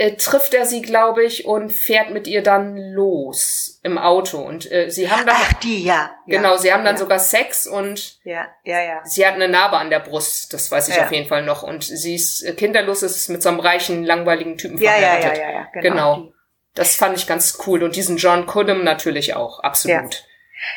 äh, 0.00 0.16
trifft 0.16 0.54
er 0.54 0.64
sie, 0.64 0.80
glaube 0.80 1.22
ich, 1.24 1.44
und 1.44 1.70
fährt 1.70 2.10
mit 2.10 2.26
ihr 2.26 2.42
dann 2.42 2.78
los 2.78 3.80
im 3.82 3.98
Auto. 3.98 4.38
Und 4.38 4.70
äh, 4.72 4.88
sie 4.88 5.10
haben 5.10 5.26
dann. 5.26 5.36
Ach, 5.38 5.52
die, 5.54 5.84
ja. 5.84 6.10
Genau, 6.26 6.52
ja, 6.52 6.58
sie 6.58 6.72
haben 6.72 6.86
dann 6.86 6.94
ja. 6.94 7.00
sogar 7.00 7.18
Sex 7.18 7.66
und 7.66 8.18
ja, 8.24 8.46
ja, 8.64 8.80
ja. 8.80 9.00
sie 9.04 9.26
hat 9.26 9.34
eine 9.34 9.46
Narbe 9.46 9.76
an 9.76 9.90
der 9.90 10.00
Brust, 10.00 10.54
das 10.54 10.70
weiß 10.70 10.88
ich 10.88 10.96
ja. 10.96 11.04
auf 11.04 11.12
jeden 11.12 11.28
Fall 11.28 11.42
noch. 11.42 11.62
Und 11.62 11.84
sie 11.84 12.14
ist 12.14 12.42
äh, 12.42 12.54
kinderlos, 12.54 13.02
ist 13.02 13.28
mit 13.28 13.42
so 13.42 13.50
einem 13.50 13.60
reichen, 13.60 14.02
langweiligen 14.02 14.56
Typen 14.56 14.78
verheiratet. 14.78 15.36
Ja, 15.36 15.44
ja, 15.44 15.50
ja, 15.50 15.54
ja, 15.74 15.80
genau. 15.82 16.14
genau. 16.14 16.32
Das 16.74 16.96
fand 16.96 17.18
ich 17.18 17.26
ganz 17.26 17.58
cool. 17.66 17.82
Und 17.82 17.94
diesen 17.94 18.16
John 18.16 18.46
Cullum 18.46 18.84
natürlich 18.84 19.34
auch, 19.34 19.60
absolut. 19.60 20.24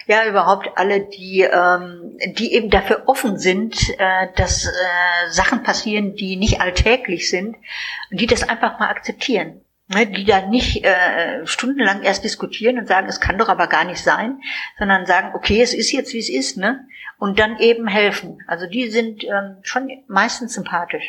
Ja, 0.08 0.26
überhaupt 0.26 0.70
alle, 0.76 1.02
die, 1.02 1.42
ähm, 1.42 2.18
die 2.38 2.54
eben 2.54 2.70
dafür 2.70 3.04
offen 3.08 3.38
sind, 3.38 3.76
äh, 4.00 4.28
dass 4.36 4.66
äh, 4.66 5.30
Sachen 5.30 5.64
passieren, 5.64 6.16
die 6.16 6.36
nicht 6.36 6.62
alltäglich 6.62 7.30
sind, 7.30 7.56
die 8.12 8.28
das 8.28 8.48
einfach 8.48 8.80
mal 8.80 8.90
akzeptieren. 8.90 9.62
Ne, 9.88 10.08
die 10.08 10.24
da 10.24 10.48
nicht 10.48 10.86
äh, 10.86 11.46
stundenlang 11.46 12.04
erst 12.04 12.24
diskutieren 12.24 12.80
und 12.80 12.88
sagen, 12.88 13.10
es 13.10 13.20
kann 13.20 13.38
doch 13.38 13.50
aber 13.50 13.68
gar 13.68 13.84
nicht 13.84 14.02
sein, 14.02 14.40
sondern 14.80 15.06
sagen, 15.06 15.32
okay, 15.36 15.62
es 15.62 15.74
ist 15.74 15.92
jetzt, 15.92 16.14
wie 16.14 16.20
es 16.20 16.30
ist, 16.30 16.56
ne? 16.56 16.88
Und 17.20 17.38
dann 17.38 17.60
eben 17.60 17.86
helfen. 17.88 18.40
Also 18.48 18.66
die 18.66 18.90
sind 18.90 19.26
ähm, 19.26 19.58
schon 19.62 19.90
meistens 20.08 20.54
sympathisch. 20.54 21.04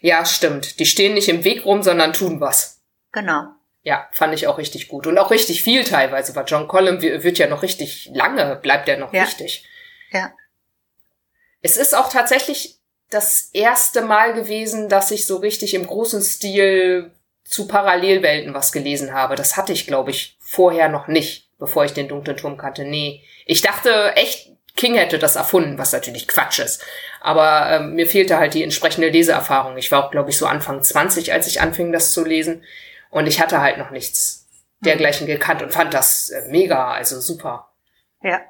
Ja, 0.00 0.24
stimmt. 0.24 0.80
Die 0.80 0.86
stehen 0.86 1.12
nicht 1.12 1.28
im 1.28 1.44
Weg 1.44 1.66
rum, 1.66 1.82
sondern 1.82 2.14
tun 2.14 2.40
was. 2.40 2.82
Genau. 3.12 3.48
Ja, 3.82 4.08
fand 4.12 4.34
ich 4.34 4.46
auch 4.46 4.58
richtig 4.58 4.88
gut. 4.88 5.06
Und 5.06 5.18
auch 5.18 5.30
richtig 5.30 5.62
viel 5.62 5.84
teilweise, 5.84 6.34
weil 6.36 6.44
John 6.46 6.68
Collum 6.68 7.00
wird 7.00 7.38
ja 7.38 7.46
noch 7.46 7.62
richtig 7.62 8.10
lange, 8.12 8.56
bleibt 8.56 8.88
er 8.88 8.98
noch 8.98 9.12
ja. 9.12 9.22
wichtig. 9.22 9.66
Ja. 10.10 10.32
Es 11.62 11.76
ist 11.76 11.94
auch 11.94 12.10
tatsächlich 12.10 12.76
das 13.08 13.50
erste 13.52 14.02
Mal 14.02 14.34
gewesen, 14.34 14.88
dass 14.88 15.10
ich 15.10 15.26
so 15.26 15.36
richtig 15.36 15.74
im 15.74 15.86
großen 15.86 16.22
Stil 16.22 17.10
zu 17.44 17.66
Parallelwelten 17.66 18.54
was 18.54 18.70
gelesen 18.70 19.12
habe. 19.12 19.34
Das 19.34 19.56
hatte 19.56 19.72
ich, 19.72 19.86
glaube 19.86 20.10
ich, 20.10 20.36
vorher 20.40 20.88
noch 20.88 21.08
nicht, 21.08 21.48
bevor 21.58 21.84
ich 21.84 21.92
den 21.92 22.08
dunklen 22.08 22.36
Turm 22.36 22.56
kannte. 22.56 22.84
Nee. 22.84 23.24
Ich 23.46 23.62
dachte 23.62 24.12
echt, 24.14 24.52
King 24.76 24.94
hätte 24.94 25.18
das 25.18 25.36
erfunden, 25.36 25.78
was 25.78 25.92
natürlich 25.92 26.28
Quatsch 26.28 26.60
ist. 26.60 26.84
Aber 27.20 27.68
ähm, 27.70 27.94
mir 27.94 28.06
fehlte 28.06 28.38
halt 28.38 28.54
die 28.54 28.62
entsprechende 28.62 29.08
Leseerfahrung. 29.08 29.76
Ich 29.76 29.90
war 29.90 30.04
auch, 30.04 30.10
glaube 30.10 30.30
ich, 30.30 30.38
so 30.38 30.46
Anfang 30.46 30.82
20, 30.82 31.32
als 31.32 31.48
ich 31.48 31.60
anfing, 31.60 31.92
das 31.92 32.12
zu 32.12 32.24
lesen. 32.24 32.62
Und 33.10 33.26
ich 33.26 33.40
hatte 33.40 33.60
halt 33.60 33.78
noch 33.78 33.90
nichts 33.90 34.48
dergleichen 34.80 35.26
gekannt 35.26 35.62
und 35.62 35.72
fand 35.72 35.92
das 35.94 36.30
äh, 36.30 36.48
mega, 36.48 36.92
also 36.92 37.20
super. 37.20 37.72
Ja. 38.22 38.40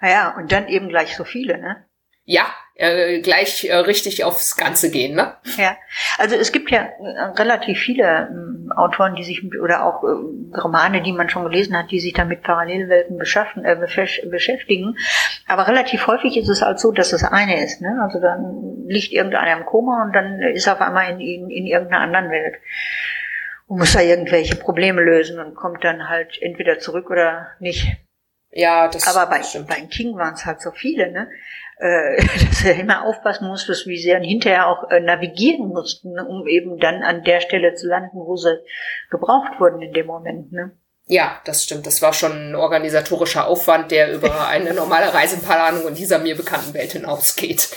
Naja, 0.00 0.34
und 0.36 0.50
dann 0.50 0.68
eben 0.68 0.88
gleich 0.88 1.16
so 1.16 1.24
viele, 1.24 1.58
ne? 1.58 1.84
Ja, 2.24 2.46
äh, 2.76 3.20
gleich 3.20 3.64
äh, 3.64 3.74
richtig 3.74 4.22
aufs 4.24 4.56
Ganze 4.56 4.90
gehen, 4.90 5.16
ne? 5.16 5.36
Ja, 5.56 5.76
also 6.18 6.36
es 6.36 6.52
gibt 6.52 6.70
ja 6.70 6.82
äh, 6.82 7.20
relativ 7.36 7.80
viele 7.80 8.28
ähm, 8.30 8.72
Autoren, 8.76 9.16
die 9.16 9.24
sich 9.24 9.42
oder 9.60 9.84
auch 9.84 10.04
äh, 10.04 10.56
Romane, 10.56 11.02
die 11.02 11.12
man 11.12 11.28
schon 11.28 11.44
gelesen 11.44 11.76
hat, 11.76 11.90
die 11.90 11.98
sich 11.98 12.12
dann 12.12 12.28
mit 12.28 12.42
Parallelwelten 12.42 13.18
beschaffen, 13.18 13.64
äh, 13.64 13.76
beschäftigen. 14.30 14.96
Aber 15.48 15.66
relativ 15.66 16.06
häufig 16.06 16.36
ist 16.36 16.48
es 16.48 16.62
halt 16.62 16.78
so, 16.78 16.92
dass 16.92 17.10
das 17.10 17.24
eine 17.24 17.62
ist, 17.62 17.80
ne? 17.80 17.98
Also 18.02 18.20
dann 18.20 18.84
liegt 18.86 19.12
irgendeiner 19.12 19.58
im 19.58 19.66
Koma 19.66 20.04
und 20.04 20.12
dann 20.12 20.40
ist 20.40 20.68
er 20.68 20.74
auf 20.74 20.80
einmal 20.80 21.10
in, 21.10 21.20
in, 21.20 21.50
in 21.50 21.66
irgendeiner 21.66 22.02
anderen 22.02 22.30
Welt 22.30 22.54
und 23.72 23.78
muss 23.78 23.94
da 23.94 24.02
irgendwelche 24.02 24.54
Probleme 24.54 25.00
lösen 25.00 25.40
und 25.40 25.54
kommt 25.54 25.82
dann 25.82 26.10
halt 26.10 26.36
entweder 26.42 26.78
zurück 26.78 27.08
oder 27.08 27.52
nicht. 27.58 27.86
Ja, 28.50 28.86
das 28.88 29.06
Aber 29.06 29.30
bei, 29.30 29.42
stimmt. 29.42 29.68
bei 29.68 29.80
King 29.90 30.14
waren 30.14 30.34
es 30.34 30.44
halt 30.44 30.60
so 30.60 30.72
viele, 30.72 31.10
ne? 31.10 31.30
Äh, 31.78 32.22
dass 32.46 32.66
er 32.66 32.78
immer 32.78 33.06
aufpassen 33.06 33.48
musste, 33.48 33.72
wie 33.86 33.96
sie 33.96 34.10
dann 34.10 34.22
hinterher 34.22 34.66
auch 34.66 34.90
äh, 34.90 35.00
navigieren 35.00 35.68
mussten, 35.68 36.12
ne? 36.12 36.22
um 36.22 36.46
eben 36.46 36.78
dann 36.80 37.02
an 37.02 37.24
der 37.24 37.40
Stelle 37.40 37.74
zu 37.74 37.88
landen, 37.88 38.18
wo 38.18 38.36
sie 38.36 38.58
gebraucht 39.10 39.58
wurden 39.58 39.80
in 39.80 39.94
dem 39.94 40.06
Moment, 40.06 40.52
ne? 40.52 40.76
Ja, 41.06 41.40
das 41.46 41.64
stimmt. 41.64 41.86
Das 41.86 42.02
war 42.02 42.12
schon 42.12 42.50
ein 42.50 42.54
organisatorischer 42.54 43.46
Aufwand, 43.46 43.90
der 43.90 44.12
über 44.12 44.48
eine 44.48 44.74
normale 44.74 45.14
Reiseplanung 45.14 45.88
in 45.88 45.94
dieser 45.94 46.18
mir 46.18 46.36
bekannten 46.36 46.74
Welt 46.74 46.92
hinausgeht. 46.92 47.70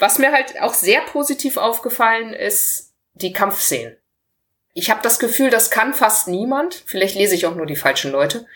Was 0.00 0.18
mir 0.18 0.32
halt 0.32 0.60
auch 0.60 0.74
sehr 0.74 1.02
positiv 1.02 1.56
aufgefallen 1.56 2.32
ist, 2.34 2.94
die 3.14 3.32
Kampfszenen 3.32 3.96
ich 4.76 4.90
habe 4.90 5.00
das 5.02 5.18
Gefühl, 5.18 5.48
das 5.48 5.70
kann 5.70 5.94
fast 5.94 6.28
niemand. 6.28 6.82
Vielleicht 6.86 7.16
lese 7.16 7.34
ich 7.34 7.46
auch 7.46 7.54
nur 7.54 7.64
die 7.64 7.76
falschen 7.76 8.12
Leute. 8.12 8.46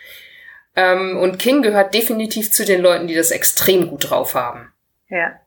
Ähm, 0.75 1.17
und 1.17 1.39
King 1.39 1.63
gehört 1.63 1.95
definitiv 1.95 2.51
zu 2.51 2.63
den 2.63 2.81
Leuten, 2.81 3.07
die 3.07 3.15
das 3.15 3.31
extrem 3.31 3.89
gut 3.89 4.11
drauf 4.11 4.35
haben. 4.35 4.71
Ja. 5.09 5.39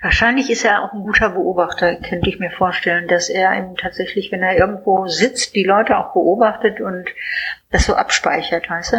Wahrscheinlich 0.00 0.48
ist 0.48 0.64
er 0.64 0.82
auch 0.82 0.94
ein 0.94 1.02
guter 1.02 1.28
Beobachter, 1.28 1.96
könnte 1.96 2.30
ich 2.30 2.38
mir 2.38 2.50
vorstellen, 2.50 3.08
dass 3.08 3.28
er 3.28 3.58
eben 3.58 3.76
tatsächlich, 3.76 4.32
wenn 4.32 4.42
er 4.42 4.56
irgendwo 4.56 5.06
sitzt, 5.06 5.54
die 5.54 5.64
Leute 5.64 5.98
auch 5.98 6.14
beobachtet 6.14 6.80
und 6.80 7.10
das 7.70 7.84
so 7.84 7.94
abspeichert, 7.94 8.70
weißt 8.70 8.94
du? 8.94 8.96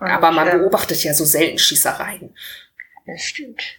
Und, 0.00 0.08
Aber 0.10 0.32
man 0.32 0.48
äh, 0.48 0.58
beobachtet 0.58 1.02
ja 1.02 1.14
so 1.14 1.24
selten 1.24 1.58
Schießereien. 1.58 2.36
Das 3.06 3.22
stimmt. 3.22 3.78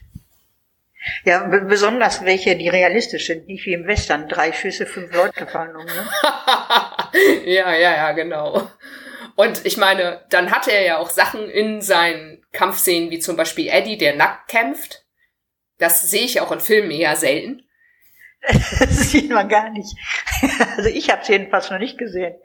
Ja, 1.26 1.44
besonders 1.44 2.24
welche, 2.24 2.56
die 2.56 2.70
realistisch 2.70 3.28
sind, 3.28 3.48
nicht 3.48 3.66
wie 3.66 3.74
im 3.74 3.88
Western. 3.88 4.30
Drei 4.30 4.54
Schüsse, 4.54 4.86
fünf 4.86 5.14
Leute 5.14 5.48
fallen 5.48 5.76
um, 5.76 5.86
ne? 5.86 6.08
ja, 7.46 7.74
ja, 7.74 7.96
ja, 7.96 8.12
genau. 8.14 8.70
Und 9.36 9.66
ich 9.66 9.78
meine, 9.78 10.24
dann 10.30 10.52
hatte 10.52 10.72
er 10.72 10.84
ja 10.84 10.98
auch 10.98 11.10
Sachen 11.10 11.50
in 11.50 11.82
seinen 11.82 12.46
Kampfszenen, 12.52 13.10
wie 13.10 13.20
zum 13.20 13.36
Beispiel 13.36 13.68
Eddie, 13.68 13.98
der 13.98 14.16
nackt 14.16 14.50
kämpft. 14.50 15.04
Das 15.80 16.10
sehe 16.10 16.24
ich 16.24 16.40
auch 16.40 16.52
in 16.52 16.60
Filmen 16.60 16.92
eher 16.92 17.16
selten. 17.16 17.64
Das 18.80 19.12
sieht 19.12 19.30
man 19.30 19.48
gar 19.48 19.70
nicht. 19.70 19.96
Also 20.76 20.90
ich 20.90 21.10
habe 21.10 21.22
es 21.22 21.30
jedenfalls 21.30 21.70
noch 21.70 21.80
nicht 21.80 21.98
gesehen. 21.98 22.36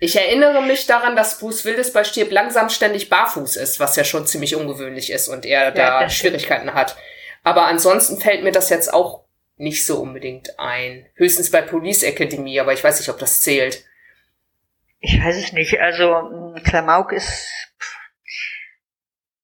Ich 0.00 0.16
erinnere 0.16 0.62
mich 0.62 0.86
daran, 0.86 1.14
dass 1.14 1.38
Bruce 1.38 1.64
Willis 1.64 1.92
bei 1.92 2.02
Stirb 2.02 2.32
langsam 2.32 2.70
ständig 2.70 3.08
barfuß 3.08 3.54
ist, 3.54 3.78
was 3.78 3.94
ja 3.94 4.02
schon 4.02 4.26
ziemlich 4.26 4.56
ungewöhnlich 4.56 5.12
ist 5.12 5.28
und 5.28 5.46
er 5.46 5.64
ja, 5.64 5.70
da 5.70 6.10
Schwierigkeiten 6.10 6.74
hat. 6.74 6.96
Aber 7.42 7.66
ansonsten 7.66 8.20
fällt 8.20 8.42
mir 8.42 8.52
das 8.52 8.70
jetzt 8.70 8.92
auch 8.92 9.24
nicht 9.56 9.86
so 9.86 10.00
unbedingt 10.00 10.58
ein. 10.58 11.06
Höchstens 11.14 11.50
bei 11.50 11.62
Police 11.62 12.02
Academy, 12.02 12.60
aber 12.60 12.72
ich 12.72 12.84
weiß 12.84 12.98
nicht, 13.00 13.08
ob 13.08 13.18
das 13.18 13.40
zählt. 13.40 13.84
Ich 15.00 15.22
weiß 15.22 15.36
es 15.36 15.52
nicht. 15.52 15.80
Also 15.80 16.54
Klamauk 16.64 17.12
ist 17.12 17.50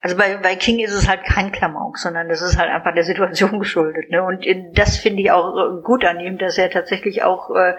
also 0.04 0.18
bei, 0.18 0.36
bei 0.36 0.54
King 0.54 0.80
ist 0.80 0.92
es 0.92 1.08
halt 1.08 1.24
kein 1.24 1.50
Klamauk, 1.50 1.96
sondern 1.96 2.28
das 2.28 2.42
ist 2.42 2.58
halt 2.58 2.70
einfach 2.70 2.92
der 2.92 3.04
Situation 3.04 3.58
geschuldet. 3.58 4.10
Ne? 4.10 4.22
Und 4.22 4.44
das 4.74 4.98
finde 4.98 5.22
ich 5.22 5.30
auch 5.30 5.82
gut 5.82 6.04
an 6.04 6.20
ihm, 6.20 6.36
dass 6.36 6.58
er 6.58 6.68
tatsächlich 6.68 7.22
auch 7.22 7.48
äh, 7.56 7.72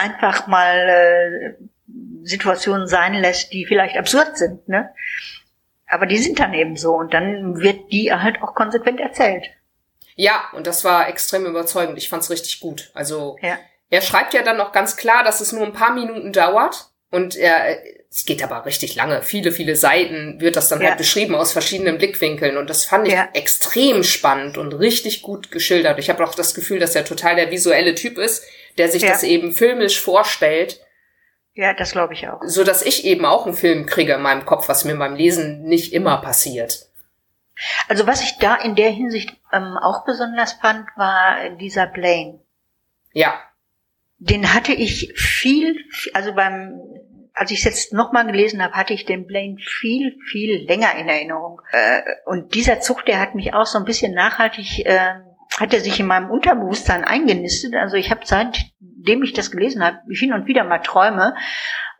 einfach 0.00 0.46
mal 0.46 0.88
äh, 0.88 1.54
Situationen 2.22 2.86
sein 2.86 3.14
lässt, 3.14 3.52
die 3.52 3.66
vielleicht 3.66 3.96
absurd 3.96 4.38
sind. 4.38 4.68
Ne? 4.68 4.90
Aber 5.90 6.06
die 6.06 6.18
sind 6.18 6.38
dann 6.38 6.54
eben 6.54 6.76
so 6.76 6.94
und 6.94 7.12
dann 7.12 7.60
wird 7.60 7.92
die 7.92 8.12
halt 8.12 8.42
auch 8.42 8.54
konsequent 8.54 9.00
erzählt. 9.00 9.46
Ja, 10.14 10.44
und 10.52 10.66
das 10.66 10.84
war 10.84 11.08
extrem 11.08 11.46
überzeugend. 11.46 11.98
Ich 11.98 12.08
fand's 12.08 12.30
richtig 12.30 12.60
gut. 12.60 12.90
Also 12.94 13.36
ja. 13.42 13.58
er 13.90 14.00
schreibt 14.00 14.34
ja 14.34 14.42
dann 14.42 14.56
noch 14.56 14.72
ganz 14.72 14.96
klar, 14.96 15.24
dass 15.24 15.40
es 15.40 15.52
nur 15.52 15.66
ein 15.66 15.72
paar 15.72 15.94
Minuten 15.94 16.32
dauert 16.32 16.90
und 17.10 17.36
er 17.36 17.78
es 18.12 18.24
geht 18.24 18.42
aber 18.42 18.66
richtig 18.66 18.96
lange, 18.96 19.22
viele, 19.22 19.52
viele 19.52 19.76
Seiten 19.76 20.40
wird 20.40 20.56
das 20.56 20.68
dann 20.68 20.80
halt 20.80 20.84
ja. 20.84 20.90
halt 20.90 20.98
beschrieben 20.98 21.36
aus 21.36 21.52
verschiedenen 21.52 21.96
Blickwinkeln 21.96 22.56
und 22.56 22.68
das 22.68 22.84
fand 22.84 23.06
ich 23.06 23.14
ja. 23.14 23.28
extrem 23.34 24.02
spannend 24.02 24.58
und 24.58 24.72
richtig 24.72 25.22
gut 25.22 25.52
geschildert. 25.52 26.00
Ich 26.00 26.10
habe 26.10 26.24
auch 26.24 26.34
das 26.34 26.54
Gefühl, 26.54 26.80
dass 26.80 26.96
er 26.96 27.04
total 27.04 27.36
der 27.36 27.52
visuelle 27.52 27.94
Typ 27.94 28.18
ist, 28.18 28.44
der 28.78 28.88
sich 28.88 29.02
das 29.02 29.22
eben 29.22 29.52
filmisch 29.52 30.00
vorstellt. 30.00 30.80
Ja, 31.54 31.74
das 31.74 31.92
glaube 31.92 32.14
ich 32.14 32.28
auch. 32.28 32.40
So 32.44 32.64
dass 32.64 32.82
ich 32.82 33.04
eben 33.04 33.24
auch 33.24 33.46
einen 33.46 33.56
Film 33.56 33.86
kriege 33.86 34.14
in 34.14 34.22
meinem 34.22 34.46
Kopf, 34.46 34.68
was 34.68 34.84
mir 34.84 34.96
beim 34.96 35.14
Lesen 35.14 35.62
nicht 35.62 35.92
immer 35.92 36.18
passiert. 36.18 36.86
Also 37.88 38.06
was 38.06 38.22
ich 38.22 38.38
da 38.38 38.54
in 38.54 38.74
der 38.74 38.90
Hinsicht 38.90 39.36
ähm, 39.52 39.76
auch 39.76 40.04
besonders 40.04 40.54
fand, 40.54 40.86
war 40.96 41.50
dieser 41.56 41.86
Blaine. 41.86 42.40
Ja. 43.12 43.40
Den 44.18 44.54
hatte 44.54 44.72
ich 44.72 45.12
viel, 45.16 45.76
also 46.14 46.34
beim 46.34 46.80
als 47.40 47.50
ich 47.50 47.60
es 47.60 47.64
jetzt 47.64 47.92
nochmal 47.94 48.26
gelesen 48.26 48.62
habe, 48.62 48.74
hatte 48.74 48.92
ich 48.92 49.06
den 49.06 49.26
Blaine 49.26 49.56
viel, 49.58 50.18
viel 50.30 50.66
länger 50.66 50.94
in 50.96 51.08
Erinnerung. 51.08 51.62
Äh, 51.72 52.02
und 52.26 52.54
dieser 52.54 52.80
Zug, 52.80 53.06
der 53.06 53.18
hat 53.18 53.34
mich 53.34 53.54
auch 53.54 53.64
so 53.64 53.78
ein 53.78 53.86
bisschen 53.86 54.12
nachhaltig, 54.12 54.84
äh, 54.84 55.14
hat 55.58 55.74
er 55.74 55.80
sich 55.80 55.98
in 56.00 56.06
meinem 56.06 56.30
Unterbewusstsein 56.30 57.04
eingenistet. 57.04 57.74
Also 57.74 57.96
ich 57.96 58.10
habe 58.10 58.20
seitdem 58.24 59.22
ich 59.22 59.32
das 59.32 59.50
gelesen 59.50 59.84
habe, 59.84 59.98
hin 60.10 60.32
und 60.32 60.46
wieder 60.46 60.64
mal 60.64 60.78
Träume, 60.78 61.34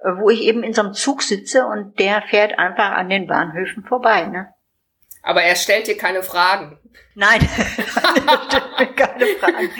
äh, 0.00 0.10
wo 0.20 0.30
ich 0.30 0.42
eben 0.42 0.62
in 0.62 0.72
so 0.72 0.82
einem 0.82 0.94
Zug 0.94 1.22
sitze 1.22 1.66
und 1.66 1.98
der 1.98 2.22
fährt 2.22 2.58
einfach 2.58 2.92
an 2.92 3.08
den 3.08 3.26
Bahnhöfen 3.26 3.84
vorbei. 3.84 4.26
Ne? 4.26 4.52
Aber 5.22 5.42
er 5.42 5.56
stellt 5.56 5.86
dir 5.86 5.96
keine 5.96 6.22
Fragen. 6.22 6.78
Nein, 7.14 7.40
er 8.26 8.42
stellt 8.48 8.78
mir 8.78 8.94
keine 8.94 9.26
Fragen. 9.26 9.70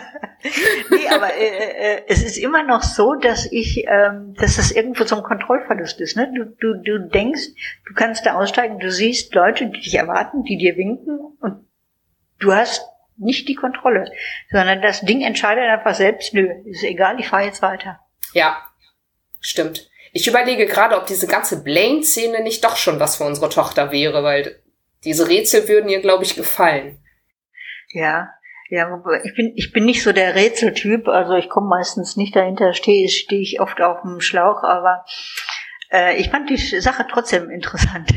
nee, 0.90 1.08
aber 1.08 1.34
äh, 1.34 1.96
äh, 1.96 2.02
es 2.08 2.22
ist 2.22 2.38
immer 2.38 2.62
noch 2.62 2.82
so, 2.82 3.14
dass 3.14 3.50
ich, 3.50 3.84
ähm, 3.86 4.34
dass 4.34 4.56
das 4.56 4.70
irgendwo 4.70 5.04
so 5.04 5.16
ein 5.16 5.22
Kontrollverlust 5.22 6.00
ist. 6.00 6.16
Ne? 6.16 6.32
Du, 6.34 6.44
du, 6.44 6.82
du 6.82 7.08
denkst, 7.08 7.48
du 7.86 7.94
kannst 7.94 8.24
da 8.24 8.34
aussteigen, 8.34 8.78
du 8.78 8.90
siehst 8.90 9.34
Leute, 9.34 9.66
die 9.66 9.80
dich 9.80 9.94
erwarten, 9.94 10.44
die 10.44 10.56
dir 10.56 10.76
winken 10.76 11.18
und 11.40 11.66
du 12.38 12.52
hast 12.52 12.86
nicht 13.16 13.48
die 13.48 13.54
Kontrolle, 13.54 14.10
sondern 14.50 14.80
das 14.80 15.02
Ding 15.02 15.20
entscheidet 15.20 15.64
einfach 15.64 15.94
selbst, 15.94 16.32
nö, 16.32 16.48
ist 16.64 16.84
egal, 16.84 17.20
ich 17.20 17.28
fahre 17.28 17.44
jetzt 17.44 17.60
weiter. 17.60 18.00
Ja, 18.32 18.62
stimmt. 19.40 19.90
Ich 20.12 20.26
überlege 20.26 20.66
gerade, 20.66 20.96
ob 20.96 21.06
diese 21.06 21.26
ganze 21.26 21.62
Blaine-Szene 21.62 22.42
nicht 22.42 22.64
doch 22.64 22.76
schon 22.76 22.98
was 22.98 23.16
für 23.16 23.24
unsere 23.24 23.50
Tochter 23.50 23.92
wäre, 23.92 24.24
weil 24.24 24.60
diese 25.04 25.28
Rätsel 25.28 25.68
würden 25.68 25.90
ihr, 25.90 26.00
glaube 26.00 26.24
ich, 26.24 26.34
gefallen. 26.34 26.98
Ja, 27.92 28.30
ja, 28.70 29.02
ich 29.24 29.34
bin, 29.34 29.52
ich 29.56 29.72
bin 29.72 29.84
nicht 29.84 30.02
so 30.02 30.12
der 30.12 30.36
Rätseltyp, 30.36 31.08
also 31.08 31.34
ich 31.34 31.48
komme 31.48 31.68
meistens 31.68 32.16
nicht 32.16 32.36
dahinter, 32.36 32.72
stehe 32.72 33.08
steh 33.08 33.40
ich 33.40 33.60
oft 33.60 33.80
auf 33.80 34.02
dem 34.02 34.20
Schlauch, 34.20 34.62
aber 34.62 35.04
äh, 35.92 36.16
ich 36.16 36.30
fand 36.30 36.48
die 36.48 36.56
Sache 36.56 37.04
trotzdem 37.10 37.50
interessant. 37.50 38.10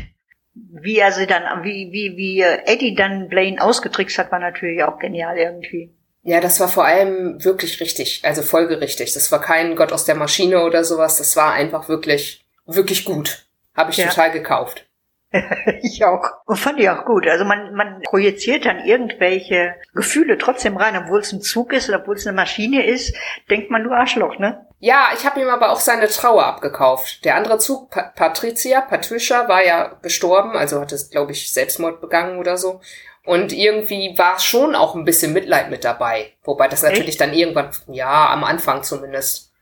Wie 0.54 0.98
er 0.98 1.10
sie 1.10 1.26
dann, 1.26 1.64
wie, 1.64 1.90
wie, 1.90 2.16
wie 2.16 2.40
Eddie 2.40 2.94
dann 2.94 3.28
Blaine 3.28 3.60
ausgetrickst 3.60 4.18
hat, 4.18 4.30
war 4.30 4.38
natürlich 4.38 4.84
auch 4.84 5.00
genial 5.00 5.36
irgendwie. 5.36 5.92
Ja, 6.22 6.40
das 6.40 6.60
war 6.60 6.68
vor 6.68 6.84
allem 6.84 7.44
wirklich 7.44 7.80
richtig, 7.80 8.20
also 8.22 8.42
folgerichtig. 8.42 9.12
Das 9.12 9.32
war 9.32 9.40
kein 9.40 9.74
Gott 9.74 9.92
aus 9.92 10.04
der 10.04 10.14
Maschine 10.14 10.62
oder 10.62 10.84
sowas, 10.84 11.18
das 11.18 11.36
war 11.36 11.52
einfach 11.52 11.88
wirklich, 11.88 12.46
wirklich 12.64 13.04
gut. 13.04 13.44
Habe 13.74 13.90
ich 13.90 13.96
ja. 13.96 14.06
total 14.06 14.30
gekauft. 14.30 14.86
ich 15.82 16.04
auch. 16.04 16.24
Und 16.46 16.56
fand 16.56 16.78
ich 16.80 16.88
auch 16.88 17.04
gut. 17.04 17.26
Also 17.26 17.44
man, 17.44 17.74
man 17.74 18.02
projiziert 18.02 18.64
dann 18.64 18.84
irgendwelche 18.84 19.74
Gefühle 19.94 20.38
trotzdem 20.38 20.76
rein, 20.76 20.96
obwohl 20.96 21.20
es 21.20 21.32
ein 21.32 21.42
Zug 21.42 21.72
ist 21.72 21.88
oder 21.88 22.00
obwohl 22.00 22.16
es 22.16 22.26
eine 22.26 22.36
Maschine 22.36 22.86
ist, 22.86 23.14
denkt 23.50 23.70
man, 23.70 23.84
du 23.84 23.90
Arschloch, 23.90 24.38
ne? 24.38 24.66
Ja, 24.78 25.08
ich 25.16 25.24
habe 25.24 25.40
ihm 25.40 25.48
aber 25.48 25.70
auch 25.70 25.80
seine 25.80 26.08
Trauer 26.08 26.44
abgekauft. 26.44 27.24
Der 27.24 27.36
andere 27.36 27.58
Zug, 27.58 27.90
pa 27.90 28.12
Patricia, 28.14 28.82
Patricia, 28.82 29.48
war 29.48 29.64
ja 29.64 29.98
gestorben, 30.02 30.56
also 30.56 30.80
hat 30.80 30.92
es, 30.92 31.10
glaube 31.10 31.32
ich, 31.32 31.52
Selbstmord 31.52 32.00
begangen 32.00 32.38
oder 32.38 32.56
so. 32.56 32.80
Und 33.24 33.54
irgendwie 33.54 34.16
war 34.18 34.38
schon 34.38 34.74
auch 34.74 34.94
ein 34.94 35.06
bisschen 35.06 35.32
Mitleid 35.32 35.70
mit 35.70 35.84
dabei. 35.84 36.32
Wobei 36.44 36.68
das 36.68 36.82
natürlich 36.82 37.10
Echt? 37.10 37.20
dann 37.22 37.32
irgendwann, 37.32 37.70
ja, 37.86 38.28
am 38.30 38.44
Anfang 38.44 38.82
zumindest. 38.82 39.53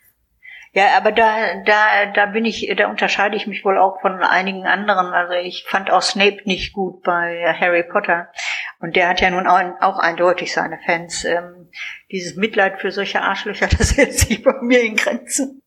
Ja, 0.74 0.96
aber 0.96 1.12
da, 1.12 1.62
da, 1.66 2.06
da 2.06 2.26
bin 2.26 2.46
ich, 2.46 2.72
da 2.76 2.88
unterscheide 2.88 3.36
ich 3.36 3.46
mich 3.46 3.62
wohl 3.62 3.76
auch 3.76 4.00
von 4.00 4.22
einigen 4.22 4.66
anderen. 4.66 5.12
Also 5.12 5.34
ich 5.34 5.64
fand 5.68 5.90
auch 5.90 6.00
Snape 6.00 6.40
nicht 6.44 6.72
gut 6.72 7.02
bei 7.02 7.54
Harry 7.60 7.82
Potter. 7.82 8.28
Und 8.80 8.96
der 8.96 9.08
hat 9.08 9.20
ja 9.20 9.30
nun 9.30 9.46
auch, 9.46 9.98
eindeutig 9.98 10.52
seine 10.52 10.78
Fans. 10.84 11.24
Ähm, 11.24 11.70
dieses 12.10 12.36
Mitleid 12.36 12.80
für 12.80 12.90
solche 12.90 13.20
Arschlöcher, 13.20 13.68
das 13.78 13.96
hält 13.98 14.14
sich 14.14 14.42
bei 14.42 14.54
mir 14.62 14.82
in 14.82 14.96
Grenzen. 14.96 15.62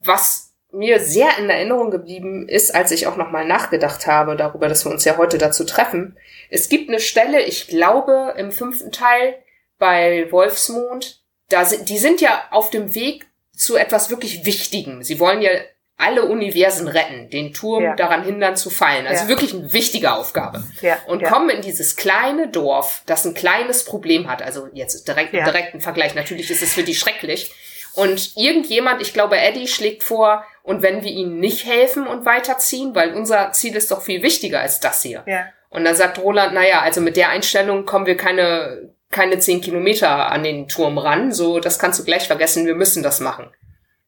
Was 0.00 0.52
mir 0.72 0.98
sehr 0.98 1.38
in 1.38 1.48
Erinnerung 1.48 1.90
geblieben 1.92 2.48
ist, 2.48 2.74
als 2.74 2.90
ich 2.90 3.06
auch 3.06 3.16
nochmal 3.16 3.46
nachgedacht 3.46 4.06
habe 4.08 4.36
darüber, 4.36 4.68
dass 4.68 4.84
wir 4.84 4.90
uns 4.90 5.04
ja 5.04 5.16
heute 5.16 5.38
dazu 5.38 5.64
treffen. 5.64 6.18
Es 6.48 6.68
gibt 6.68 6.88
eine 6.88 7.00
Stelle, 7.00 7.40
ich 7.42 7.68
glaube, 7.68 8.34
im 8.36 8.50
fünften 8.50 8.90
Teil 8.90 9.36
bei 9.78 10.30
Wolfsmond, 10.30 11.22
da, 11.48 11.64
die 11.64 11.98
sind 11.98 12.20
ja 12.20 12.42
auf 12.50 12.70
dem 12.70 12.94
Weg 12.94 13.29
zu 13.60 13.76
etwas 13.76 14.08
wirklich 14.10 14.44
Wichtigem. 14.46 15.02
Sie 15.02 15.20
wollen 15.20 15.42
ja 15.42 15.50
alle 15.98 16.24
Universen 16.24 16.88
retten, 16.88 17.28
den 17.28 17.52
Turm 17.52 17.84
ja. 17.84 17.94
daran 17.94 18.24
hindern 18.24 18.56
zu 18.56 18.70
fallen. 18.70 19.06
Also 19.06 19.24
ja. 19.24 19.28
wirklich 19.28 19.52
eine 19.52 19.70
wichtige 19.74 20.14
Aufgabe. 20.14 20.64
Ja. 20.80 20.96
Und 21.06 21.22
kommen 21.22 21.50
in 21.50 21.60
dieses 21.60 21.94
kleine 21.94 22.48
Dorf, 22.48 23.02
das 23.04 23.26
ein 23.26 23.34
kleines 23.34 23.84
Problem 23.84 24.30
hat. 24.30 24.40
Also 24.40 24.68
jetzt 24.72 25.06
direkt, 25.06 25.34
ja. 25.34 25.44
direkten 25.44 25.82
Vergleich. 25.82 26.14
Natürlich 26.14 26.50
ist 26.50 26.62
es 26.62 26.72
für 26.72 26.84
die 26.84 26.94
schrecklich. 26.94 27.52
Und 27.94 28.32
irgendjemand, 28.36 29.02
ich 29.02 29.12
glaube, 29.12 29.36
Eddie 29.36 29.68
schlägt 29.68 30.02
vor, 30.02 30.44
und 30.62 30.82
wenn 30.82 31.02
wir 31.02 31.10
ihnen 31.10 31.38
nicht 31.38 31.66
helfen 31.66 32.06
und 32.06 32.24
weiterziehen, 32.24 32.94
weil 32.94 33.14
unser 33.14 33.52
Ziel 33.52 33.74
ist 33.76 33.90
doch 33.90 34.02
viel 34.02 34.22
wichtiger 34.22 34.60
als 34.60 34.80
das 34.80 35.02
hier. 35.02 35.22
Ja. 35.26 35.48
Und 35.68 35.84
dann 35.84 35.94
sagt 35.94 36.18
Roland, 36.18 36.54
naja, 36.54 36.80
also 36.80 37.00
mit 37.00 37.16
der 37.16 37.28
Einstellung 37.28 37.84
kommen 37.86 38.06
wir 38.06 38.16
keine, 38.16 38.94
keine 39.10 39.38
zehn 39.38 39.60
Kilometer 39.60 40.30
an 40.30 40.42
den 40.42 40.68
Turm 40.68 40.98
ran, 40.98 41.32
so 41.32 41.60
das 41.60 41.78
kannst 41.78 41.98
du 41.98 42.04
gleich 42.04 42.26
vergessen, 42.26 42.66
wir 42.66 42.76
müssen 42.76 43.02
das 43.02 43.20
machen. 43.20 43.50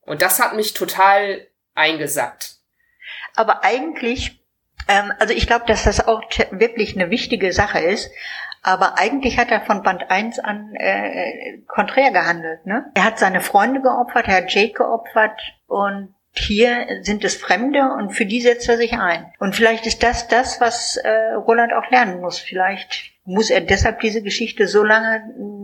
Und 0.02 0.22
das 0.22 0.40
hat 0.40 0.54
mich 0.54 0.74
total 0.74 1.46
eingesackt. 1.74 2.56
Aber 3.34 3.64
eigentlich, 3.64 4.40
ähm, 4.88 5.12
also 5.18 5.34
ich 5.34 5.46
glaube, 5.46 5.64
dass 5.66 5.84
das 5.84 6.06
auch 6.06 6.22
wirklich 6.50 6.94
eine 6.94 7.10
wichtige 7.10 7.52
Sache 7.52 7.80
ist, 7.80 8.10
aber 8.62 8.96
eigentlich 8.96 9.38
hat 9.38 9.50
er 9.50 9.62
von 9.62 9.82
Band 9.82 10.08
1 10.10 10.38
an 10.38 10.74
äh, 10.76 11.58
konträr 11.66 12.12
gehandelt. 12.12 12.64
Ne? 12.64 12.84
Er 12.94 13.04
hat 13.04 13.18
seine 13.18 13.40
Freunde 13.40 13.80
geopfert, 13.80 14.28
er 14.28 14.36
hat 14.36 14.54
Jake 14.54 14.74
geopfert 14.74 15.40
und 15.66 16.14
hier 16.34 16.86
sind 17.02 17.24
es 17.24 17.36
Fremde 17.36 17.92
und 17.98 18.10
für 18.10 18.24
die 18.24 18.40
setzt 18.40 18.68
er 18.68 18.76
sich 18.76 18.92
ein. 18.94 19.32
Und 19.38 19.56
vielleicht 19.56 19.86
ist 19.86 20.02
das 20.02 20.28
das, 20.28 20.60
was 20.60 20.96
äh, 20.96 21.34
Roland 21.34 21.72
auch 21.72 21.90
lernen 21.90 22.20
muss. 22.20 22.38
Vielleicht 22.38 23.11
muss 23.24 23.50
er 23.50 23.60
deshalb 23.60 24.00
diese 24.00 24.22
Geschichte 24.22 24.66
so 24.66 24.82
lange 24.82 25.22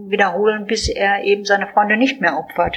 wiederholen, 0.08 0.66
bis 0.66 0.88
er 0.88 1.24
eben 1.24 1.44
seine 1.44 1.68
Freunde 1.68 1.96
nicht 1.96 2.20
mehr 2.20 2.38
opfert. 2.38 2.76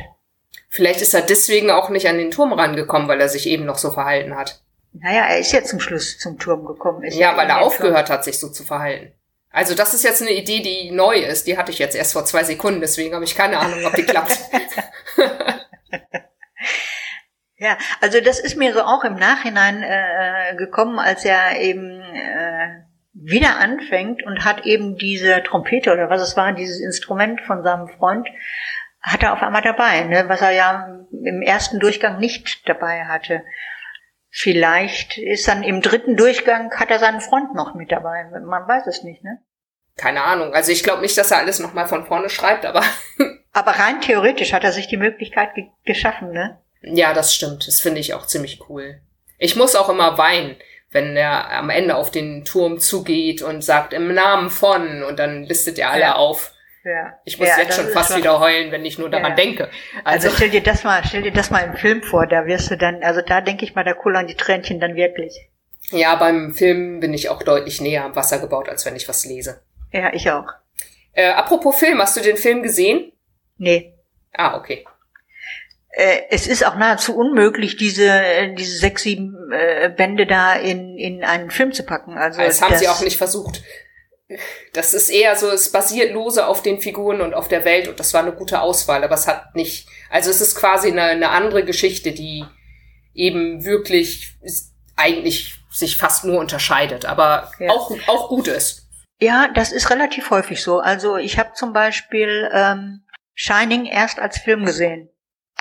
Vielleicht 0.70 1.02
ist 1.02 1.14
er 1.14 1.22
deswegen 1.22 1.70
auch 1.70 1.90
nicht 1.90 2.08
an 2.08 2.18
den 2.18 2.32
Turm 2.32 2.54
rangekommen, 2.54 3.08
weil 3.08 3.22
er 3.22 3.30
sich 3.30 3.48
eben 3.48 3.66
noch 3.66 3.78
so 3.78 3.92
verhalten 3.92 4.36
hat. 4.36 4.62
Naja, 4.94 5.26
er 5.26 5.40
ist 5.40 5.52
ja 5.52 5.64
zum 5.64 5.80
Schluss 5.80 6.18
zum 6.18 6.38
Turm 6.38 6.66
gekommen. 6.66 7.04
Ist 7.04 7.18
ja, 7.18 7.36
weil 7.38 7.48
er 7.48 7.62
aufgehört 7.62 8.10
hat, 8.10 8.24
sich 8.24 8.40
so 8.40 8.50
zu 8.50 8.64
verhalten. 8.64 9.14
Also 9.50 9.76
das 9.76 9.94
ist 9.94 10.04
jetzt 10.04 10.22
eine 10.22 10.32
Idee, 10.32 10.62
die 10.62 10.92
neu 10.92 11.18
ist. 11.18 11.48
Die 11.48 11.58
hatte 11.58 11.72
ich 11.72 11.80
jetzt 11.80 11.96
erst 11.96 12.14
vor 12.14 12.26
zwei 12.26 12.44
Sekunden, 12.44 12.82
deswegen 12.82 13.14
habe 13.14 13.26
ich 13.26 13.36
keine 13.36 13.60
Ahnung, 13.60 13.86
ob 13.86 13.96
die 13.96 14.04
klappt. 14.04 14.38
ja, 17.58 17.78
also 18.00 18.22
das 18.22 18.40
ist 18.40 18.56
mir 18.56 18.74
so 18.74 18.82
auch 18.82 19.04
im 19.04 19.16
Nachhinein 19.16 19.84
äh, 19.84 20.56
gekommen, 20.56 21.00
als 21.00 21.26
er 21.26 21.60
eben 21.60 22.02
äh, 22.02 22.84
wieder 23.14 23.58
anfängt 23.58 24.24
und 24.24 24.46
hat 24.46 24.66
eben 24.66 24.96
diese 24.96 25.44
Trompete 25.44 25.92
oder 25.92 26.10
was 26.10 26.22
es 26.22 26.38
war, 26.38 26.54
dieses 26.54 26.80
Instrument 26.80 27.42
von 27.42 27.64
seinem 27.64 27.88
Freund, 27.88 28.28
hat 29.02 29.24
er 29.24 29.34
auf 29.34 29.42
einmal 29.42 29.62
dabei, 29.62 30.04
ne, 30.04 30.26
was 30.28 30.42
er 30.42 30.52
ja 30.52 31.00
im 31.12 31.42
ersten 31.42 31.80
Durchgang 31.80 32.20
nicht 32.20 32.68
dabei 32.70 33.06
hatte. 33.06 33.44
Vielleicht 34.30 35.18
ist 35.18 35.48
dann 35.48 35.64
im 35.64 35.82
dritten 35.82 36.16
Durchgang, 36.16 36.72
hat 36.72 36.90
er 36.90 37.00
seinen 37.00 37.20
Freund 37.20 37.54
noch 37.54 37.74
mit 37.74 37.92
dabei. 37.92 38.26
Man 38.32 38.68
weiß 38.68 38.88
es 38.88 39.04
nicht, 39.04 39.24
ne? 39.24 39.40
Keine 39.98 40.24
Ahnung. 40.24 40.54
Also 40.54 40.72
ich 40.72 40.84
glaube 40.84 41.02
nicht, 41.02 41.18
dass 41.18 41.32
er 41.32 41.40
alles 41.40 41.60
nochmal 41.60 41.88
von 41.88 42.06
vorne 42.06 42.30
schreibt, 42.30 42.66
aber. 42.66 42.82
aber 43.52 43.72
rein 43.72 44.00
theoretisch 44.00 44.54
hat 44.54 44.64
er 44.64 44.72
sich 44.72 44.88
die 44.88 44.98
Möglichkeit 44.98 45.54
ge 45.56 45.66
geschaffen, 45.84 46.32
ne? 46.32 46.62
Ja, 46.82 47.14
das 47.14 47.36
stimmt. 47.36 47.68
Das 47.68 47.82
finde 47.82 48.00
ich 48.00 48.14
auch 48.14 48.26
ziemlich 48.26 48.70
cool. 48.70 49.02
Ich 49.38 49.58
muss 49.58 49.76
auch 49.76 49.90
immer 49.90 50.18
weinen, 50.18 50.56
wenn 50.92 51.16
er 51.16 51.52
am 51.52 51.70
Ende 51.70 51.96
auf 51.96 52.12
den 52.12 52.46
Turm 52.46 52.80
zugeht 52.80 53.42
und 53.42 53.64
sagt 53.64 53.94
im 53.94 54.14
Namen 54.14 54.50
von 54.50 55.04
und 55.04 55.20
dann 55.20 55.44
listet 55.44 55.80
er 55.80 55.92
alle 55.92 56.02
ja. 56.02 56.16
auf. 56.16 56.54
Ja. 56.84 57.14
Ich 57.26 57.38
muss 57.38 57.48
ja, 57.48 57.60
jetzt 57.60 57.76
schon 57.76 57.88
fast 57.90 58.10
schon 58.10 58.18
wieder 58.18 58.40
heulen, 58.40 58.72
wenn 58.72 58.84
ich 58.86 58.98
nur 58.98 59.10
daran 59.10 59.32
ja. 59.32 59.36
denke. 59.36 59.70
Also, 60.04 60.28
also, 60.28 60.36
stell 60.36 60.50
dir 60.50 60.64
das 60.64 60.84
mal, 60.84 61.04
stell 61.06 61.22
dir 61.22 61.32
das 61.32 61.52
mal 61.52 61.60
im 61.60 61.76
Film 61.76 62.02
vor, 62.02 62.26
da 62.26 62.46
wirst 62.46 62.72
du 62.72 62.78
dann, 62.78 63.04
also 63.04 63.22
da 63.22 63.42
denke 63.42 63.66
ich 63.66 63.76
mal, 63.76 63.84
da 63.84 63.94
kullern 63.94 64.28
die 64.28 64.36
Tränchen 64.36 64.80
dann 64.80 64.96
wirklich. 64.96 65.48
Ja, 65.92 66.16
beim 66.16 66.54
Film 66.54 67.00
bin 67.00 67.14
ich 67.14 67.30
auch 67.30 67.44
deutlich 67.44 67.82
näher 67.82 68.06
am 68.06 68.16
Wasser 68.16 68.40
gebaut, 68.40 68.68
als 68.68 68.86
wenn 68.86 68.96
ich 68.96 69.08
was 69.08 69.26
lese. 69.26 69.62
Ja, 69.92 70.12
ich 70.14 70.30
auch. 70.32 70.48
Äh, 71.14 71.30
apropos 71.30 71.78
Film, 71.78 72.00
hast 72.00 72.18
du 72.18 72.22
den 72.22 72.38
Film 72.38 72.64
gesehen? 72.64 73.12
Nee. 73.58 73.94
Ah, 74.34 74.58
okay. 74.58 74.86
Äh, 75.94 76.24
es 76.30 76.48
ist 76.48 76.66
auch 76.66 76.76
nahezu 76.76 77.16
unmöglich, 77.16 77.76
diese, 77.76 78.08
äh, 78.08 78.54
diese 78.56 78.78
sechs, 78.78 79.04
sieben 79.04 79.52
äh, 79.52 79.90
Bände 79.90 80.26
da 80.26 80.54
in, 80.54 80.98
in 80.98 81.24
einen 81.24 81.52
Film 81.52 81.74
zu 81.74 81.84
packen. 81.84 82.18
Also 82.18 82.42
das 82.42 82.62
haben 82.62 82.72
das, 82.72 82.80
sie 82.80 82.88
auch 82.88 83.02
nicht 83.02 83.18
versucht. 83.18 83.62
Das 84.72 84.94
ist 84.94 85.10
eher 85.10 85.36
so, 85.36 85.50
es 85.50 85.70
basiert 85.74 86.14
lose 86.14 86.48
auf 86.48 86.62
den 86.62 86.80
Figuren 86.80 87.20
und 87.20 87.34
auf 87.34 87.50
der 87.50 87.66
Welt 87.66 87.90
und 87.90 88.00
das 88.00 88.14
war 88.14 88.22
eine 88.22 88.32
gute 88.32 88.62
Auswahl, 88.62 89.04
aber 89.04 89.16
es 89.16 89.28
hat 89.28 89.56
nicht, 89.56 89.90
also 90.10 90.30
es 90.30 90.40
ist 90.40 90.56
quasi 90.56 90.90
eine, 90.90 91.04
eine 91.04 91.30
andere 91.30 91.66
Geschichte, 91.66 92.14
die 92.14 92.46
eben 93.14 93.66
wirklich 93.66 94.38
eigentlich 94.96 95.60
sich 95.70 95.98
fast 95.98 96.24
nur 96.24 96.40
unterscheidet, 96.40 97.04
aber 97.04 97.52
ja. 97.60 97.72
auch, 97.72 97.92
auch 98.08 98.30
gut 98.30 98.48
ist. 98.48 98.88
Ja, 99.20 99.50
das 99.54 99.74
ist 99.74 99.90
relativ 99.90 100.30
häufig 100.30 100.64
so. 100.64 100.80
Also 100.80 101.18
ich 101.18 101.38
habe 101.38 101.52
zum 101.54 101.74
Beispiel 101.74 102.50
ähm, 102.54 103.04
Shining 103.34 103.86
erst 103.86 104.20
als 104.20 104.38
Film 104.38 104.64
gesehen 104.64 105.10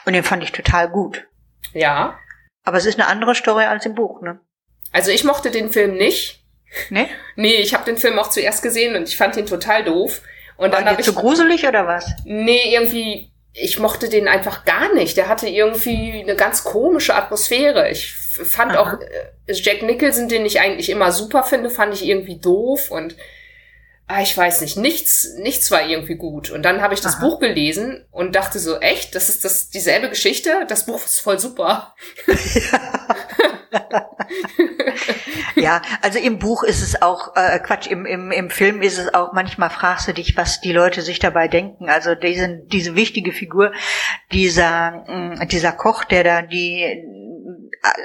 und 0.05 0.12
den 0.12 0.24
fand 0.24 0.42
ich 0.42 0.53
total 0.53 0.88
gut. 0.88 1.26
Ja. 1.72 2.18
Aber 2.64 2.76
es 2.76 2.86
ist 2.86 2.98
eine 2.98 3.09
andere 3.09 3.34
Story 3.34 3.64
als 3.64 3.86
im 3.86 3.94
Buch, 3.94 4.20
ne? 4.22 4.40
Also 4.92 5.11
ich 5.11 5.24
mochte 5.24 5.51
den 5.51 5.70
Film 5.70 5.96
nicht. 5.96 6.44
Nee? 6.88 7.09
Nee, 7.36 7.55
ich 7.55 7.74
habe 7.74 7.84
den 7.84 7.96
Film 7.96 8.18
auch 8.18 8.30
zuerst 8.30 8.62
gesehen 8.62 8.96
und 8.96 9.09
ich 9.09 9.16
fand 9.16 9.36
ihn 9.36 9.46
total 9.46 9.84
doof. 9.84 10.22
Und 10.57 10.72
War 10.72 10.82
dann 10.82 10.98
ich 10.98 11.05
zu 11.05 11.14
gruselig 11.14 11.66
oder 11.66 11.86
was? 11.86 12.07
Nee, 12.24 12.74
irgendwie 12.74 13.30
ich 13.53 13.78
mochte 13.78 14.09
den 14.09 14.28
einfach 14.28 14.64
gar 14.64 14.94
nicht. 14.94 15.16
Der 15.16 15.28
hatte 15.28 15.48
irgendwie 15.48 16.20
eine 16.22 16.36
ganz 16.36 16.64
komische 16.64 17.14
Atmosphäre. 17.14 17.90
Ich 17.90 18.12
fand 18.12 18.72
Aha. 18.72 18.80
auch 18.80 19.01
äh, 19.01 19.53
Jack 19.53 19.82
Nicholson, 19.82 20.28
den 20.28 20.46
ich 20.46 20.61
eigentlich 20.61 20.90
immer 20.90 21.12
super 21.12 21.42
finde, 21.42 21.70
fand 21.70 21.94
ich 21.94 22.07
irgendwie 22.07 22.38
doof 22.38 22.90
und 22.90 23.16
ich 24.20 24.36
weiß 24.36 24.61
nicht, 24.62 24.76
nichts, 24.76 25.34
nichts 25.38 25.70
war 25.70 25.86
irgendwie 25.86 26.16
gut. 26.16 26.50
Und 26.50 26.62
dann 26.62 26.82
habe 26.82 26.94
ich 26.94 27.00
das 27.00 27.16
Aha. 27.16 27.22
Buch 27.22 27.38
gelesen 27.38 28.04
und 28.11 28.34
dachte 28.34 28.58
so, 28.58 28.78
echt, 28.80 29.14
das 29.14 29.28
ist 29.28 29.44
das 29.44 29.70
dieselbe 29.70 30.08
Geschichte? 30.08 30.64
Das 30.68 30.86
Buch 30.86 31.04
ist 31.04 31.20
voll 31.20 31.38
super. 31.38 31.94
ja, 35.56 35.82
also 36.02 36.18
im 36.18 36.38
Buch 36.38 36.62
ist 36.62 36.82
es 36.82 37.00
auch, 37.02 37.36
äh, 37.36 37.58
Quatsch, 37.61 37.86
im, 37.86 38.06
im, 38.06 38.32
im 38.32 38.50
Film 38.50 38.82
ist 38.82 38.98
es 38.98 39.12
auch, 39.14 39.32
manchmal 39.32 39.70
fragst 39.70 40.08
du 40.08 40.14
dich, 40.14 40.36
was 40.36 40.61
die 40.61 40.72
Leute 40.72 41.02
sich 41.02 41.18
dabei 41.18 41.48
denken. 41.48 41.88
Also 41.88 42.14
diese, 42.14 42.62
diese 42.66 42.94
wichtige 42.94 43.32
Figur, 43.32 43.72
dieser, 44.32 45.04
mm, 45.06 45.48
dieser 45.48 45.72
Koch, 45.72 46.04
der 46.04 46.24
da 46.24 46.42
die 46.42 47.04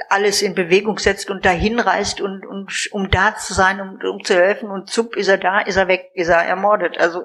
alles 0.08 0.42
in 0.42 0.54
Bewegung 0.54 0.98
setzt 0.98 1.30
und 1.30 1.44
dahin 1.44 1.78
reist 1.78 2.20
und, 2.20 2.46
und 2.46 2.88
um 2.92 3.10
da 3.10 3.36
zu 3.36 3.54
sein, 3.54 3.80
um, 3.80 3.98
um 4.10 4.24
zu 4.24 4.34
helfen 4.34 4.70
und 4.70 4.90
zupp 4.90 5.16
ist 5.16 5.28
er 5.28 5.38
da, 5.38 5.60
ist 5.60 5.76
er 5.76 5.88
weg, 5.88 6.10
ist 6.14 6.28
er 6.28 6.42
ermordet. 6.42 6.98
Also 6.98 7.24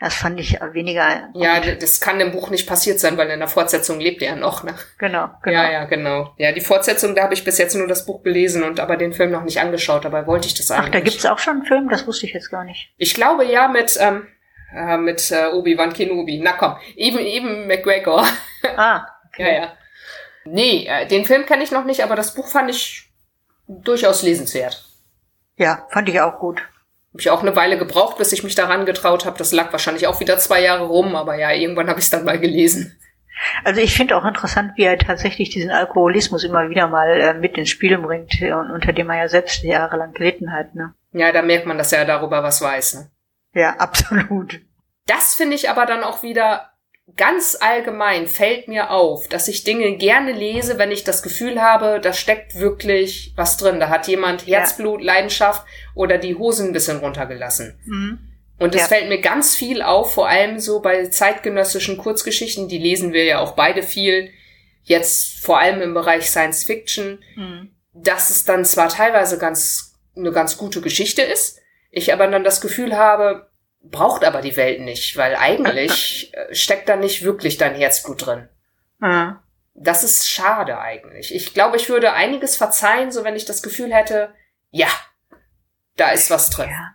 das 0.00 0.14
fand 0.14 0.38
ich 0.38 0.60
weniger. 0.72 1.30
Ja, 1.34 1.60
das 1.60 2.00
kann 2.00 2.20
im 2.20 2.32
Buch 2.32 2.50
nicht 2.50 2.68
passiert 2.68 3.00
sein, 3.00 3.16
weil 3.16 3.30
in 3.30 3.38
der 3.38 3.48
Fortsetzung 3.48 4.00
lebt 4.00 4.22
er 4.22 4.36
noch. 4.36 4.62
Ne? 4.62 4.74
Genau, 4.98 5.30
genau. 5.42 5.62
Ja, 5.62 5.70
ja, 5.70 5.84
genau. 5.84 6.34
Ja, 6.36 6.52
die 6.52 6.60
Fortsetzung, 6.60 7.14
da 7.14 7.22
habe 7.22 7.34
ich 7.34 7.44
bis 7.44 7.58
jetzt 7.58 7.74
nur 7.74 7.86
das 7.86 8.04
Buch 8.04 8.22
gelesen 8.22 8.64
und 8.64 8.80
aber 8.80 8.96
den 8.96 9.12
Film 9.12 9.30
noch 9.30 9.44
nicht 9.44 9.60
angeschaut. 9.60 10.04
Dabei 10.04 10.26
wollte 10.26 10.46
ich 10.46 10.54
das 10.54 10.70
eigentlich. 10.70 10.86
Ach, 10.88 10.92
da 10.92 11.00
gibt's 11.00 11.26
auch 11.26 11.38
schon 11.38 11.58
einen 11.58 11.66
Film. 11.66 11.88
Das 11.88 12.06
wusste 12.06 12.26
ich 12.26 12.34
jetzt 12.34 12.50
gar 12.50 12.64
nicht. 12.64 12.92
Ich 12.98 13.14
glaube 13.14 13.44
ja 13.46 13.68
mit 13.68 13.96
ähm, 13.98 14.26
äh, 14.74 14.98
mit 14.98 15.30
äh, 15.30 15.46
Obi 15.52 15.78
Wan 15.78 15.92
Kenobi. 15.92 16.40
Na 16.42 16.52
komm, 16.52 16.76
eben 16.96 17.18
eben 17.18 17.66
McGregor. 17.66 18.26
Ah. 18.76 19.06
Okay. 19.34 19.52
ja, 19.52 19.62
ja. 19.62 19.72
Nee, 20.44 20.86
äh, 20.86 21.06
den 21.06 21.24
Film 21.24 21.46
kenne 21.46 21.62
ich 21.62 21.70
noch 21.70 21.84
nicht, 21.84 22.02
aber 22.02 22.16
das 22.16 22.34
Buch 22.34 22.48
fand 22.48 22.70
ich 22.70 23.10
durchaus 23.66 24.22
lesenswert. 24.22 24.84
Ja, 25.56 25.86
fand 25.90 26.08
ich 26.08 26.20
auch 26.20 26.38
gut. 26.38 26.60
Habe 26.60 27.20
ich 27.20 27.30
auch 27.30 27.42
eine 27.42 27.54
Weile 27.54 27.78
gebraucht, 27.78 28.18
bis 28.18 28.32
ich 28.32 28.42
mich 28.42 28.54
daran 28.54 28.86
getraut 28.86 29.24
habe. 29.24 29.38
Das 29.38 29.52
lag 29.52 29.72
wahrscheinlich 29.72 30.06
auch 30.06 30.20
wieder 30.20 30.38
zwei 30.38 30.60
Jahre 30.60 30.86
rum, 30.86 31.14
aber 31.14 31.36
ja, 31.36 31.52
irgendwann 31.52 31.88
habe 31.88 32.00
ich 32.00 32.06
es 32.06 32.10
dann 32.10 32.24
mal 32.24 32.40
gelesen. 32.40 32.98
Also 33.64 33.80
ich 33.80 33.94
finde 33.94 34.16
auch 34.16 34.24
interessant, 34.24 34.72
wie 34.76 34.84
er 34.84 34.98
tatsächlich 34.98 35.50
diesen 35.50 35.70
Alkoholismus 35.70 36.44
immer 36.44 36.68
wieder 36.70 36.88
mal 36.88 37.20
äh, 37.20 37.34
mit 37.34 37.56
ins 37.56 37.68
Spiel 37.70 37.98
bringt, 37.98 38.40
äh, 38.40 38.52
und 38.52 38.70
unter 38.70 38.92
dem 38.92 39.10
er 39.10 39.18
ja 39.18 39.28
selbst 39.28 39.62
jahrelang 39.62 40.12
gelitten 40.12 40.52
hat. 40.52 40.74
Ne? 40.74 40.94
Ja, 41.12 41.32
da 41.32 41.42
merkt 41.42 41.66
man, 41.66 41.78
dass 41.78 41.92
er 41.92 42.04
darüber 42.04 42.42
was 42.42 42.60
weiß. 42.60 42.94
Ne? 42.94 43.10
Ja, 43.54 43.70
absolut. 43.78 44.60
Das 45.06 45.34
finde 45.34 45.56
ich 45.56 45.68
aber 45.68 45.86
dann 45.86 46.02
auch 46.02 46.22
wieder 46.22 46.70
ganz 47.16 47.56
allgemein 47.60 48.26
fällt 48.26 48.68
mir 48.68 48.90
auf, 48.90 49.28
dass 49.28 49.48
ich 49.48 49.64
Dinge 49.64 49.96
gerne 49.96 50.32
lese, 50.32 50.78
wenn 50.78 50.90
ich 50.90 51.04
das 51.04 51.22
Gefühl 51.22 51.60
habe, 51.60 52.00
da 52.00 52.12
steckt 52.12 52.58
wirklich 52.58 53.32
was 53.36 53.56
drin. 53.56 53.80
Da 53.80 53.88
hat 53.88 54.08
jemand 54.08 54.46
Herzblut, 54.46 55.00
ja. 55.00 55.14
Leidenschaft 55.14 55.66
oder 55.94 56.18
die 56.18 56.36
Hosen 56.36 56.68
ein 56.68 56.72
bisschen 56.72 56.98
runtergelassen. 56.98 57.78
Mhm. 57.84 58.18
Und 58.58 58.74
es 58.74 58.82
ja. 58.82 58.88
fällt 58.88 59.08
mir 59.08 59.20
ganz 59.20 59.54
viel 59.54 59.82
auf, 59.82 60.14
vor 60.14 60.28
allem 60.28 60.60
so 60.60 60.80
bei 60.80 61.06
zeitgenössischen 61.06 61.98
Kurzgeschichten, 61.98 62.68
die 62.68 62.78
lesen 62.78 63.12
wir 63.12 63.24
ja 63.24 63.40
auch 63.40 63.52
beide 63.52 63.82
viel, 63.82 64.30
jetzt 64.82 65.44
vor 65.44 65.58
allem 65.58 65.82
im 65.82 65.94
Bereich 65.94 66.30
Science 66.30 66.64
Fiction, 66.64 67.22
mhm. 67.34 67.70
dass 67.92 68.30
es 68.30 68.44
dann 68.44 68.64
zwar 68.64 68.88
teilweise 68.88 69.38
ganz, 69.38 69.96
eine 70.16 70.30
ganz 70.30 70.56
gute 70.56 70.80
Geschichte 70.80 71.22
ist, 71.22 71.58
ich 71.90 72.12
aber 72.12 72.26
dann 72.28 72.44
das 72.44 72.60
Gefühl 72.60 72.96
habe, 72.96 73.50
braucht 73.90 74.24
aber 74.24 74.40
die 74.40 74.56
Welt 74.56 74.80
nicht, 74.80 75.16
weil 75.16 75.36
eigentlich 75.36 76.32
äh, 76.34 76.54
steckt 76.54 76.88
da 76.88 76.96
nicht 76.96 77.22
wirklich 77.22 77.56
dein 77.56 77.74
Herzblut 77.74 78.26
drin. 78.26 78.48
Mhm. 78.98 79.36
Das 79.74 80.04
ist 80.04 80.30
schade 80.30 80.78
eigentlich. 80.78 81.34
Ich 81.34 81.52
glaube, 81.52 81.76
ich 81.76 81.88
würde 81.88 82.12
einiges 82.12 82.56
verzeihen, 82.56 83.10
so 83.10 83.24
wenn 83.24 83.34
ich 83.36 83.44
das 83.44 83.62
Gefühl 83.62 83.92
hätte, 83.92 84.32
ja, 84.70 84.88
da 85.96 86.10
ist 86.10 86.30
was 86.30 86.50
drin. 86.50 86.70
Ja. 86.70 86.94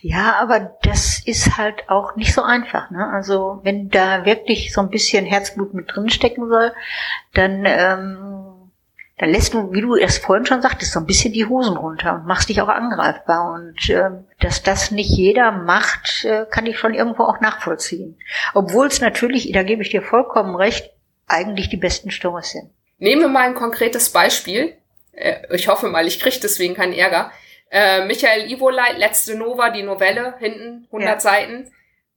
Ja, 0.00 0.36
aber 0.40 0.78
das 0.82 1.20
ist 1.24 1.56
halt 1.56 1.88
auch 1.88 2.14
nicht 2.14 2.32
so 2.32 2.42
einfach. 2.42 2.90
Ne? 2.90 3.08
Also 3.12 3.60
wenn 3.64 3.88
da 3.88 4.24
wirklich 4.24 4.72
so 4.72 4.80
ein 4.80 4.90
bisschen 4.90 5.26
Herzblut 5.26 5.74
mit 5.74 5.94
drin 5.94 6.10
stecken 6.10 6.48
soll, 6.48 6.72
dann 7.32 7.64
ähm, 7.66 8.43
dann 9.24 9.32
lässt 9.32 9.54
du, 9.54 9.72
wie 9.72 9.80
du 9.80 9.96
erst 9.96 10.22
vorhin 10.22 10.44
schon 10.44 10.60
sagtest, 10.60 10.92
so 10.92 11.00
ein 11.00 11.06
bisschen 11.06 11.32
die 11.32 11.46
Hosen 11.46 11.78
runter 11.78 12.16
und 12.16 12.26
machst 12.26 12.50
dich 12.50 12.60
auch 12.60 12.68
angreifbar. 12.68 13.54
Und 13.54 13.88
äh, 13.88 14.10
dass 14.38 14.62
das 14.62 14.90
nicht 14.90 15.08
jeder 15.08 15.50
macht, 15.50 16.26
äh, 16.26 16.44
kann 16.50 16.66
ich 16.66 16.78
schon 16.78 16.92
irgendwo 16.92 17.22
auch 17.22 17.40
nachvollziehen. 17.40 18.18
Obwohl 18.52 18.86
es 18.86 19.00
natürlich, 19.00 19.50
da 19.52 19.62
gebe 19.62 19.80
ich 19.80 19.88
dir 19.88 20.02
vollkommen 20.02 20.54
recht, 20.54 20.90
eigentlich 21.26 21.70
die 21.70 21.78
besten 21.78 22.10
Storys 22.10 22.50
sind. 22.50 22.68
Nehmen 22.98 23.22
wir 23.22 23.28
mal 23.28 23.44
ein 23.44 23.54
konkretes 23.54 24.10
Beispiel. 24.10 24.76
Äh, 25.12 25.36
ich 25.54 25.68
hoffe 25.68 25.88
mal, 25.88 26.06
ich 26.06 26.20
kriege 26.20 26.40
deswegen 26.42 26.74
keinen 26.74 26.92
Ärger. 26.92 27.32
Äh, 27.70 28.04
Michael 28.04 28.52
Ivoleit, 28.52 28.98
Letzte 28.98 29.36
Nova, 29.36 29.70
die 29.70 29.84
Novelle, 29.84 30.34
hinten 30.38 30.84
100 30.88 31.08
ja. 31.08 31.20
Seiten. 31.20 31.72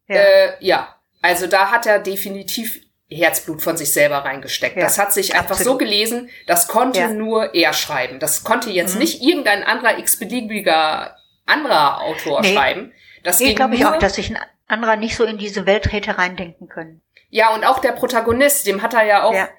Ja. 0.10 0.16
Äh, 0.18 0.54
ja, 0.60 0.96
also 1.22 1.48
da 1.48 1.72
hat 1.72 1.86
er 1.86 2.00
definitiv 2.00 2.82
Herzblut 3.10 3.62
von 3.62 3.78
sich 3.78 3.94
selber 3.94 4.18
reingesteckt. 4.18 4.76
Ja, 4.76 4.84
das 4.84 5.00
hat 5.00 5.14
sich 5.14 5.34
einfach 5.34 5.52
absolut. 5.52 5.74
so 5.74 5.78
gelesen, 5.78 6.30
das 6.46 6.68
konnte 6.68 7.00
ja. 7.00 7.08
nur 7.10 7.56
er 7.56 7.74
schreiben. 7.74 8.20
Das 8.20 8.44
konnte 8.44 8.70
jetzt 8.70 8.96
mhm. 8.96 9.00
nicht 9.00 9.22
irgendein 9.22 9.64
anderer 9.64 9.98
x-beliebiger 9.98 11.16
anderer 11.46 12.02
Autor 12.02 12.42
nee. 12.42 12.54
schreiben. 12.54 12.94
Das 13.24 13.40
nee, 13.40 13.54
glaube 13.54 13.76
ich 13.76 13.86
auch, 13.86 13.98
dass 13.98 14.16
sich 14.16 14.30
ein 14.30 14.40
anderer 14.68 14.98
nicht 14.98 15.16
so 15.16 15.24
in 15.24 15.38
diese 15.38 15.66
Welt 15.66 15.92
hätte 15.92 16.18
reindenken 16.18 16.68
können. 16.68 17.02
Ja, 17.30 17.54
und 17.54 17.66
auch 17.66 17.80
der 17.80 17.92
Protagonist, 17.94 18.68
dem 18.68 18.82
hat 18.82 18.94
er 18.94 19.06
ja 19.06 19.24
auch 19.24 19.34
ja. 19.34 19.50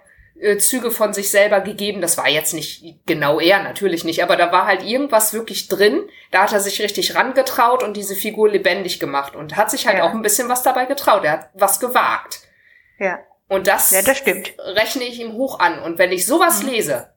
äh, 0.41 0.59
Züge 0.59 0.91
von 0.91 1.13
sich 1.13 1.31
selber 1.31 1.61
gegeben. 1.61 2.01
Das 2.01 2.17
war 2.17 2.29
jetzt 2.29 2.55
nicht 2.55 3.07
genau 3.07 3.41
er, 3.41 3.63
natürlich 3.63 4.05
nicht, 4.05 4.23
aber 4.23 4.37
da 4.37 4.53
war 4.53 4.67
halt 4.67 4.83
irgendwas 4.83 5.33
wirklich 5.33 5.69
drin. 5.69 6.09
Da 6.31 6.43
hat 6.43 6.53
er 6.53 6.61
sich 6.61 6.81
richtig 6.81 7.15
rangetraut 7.15 7.83
und 7.83 7.97
diese 7.97 8.15
Figur 8.15 8.51
lebendig 8.51 9.01
gemacht 9.01 9.35
und 9.35 9.57
hat 9.57 9.71
sich 9.71 9.87
halt 9.87 10.01
auch 10.01 10.13
ein 10.13 10.23
bisschen 10.23 10.49
was 10.49 10.63
dabei 10.63 10.87
getraut. 10.87 11.25
Er 11.25 11.33
hat 11.33 11.51
was 11.55 11.81
gewagt. 11.81 12.41
Ja. 12.99 13.19
Und 13.49 13.67
das, 13.67 13.91
ja, 13.91 14.03
das 14.03 14.19
stimmt. 14.19 14.55
rechne 14.59 15.05
ich 15.05 15.21
ihm 15.21 15.33
hoch 15.33 15.59
an. 15.59 15.83
Und 15.83 15.99
wenn 15.99 16.13
ich 16.13 16.27
sowas 16.27 16.63
mhm. 16.63 16.69
lese, 16.69 17.13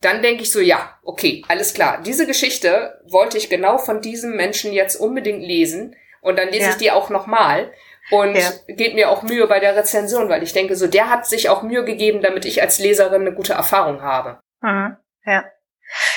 dann 0.00 0.22
denke 0.22 0.42
ich 0.42 0.52
so, 0.52 0.60
ja, 0.60 0.98
okay, 1.02 1.42
alles 1.48 1.72
klar. 1.72 2.02
Diese 2.02 2.26
Geschichte 2.26 3.00
wollte 3.08 3.38
ich 3.38 3.48
genau 3.48 3.78
von 3.78 4.02
diesem 4.02 4.36
Menschen 4.36 4.72
jetzt 4.72 4.96
unbedingt 4.96 5.42
lesen. 5.42 5.96
Und 6.20 6.38
dann 6.38 6.48
lese 6.48 6.64
ja. 6.64 6.70
ich 6.70 6.76
die 6.76 6.90
auch 6.90 7.10
nochmal 7.10 7.72
und 8.10 8.34
ja. 8.34 8.50
geht 8.68 8.94
mir 8.94 9.10
auch 9.10 9.22
Mühe 9.22 9.46
bei 9.46 9.60
der 9.60 9.76
Rezension, 9.76 10.28
weil 10.28 10.42
ich 10.42 10.52
denke, 10.52 10.76
so 10.76 10.86
der 10.86 11.08
hat 11.08 11.26
sich 11.26 11.48
auch 11.48 11.62
Mühe 11.62 11.84
gegeben, 11.84 12.20
damit 12.20 12.44
ich 12.44 12.60
als 12.60 12.78
Leserin 12.78 13.22
eine 13.22 13.32
gute 13.32 13.54
Erfahrung 13.54 14.02
habe. 14.02 14.40
Mhm. 14.60 14.96
Ja. 15.24 15.44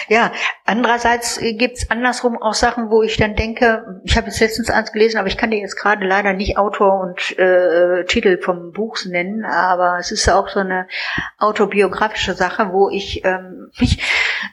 Ja, 0.08 0.32
andererseits 0.66 1.40
gibt's 1.40 1.90
andersrum 1.92 2.42
auch 2.42 2.54
Sachen, 2.54 2.90
wo 2.90 3.04
ich 3.04 3.18
dann 3.18 3.36
denke, 3.36 4.02
ich 4.04 4.18
habe 4.18 4.28
jetzt 4.28 4.40
letztens 4.40 4.70
eins 4.70 4.92
gelesen, 4.92 5.18
aber 5.18 5.28
ich 5.28 5.38
kann 5.38 5.52
dir 5.52 5.60
jetzt 5.60 5.76
gerade 5.76 6.06
leider 6.06 6.34
nicht 6.34 6.58
Autor 6.58 7.00
und 7.00 7.38
äh, 7.38 8.06
Titel 8.06 8.42
vom 8.42 8.72
Buchs 8.72 9.06
nennen, 9.06 9.46
aber 9.46 9.98
es 10.00 10.12
ist 10.12 10.30
auch 10.30 10.50
so 10.50 10.60
eine 10.60 10.88
autobiografische 11.38 12.34
Sache, 12.34 12.72
wo 12.72 12.90
ich 12.90 13.24
ähm, 13.26 13.70
mich, 13.80 14.02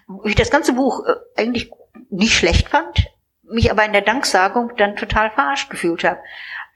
wo 0.07 0.25
ich 0.25 0.35
das 0.35 0.51
ganze 0.51 0.73
Buch 0.73 1.05
äh, 1.07 1.41
eigentlich 1.41 1.71
nicht 2.11 2.35
schlecht 2.35 2.69
fand, 2.69 3.09
mich 3.43 3.71
aber 3.71 3.85
in 3.85 3.93
der 3.93 4.03
Danksagung 4.03 4.73
dann 4.77 4.97
total 4.97 5.31
verarscht 5.31 5.71
gefühlt 5.71 6.05
habe. 6.05 6.21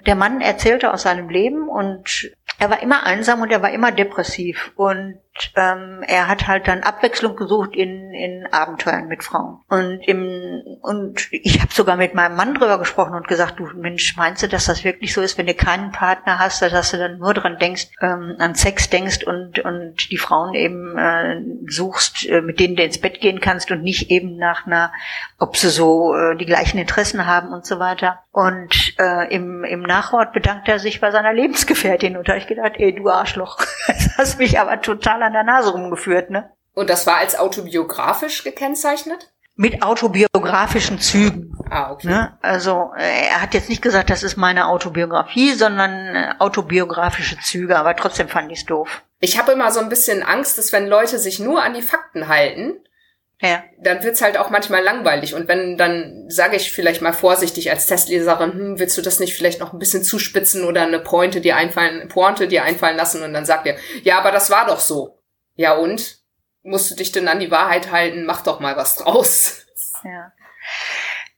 Der 0.06 0.14
Mann 0.14 0.40
erzählte 0.40 0.92
aus 0.92 1.02
seinem 1.02 1.28
Leben 1.28 1.68
und 1.68 2.30
er 2.58 2.70
war 2.70 2.82
immer 2.82 3.04
einsam 3.04 3.40
und 3.42 3.50
er 3.50 3.62
war 3.62 3.70
immer 3.70 3.92
depressiv 3.92 4.72
und 4.76 5.18
ähm, 5.56 6.02
er 6.06 6.28
hat 6.28 6.46
halt 6.46 6.68
dann 6.68 6.82
Abwechslung 6.82 7.36
gesucht 7.36 7.74
in, 7.74 8.12
in 8.12 8.46
Abenteuern 8.50 9.08
mit 9.08 9.24
Frauen. 9.24 9.60
Und 9.68 10.00
im 10.06 10.62
und 10.82 11.28
ich 11.30 11.60
habe 11.60 11.72
sogar 11.72 11.96
mit 11.96 12.14
meinem 12.14 12.36
Mann 12.36 12.54
drüber 12.54 12.78
gesprochen 12.78 13.14
und 13.14 13.28
gesagt, 13.28 13.58
du 13.58 13.66
Mensch, 13.74 14.16
meinst 14.16 14.42
du, 14.42 14.48
dass 14.48 14.66
das 14.66 14.84
wirklich 14.84 15.12
so 15.12 15.20
ist, 15.20 15.38
wenn 15.38 15.46
du 15.46 15.54
keinen 15.54 15.92
Partner 15.92 16.38
hast, 16.38 16.62
dass 16.62 16.90
du 16.90 16.98
dann 16.98 17.18
nur 17.18 17.34
dran 17.34 17.58
denkst, 17.58 17.88
ähm, 18.00 18.36
an 18.38 18.54
Sex 18.54 18.90
denkst 18.90 19.24
und 19.24 19.58
und 19.60 20.10
die 20.10 20.18
Frauen 20.18 20.54
eben 20.54 20.96
äh, 20.96 21.40
suchst, 21.66 22.28
äh, 22.28 22.40
mit 22.40 22.60
denen 22.60 22.76
du 22.76 22.82
ins 22.82 23.00
Bett 23.00 23.20
gehen 23.20 23.40
kannst 23.40 23.70
und 23.70 23.82
nicht 23.82 24.10
eben 24.10 24.36
nach 24.36 24.66
einer, 24.66 24.92
ob 25.38 25.56
sie 25.56 25.70
so 25.70 26.14
äh, 26.14 26.36
die 26.36 26.46
gleichen 26.46 26.78
Interessen 26.78 27.26
haben 27.26 27.52
und 27.52 27.66
so 27.66 27.78
weiter. 27.78 28.20
Und 28.32 28.94
äh, 28.98 29.34
im, 29.34 29.64
im 29.64 29.82
Nachwort 29.82 30.32
bedankt 30.32 30.68
er 30.68 30.78
sich 30.78 31.00
bei 31.00 31.10
seiner 31.10 31.32
Lebensgefährtin 31.32 32.16
und 32.16 32.28
da 32.28 32.36
ich 32.36 32.46
gedacht, 32.46 32.74
ey, 32.76 32.94
du 32.94 33.08
Arschloch, 33.08 33.58
das 33.86 34.16
hast 34.16 34.38
mich 34.38 34.60
aber 34.60 34.80
total 34.80 35.22
an 35.28 35.34
der 35.34 35.44
Nase 35.44 35.70
rumgeführt, 35.70 36.30
ne? 36.30 36.50
Und 36.74 36.90
das 36.90 37.06
war 37.06 37.16
als 37.16 37.38
autobiografisch 37.38 38.44
gekennzeichnet? 38.44 39.32
Mit 39.56 39.82
autobiografischen 39.82 41.00
Zügen. 41.00 41.52
Ah, 41.68 41.90
okay. 41.90 42.06
Ne? 42.06 42.38
Also 42.40 42.92
äh, 42.96 43.26
er 43.30 43.42
hat 43.42 43.54
jetzt 43.54 43.68
nicht 43.68 43.82
gesagt, 43.82 44.10
das 44.10 44.22
ist 44.22 44.36
meine 44.36 44.68
Autobiografie, 44.68 45.52
sondern 45.54 45.90
äh, 46.14 46.34
autobiografische 46.38 47.36
Züge, 47.40 47.76
aber 47.76 47.96
trotzdem 47.96 48.28
fand 48.28 48.52
ich 48.52 48.60
es 48.60 48.66
doof. 48.66 49.02
Ich 49.20 49.38
habe 49.38 49.52
immer 49.52 49.72
so 49.72 49.80
ein 49.80 49.88
bisschen 49.88 50.22
Angst, 50.22 50.58
dass 50.58 50.72
wenn 50.72 50.86
Leute 50.86 51.18
sich 51.18 51.40
nur 51.40 51.62
an 51.62 51.74
die 51.74 51.82
Fakten 51.82 52.28
halten, 52.28 52.76
ja. 53.42 53.64
dann 53.80 54.02
wird's 54.04 54.22
halt 54.22 54.38
auch 54.38 54.50
manchmal 54.50 54.82
langweilig. 54.82 55.34
Und 55.34 55.48
wenn, 55.48 55.76
dann 55.76 56.26
sage 56.28 56.56
ich 56.56 56.70
vielleicht 56.70 57.02
mal 57.02 57.12
vorsichtig 57.12 57.70
als 57.70 57.86
Testleserin, 57.86 58.52
hm, 58.52 58.78
willst 58.78 58.96
du 58.96 59.02
das 59.02 59.18
nicht 59.18 59.34
vielleicht 59.34 59.58
noch 59.58 59.72
ein 59.72 59.80
bisschen 59.80 60.04
zuspitzen 60.04 60.64
oder 60.64 60.82
eine 60.82 61.00
Pointe 61.00 61.40
dir 61.40 61.56
einfallen, 61.56 62.08
Pointe 62.08 62.46
dir 62.46 62.62
einfallen 62.62 62.96
lassen 62.96 63.24
und 63.24 63.32
dann 63.32 63.44
sagt 63.44 63.66
er, 63.66 63.76
ja, 64.04 64.18
aber 64.18 64.30
das 64.30 64.50
war 64.50 64.66
doch 64.66 64.78
so. 64.80 65.17
Ja 65.58 65.72
und? 65.72 66.22
Musst 66.62 66.90
du 66.90 66.94
dich 66.94 67.10
denn 67.10 67.26
an 67.26 67.40
die 67.40 67.50
Wahrheit 67.50 67.90
halten? 67.90 68.24
Mach 68.24 68.42
doch 68.42 68.60
mal 68.60 68.76
was 68.76 68.94
draus. 68.94 69.66
Ja. 70.04 70.32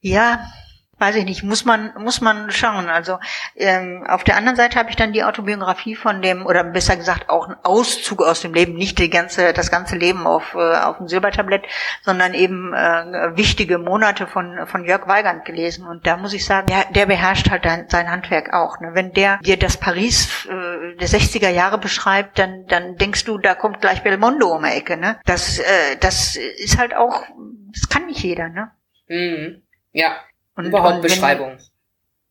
Ja, 0.00 0.52
weiß 1.00 1.16
ich 1.16 1.24
nicht, 1.24 1.42
muss 1.42 1.64
man, 1.64 1.92
muss 1.98 2.20
man 2.20 2.50
schauen. 2.50 2.88
Also 2.88 3.18
ähm, 3.56 4.04
auf 4.06 4.22
der 4.22 4.36
anderen 4.36 4.56
Seite 4.56 4.78
habe 4.78 4.90
ich 4.90 4.96
dann 4.96 5.12
die 5.12 5.24
Autobiografie 5.24 5.96
von 5.96 6.20
dem, 6.20 6.44
oder 6.44 6.62
besser 6.62 6.96
gesagt 6.96 7.30
auch 7.30 7.46
einen 7.46 7.56
Auszug 7.62 8.22
aus 8.22 8.42
dem 8.42 8.52
Leben, 8.52 8.74
nicht 8.74 8.98
die 8.98 9.08
ganze, 9.08 9.52
das 9.52 9.70
ganze 9.70 9.96
Leben 9.96 10.26
auf, 10.26 10.54
äh, 10.54 10.76
auf 10.76 10.98
dem 10.98 11.08
Silbertablett, 11.08 11.64
sondern 12.02 12.34
eben 12.34 12.74
äh, 12.74 13.36
wichtige 13.36 13.78
Monate 13.78 14.26
von, 14.26 14.66
von 14.66 14.84
Jörg 14.84 15.08
Weigand 15.08 15.44
gelesen. 15.46 15.86
Und 15.86 16.06
da 16.06 16.18
muss 16.18 16.34
ich 16.34 16.44
sagen, 16.44 16.66
der, 16.66 16.84
der 16.92 17.06
beherrscht 17.06 17.50
halt 17.50 17.64
sein 17.90 18.10
Handwerk 18.10 18.52
auch. 18.52 18.78
Ne? 18.80 18.90
Wenn 18.92 19.12
der 19.12 19.38
dir 19.38 19.58
das 19.58 19.78
Paris 19.78 20.46
äh, 20.46 20.96
der 20.96 21.08
60er 21.08 21.48
Jahre 21.50 21.78
beschreibt, 21.78 22.38
dann, 22.38 22.66
dann 22.66 22.96
denkst 22.96 23.24
du, 23.24 23.38
da 23.38 23.54
kommt 23.54 23.80
gleich 23.80 24.02
Belmondo 24.02 24.54
um 24.54 24.62
die 24.64 24.70
Ecke. 24.70 24.98
Ne? 24.98 25.18
Das, 25.24 25.58
äh, 25.58 25.96
das 25.98 26.36
ist 26.36 26.78
halt 26.78 26.94
auch, 26.94 27.24
das 27.72 27.88
kann 27.88 28.06
nicht 28.06 28.22
jeder. 28.22 28.48
Ne? 28.48 28.70
Mhm. 29.08 29.62
Ja, 29.92 30.16
und, 30.60 30.66
Überhaupt 30.66 31.02
Beschreibung. 31.02 31.58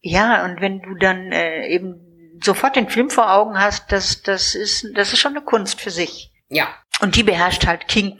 ja, 0.02 0.46
und 0.46 0.62
wenn 0.62 0.82
du 0.82 0.96
dann 0.96 1.32
äh, 1.32 1.68
eben 1.68 2.38
sofort 2.44 2.76
den 2.76 2.90
Film 2.90 3.10
vor 3.10 3.34
Augen 3.34 3.60
hast, 3.60 3.92
das, 3.92 4.22
das 4.22 4.56
ist, 4.56 4.86
das 4.96 5.12
ist 5.14 5.20
schon 5.20 5.36
eine 5.36 5.44
Kunst 5.44 5.82
für 5.82 5.92
sich. 5.92 6.32
Ja. 6.48 6.68
Und 7.02 7.16
die 7.16 7.24
beherrscht 7.24 7.68
halt 7.68 7.88
King 7.88 8.20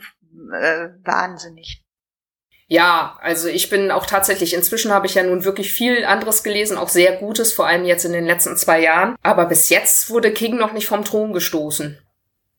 äh, 0.60 0.88
wahnsinnig. 1.04 1.82
Ja, 2.66 3.18
also 3.20 3.48
ich 3.48 3.68
bin 3.68 3.90
auch 3.90 4.06
tatsächlich, 4.06 4.54
inzwischen 4.54 4.92
habe 4.92 5.06
ich 5.06 5.14
ja 5.14 5.24
nun 5.24 5.44
wirklich 5.44 5.72
viel 5.72 6.04
anderes 6.04 6.44
gelesen, 6.44 6.78
auch 6.78 6.88
sehr 6.88 7.16
Gutes, 7.16 7.52
vor 7.52 7.66
allem 7.66 7.84
jetzt 7.84 8.04
in 8.04 8.12
den 8.12 8.26
letzten 8.26 8.56
zwei 8.56 8.80
Jahren. 8.80 9.16
Aber 9.22 9.46
bis 9.46 9.70
jetzt 9.70 10.08
wurde 10.08 10.32
King 10.32 10.56
noch 10.56 10.72
nicht 10.72 10.86
vom 10.86 11.04
Thron 11.04 11.32
gestoßen. 11.32 11.98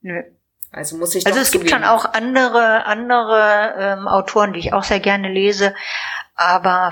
Nö. 0.01 0.21
Also 0.69 0.97
muss 0.97 1.15
ich 1.15 1.25
Also 1.25 1.39
es 1.39 1.51
zugeben. 1.51 1.67
gibt 1.69 1.75
schon 1.75 1.83
auch 1.85 2.05
andere, 2.13 2.85
andere 2.85 3.73
ähm, 3.77 4.07
Autoren, 4.07 4.51
die 4.53 4.59
ich 4.59 4.73
auch 4.73 4.83
sehr 4.83 4.99
gerne 4.99 5.29
lese. 5.31 5.73
Aber 6.41 6.91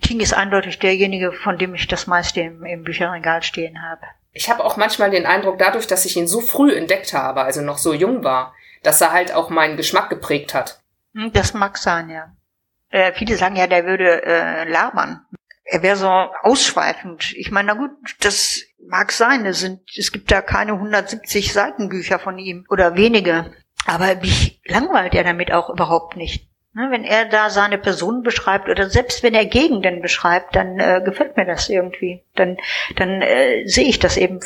King 0.00 0.20
ist 0.20 0.32
eindeutig 0.32 0.78
derjenige, 0.78 1.32
von 1.32 1.58
dem 1.58 1.74
ich 1.74 1.86
das 1.86 2.06
meiste 2.06 2.40
im, 2.40 2.64
im 2.64 2.82
Bücherregal 2.82 3.42
stehen 3.42 3.82
habe. 3.82 4.00
Ich 4.32 4.48
habe 4.48 4.64
auch 4.64 4.78
manchmal 4.78 5.10
den 5.10 5.26
Eindruck, 5.26 5.58
dadurch, 5.58 5.86
dass 5.86 6.06
ich 6.06 6.16
ihn 6.16 6.26
so 6.26 6.40
früh 6.40 6.74
entdeckt 6.74 7.12
habe, 7.12 7.42
also 7.42 7.60
noch 7.60 7.76
so 7.76 7.92
jung 7.92 8.24
war, 8.24 8.54
dass 8.82 9.02
er 9.02 9.12
halt 9.12 9.34
auch 9.34 9.50
meinen 9.50 9.76
Geschmack 9.76 10.08
geprägt 10.08 10.54
hat. 10.54 10.80
Hm, 11.14 11.30
das 11.32 11.52
mag 11.52 11.76
sein, 11.76 12.08
ja. 12.08 12.32
Äh, 12.88 13.12
viele 13.12 13.36
sagen 13.36 13.56
ja, 13.56 13.66
der 13.66 13.84
würde 13.84 14.24
äh, 14.24 14.64
labern. 14.64 15.26
Er 15.64 15.82
wäre 15.82 15.96
so 15.96 16.08
ausschweifend. 16.08 17.34
Ich 17.36 17.50
meine, 17.50 17.66
na 17.66 17.74
gut, 17.74 17.90
das 18.20 18.62
mag 18.88 19.12
sein. 19.12 19.44
Es, 19.44 19.60
sind, 19.60 19.82
es 19.94 20.10
gibt 20.10 20.30
da 20.30 20.40
keine 20.40 20.72
170 20.72 21.52
Seitenbücher 21.52 22.18
von 22.18 22.38
ihm 22.38 22.64
oder 22.70 22.96
wenige. 22.96 23.52
Aber 23.84 24.14
mich 24.16 24.62
langweilt 24.64 25.14
er 25.14 25.24
damit 25.24 25.52
auch 25.52 25.68
überhaupt 25.68 26.16
nicht. 26.16 26.49
Ne, 26.72 26.88
wenn 26.90 27.02
er 27.02 27.24
da 27.24 27.50
seine 27.50 27.78
Person 27.78 28.22
beschreibt 28.22 28.68
oder 28.68 28.88
selbst 28.88 29.24
wenn 29.24 29.34
er 29.34 29.44
Gegenden 29.44 30.00
beschreibt, 30.00 30.54
dann 30.54 30.78
äh, 30.78 31.02
gefällt 31.04 31.36
mir 31.36 31.44
das 31.44 31.68
irgendwie. 31.68 32.22
Dann, 32.36 32.58
dann 32.94 33.22
äh, 33.22 33.66
sehe 33.66 33.88
ich 33.88 33.98
das 33.98 34.16
eben 34.16 34.38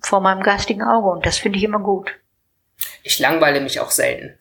vor 0.00 0.20
meinem 0.20 0.44
geistigen 0.44 0.82
Auge 0.82 1.08
und 1.08 1.26
das 1.26 1.38
finde 1.38 1.58
ich 1.58 1.64
immer 1.64 1.80
gut. 1.80 2.12
Ich 3.02 3.18
langweile 3.18 3.60
mich 3.60 3.80
auch 3.80 3.90
selten. 3.90 4.38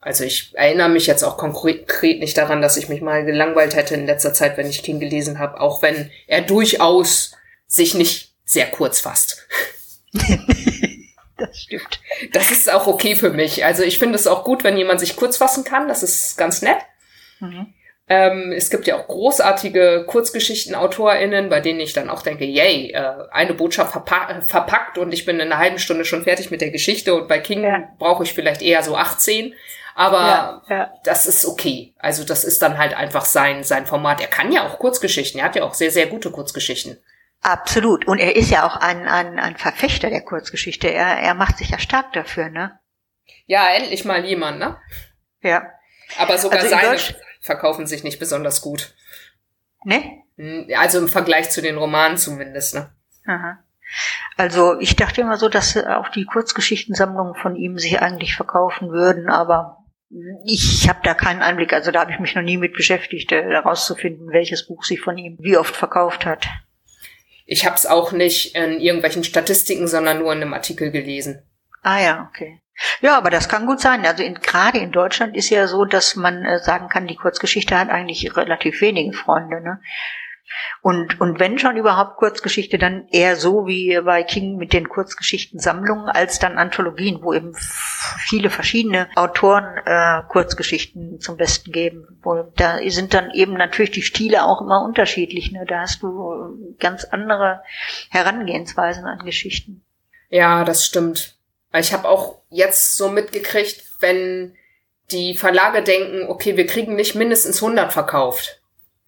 Also 0.00 0.22
ich 0.22 0.52
erinnere 0.54 0.88
mich 0.88 1.08
jetzt 1.08 1.24
auch 1.24 1.36
konkret 1.36 1.88
nicht 2.20 2.38
daran, 2.38 2.62
dass 2.62 2.76
ich 2.76 2.88
mich 2.88 3.00
mal 3.00 3.24
gelangweilt 3.24 3.74
hätte 3.74 3.94
in 3.94 4.06
letzter 4.06 4.32
Zeit, 4.32 4.56
wenn 4.56 4.68
ich 4.68 4.84
King 4.84 5.00
gelesen 5.00 5.40
habe, 5.40 5.60
auch 5.60 5.82
wenn 5.82 6.10
er 6.28 6.42
durchaus 6.42 7.36
sich 7.66 7.94
nicht 7.94 8.32
sehr 8.44 8.66
kurz 8.66 9.00
fasst. 9.00 9.48
das 11.38 11.60
stimmt. 11.60 12.00
Das 12.32 12.50
ist 12.50 12.70
auch 12.70 12.86
okay 12.86 13.16
für 13.16 13.30
mich. 13.30 13.64
Also 13.64 13.82
ich 13.82 13.98
finde 13.98 14.16
es 14.16 14.26
auch 14.26 14.44
gut, 14.44 14.64
wenn 14.64 14.76
jemand 14.76 15.00
sich 15.00 15.16
kurz 15.16 15.36
fassen 15.36 15.64
kann. 15.64 15.88
Das 15.88 16.02
ist 16.02 16.36
ganz 16.36 16.62
nett. 16.62 16.78
Mhm. 17.40 17.72
Ähm, 18.10 18.52
es 18.52 18.70
gibt 18.70 18.86
ja 18.86 18.96
auch 18.96 19.06
großartige 19.06 20.04
Kurzgeschichten-AutorInnen, 20.06 21.50
bei 21.50 21.60
denen 21.60 21.80
ich 21.80 21.92
dann 21.92 22.08
auch 22.08 22.22
denke, 22.22 22.44
yay, 22.46 22.92
äh, 22.92 23.14
eine 23.30 23.52
Botschaft 23.52 23.92
verpa 23.92 24.40
verpackt 24.40 24.96
und 24.96 25.12
ich 25.12 25.26
bin 25.26 25.36
in 25.36 25.52
einer 25.52 25.58
halben 25.58 25.78
Stunde 25.78 26.06
schon 26.06 26.24
fertig 26.24 26.50
mit 26.50 26.62
der 26.62 26.70
Geschichte 26.70 27.14
und 27.14 27.28
bei 27.28 27.38
King 27.38 27.64
ja. 27.64 27.88
brauche 27.98 28.22
ich 28.22 28.32
vielleicht 28.32 28.62
eher 28.62 28.82
so 28.82 28.96
18. 28.96 29.54
Aber 29.94 30.18
ja, 30.18 30.62
ja. 30.70 30.92
das 31.04 31.26
ist 31.26 31.44
okay. 31.44 31.92
Also 31.98 32.24
das 32.24 32.44
ist 32.44 32.62
dann 32.62 32.78
halt 32.78 32.94
einfach 32.94 33.24
sein, 33.24 33.62
sein 33.62 33.84
Format. 33.84 34.20
Er 34.20 34.28
kann 34.28 34.52
ja 34.52 34.66
auch 34.66 34.78
Kurzgeschichten. 34.78 35.40
Er 35.40 35.46
hat 35.46 35.56
ja 35.56 35.64
auch 35.64 35.74
sehr, 35.74 35.90
sehr 35.90 36.06
gute 36.06 36.30
Kurzgeschichten. 36.30 36.98
Absolut. 37.40 38.06
Und 38.06 38.18
er 38.18 38.36
ist 38.36 38.50
ja 38.50 38.66
auch 38.66 38.76
ein, 38.76 39.06
ein, 39.06 39.38
ein 39.38 39.56
Verfechter 39.56 40.10
der 40.10 40.22
Kurzgeschichte. 40.22 40.88
Er, 40.88 41.18
er 41.18 41.34
macht 41.34 41.58
sich 41.58 41.70
ja 41.70 41.78
stark 41.78 42.12
dafür, 42.12 42.48
ne? 42.48 42.78
Ja, 43.46 43.68
endlich 43.68 44.04
mal 44.04 44.24
jemand, 44.24 44.58
ne? 44.58 44.76
Ja. 45.40 45.70
Aber 46.18 46.38
sogar 46.38 46.60
also 46.60 46.70
seine 46.70 46.98
verkaufen 47.40 47.86
sich 47.86 48.02
nicht 48.04 48.18
besonders 48.18 48.60
gut. 48.60 48.94
Ne? 49.84 50.22
Hm, 50.36 50.68
also 50.76 50.98
im 50.98 51.08
Vergleich 51.08 51.50
zu 51.50 51.62
den 51.62 51.78
Romanen 51.78 52.18
zumindest, 52.18 52.74
ne? 52.74 52.92
Aha. 53.26 53.58
Also 54.36 54.78
ich 54.80 54.96
dachte 54.96 55.22
immer 55.22 55.36
so, 55.36 55.48
dass 55.48 55.76
auch 55.76 56.08
die 56.08 56.24
Kurzgeschichtensammlungen 56.24 57.34
von 57.34 57.56
ihm 57.56 57.78
sich 57.78 58.00
eigentlich 58.00 58.36
verkaufen 58.36 58.90
würden, 58.90 59.30
aber 59.30 59.84
ich 60.44 60.88
habe 60.88 61.00
da 61.02 61.14
keinen 61.14 61.42
Einblick. 61.42 61.72
Also 61.72 61.90
da 61.90 62.00
habe 62.00 62.12
ich 62.12 62.18
mich 62.18 62.34
noch 62.34 62.42
nie 62.42 62.56
mit 62.56 62.74
beschäftigt, 62.74 63.30
herauszufinden, 63.30 64.30
welches 64.30 64.66
Buch 64.66 64.84
sich 64.84 65.00
von 65.00 65.16
ihm 65.18 65.36
wie 65.40 65.56
oft 65.56 65.76
verkauft 65.76 66.26
hat. 66.26 66.46
Ich 67.50 67.64
habe 67.64 67.76
es 67.76 67.86
auch 67.86 68.12
nicht 68.12 68.54
in 68.54 68.78
irgendwelchen 68.78 69.24
Statistiken, 69.24 69.88
sondern 69.88 70.18
nur 70.18 70.30
in 70.34 70.42
einem 70.42 70.52
Artikel 70.52 70.90
gelesen. 70.90 71.42
Ah 71.82 71.98
ja, 71.98 72.28
okay. 72.30 72.60
Ja, 73.00 73.16
aber 73.16 73.30
das 73.30 73.48
kann 73.48 73.64
gut 73.64 73.80
sein. 73.80 74.04
Also 74.04 74.22
in, 74.22 74.34
gerade 74.34 74.78
in 74.78 74.92
Deutschland 74.92 75.34
ist 75.34 75.48
ja 75.48 75.66
so, 75.66 75.86
dass 75.86 76.14
man 76.14 76.44
äh, 76.44 76.58
sagen 76.58 76.90
kann, 76.90 77.06
die 77.06 77.16
Kurzgeschichte 77.16 77.76
hat 77.76 77.88
eigentlich 77.88 78.36
relativ 78.36 78.82
wenige 78.82 79.16
Freunde. 79.16 79.62
Ne? 79.62 79.80
Und, 80.80 81.20
und 81.20 81.38
wenn 81.38 81.58
schon 81.58 81.76
überhaupt 81.76 82.16
Kurzgeschichte, 82.16 82.78
dann 82.78 83.08
eher 83.10 83.36
so 83.36 83.66
wie 83.66 84.00
bei 84.00 84.22
King 84.22 84.56
mit 84.56 84.72
den 84.72 84.88
Kurzgeschichtensammlungen 84.88 86.08
als 86.08 86.38
dann 86.38 86.58
Anthologien, 86.58 87.22
wo 87.22 87.32
eben 87.32 87.54
viele 87.54 88.50
verschiedene 88.50 89.08
Autoren 89.16 89.64
äh, 89.84 90.22
Kurzgeschichten 90.28 91.20
zum 91.20 91.36
Besten 91.36 91.72
geben. 91.72 92.18
Wo, 92.22 92.44
da 92.56 92.78
sind 92.86 93.14
dann 93.14 93.30
eben 93.32 93.54
natürlich 93.54 93.90
die 93.90 94.02
Stile 94.02 94.44
auch 94.44 94.60
immer 94.60 94.82
unterschiedlich. 94.84 95.52
Ne? 95.52 95.64
Da 95.66 95.80
hast 95.80 96.02
du 96.02 96.74
ganz 96.78 97.04
andere 97.04 97.62
Herangehensweisen 98.10 99.04
an 99.04 99.24
Geschichten. 99.24 99.84
Ja, 100.30 100.64
das 100.64 100.86
stimmt. 100.86 101.36
Ich 101.74 101.92
habe 101.92 102.08
auch 102.08 102.40
jetzt 102.50 102.96
so 102.96 103.10
mitgekriegt, 103.10 103.84
wenn 104.00 104.54
die 105.10 105.34
Verlage 105.34 105.82
denken, 105.82 106.28
okay, 106.28 106.56
wir 106.56 106.66
kriegen 106.66 106.94
nicht 106.94 107.14
mindestens 107.14 107.62
100 107.62 107.92
verkauft. 107.92 108.60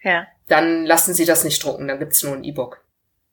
Ja 0.03 0.27
dann 0.51 0.85
lassen 0.85 1.15
sie 1.15 1.25
das 1.25 1.45
nicht 1.45 1.63
drucken, 1.65 1.89
dann 1.89 1.99
gibt's 1.99 2.23
nur 2.23 2.35
ein 2.35 2.45
E-Book. 2.45 2.85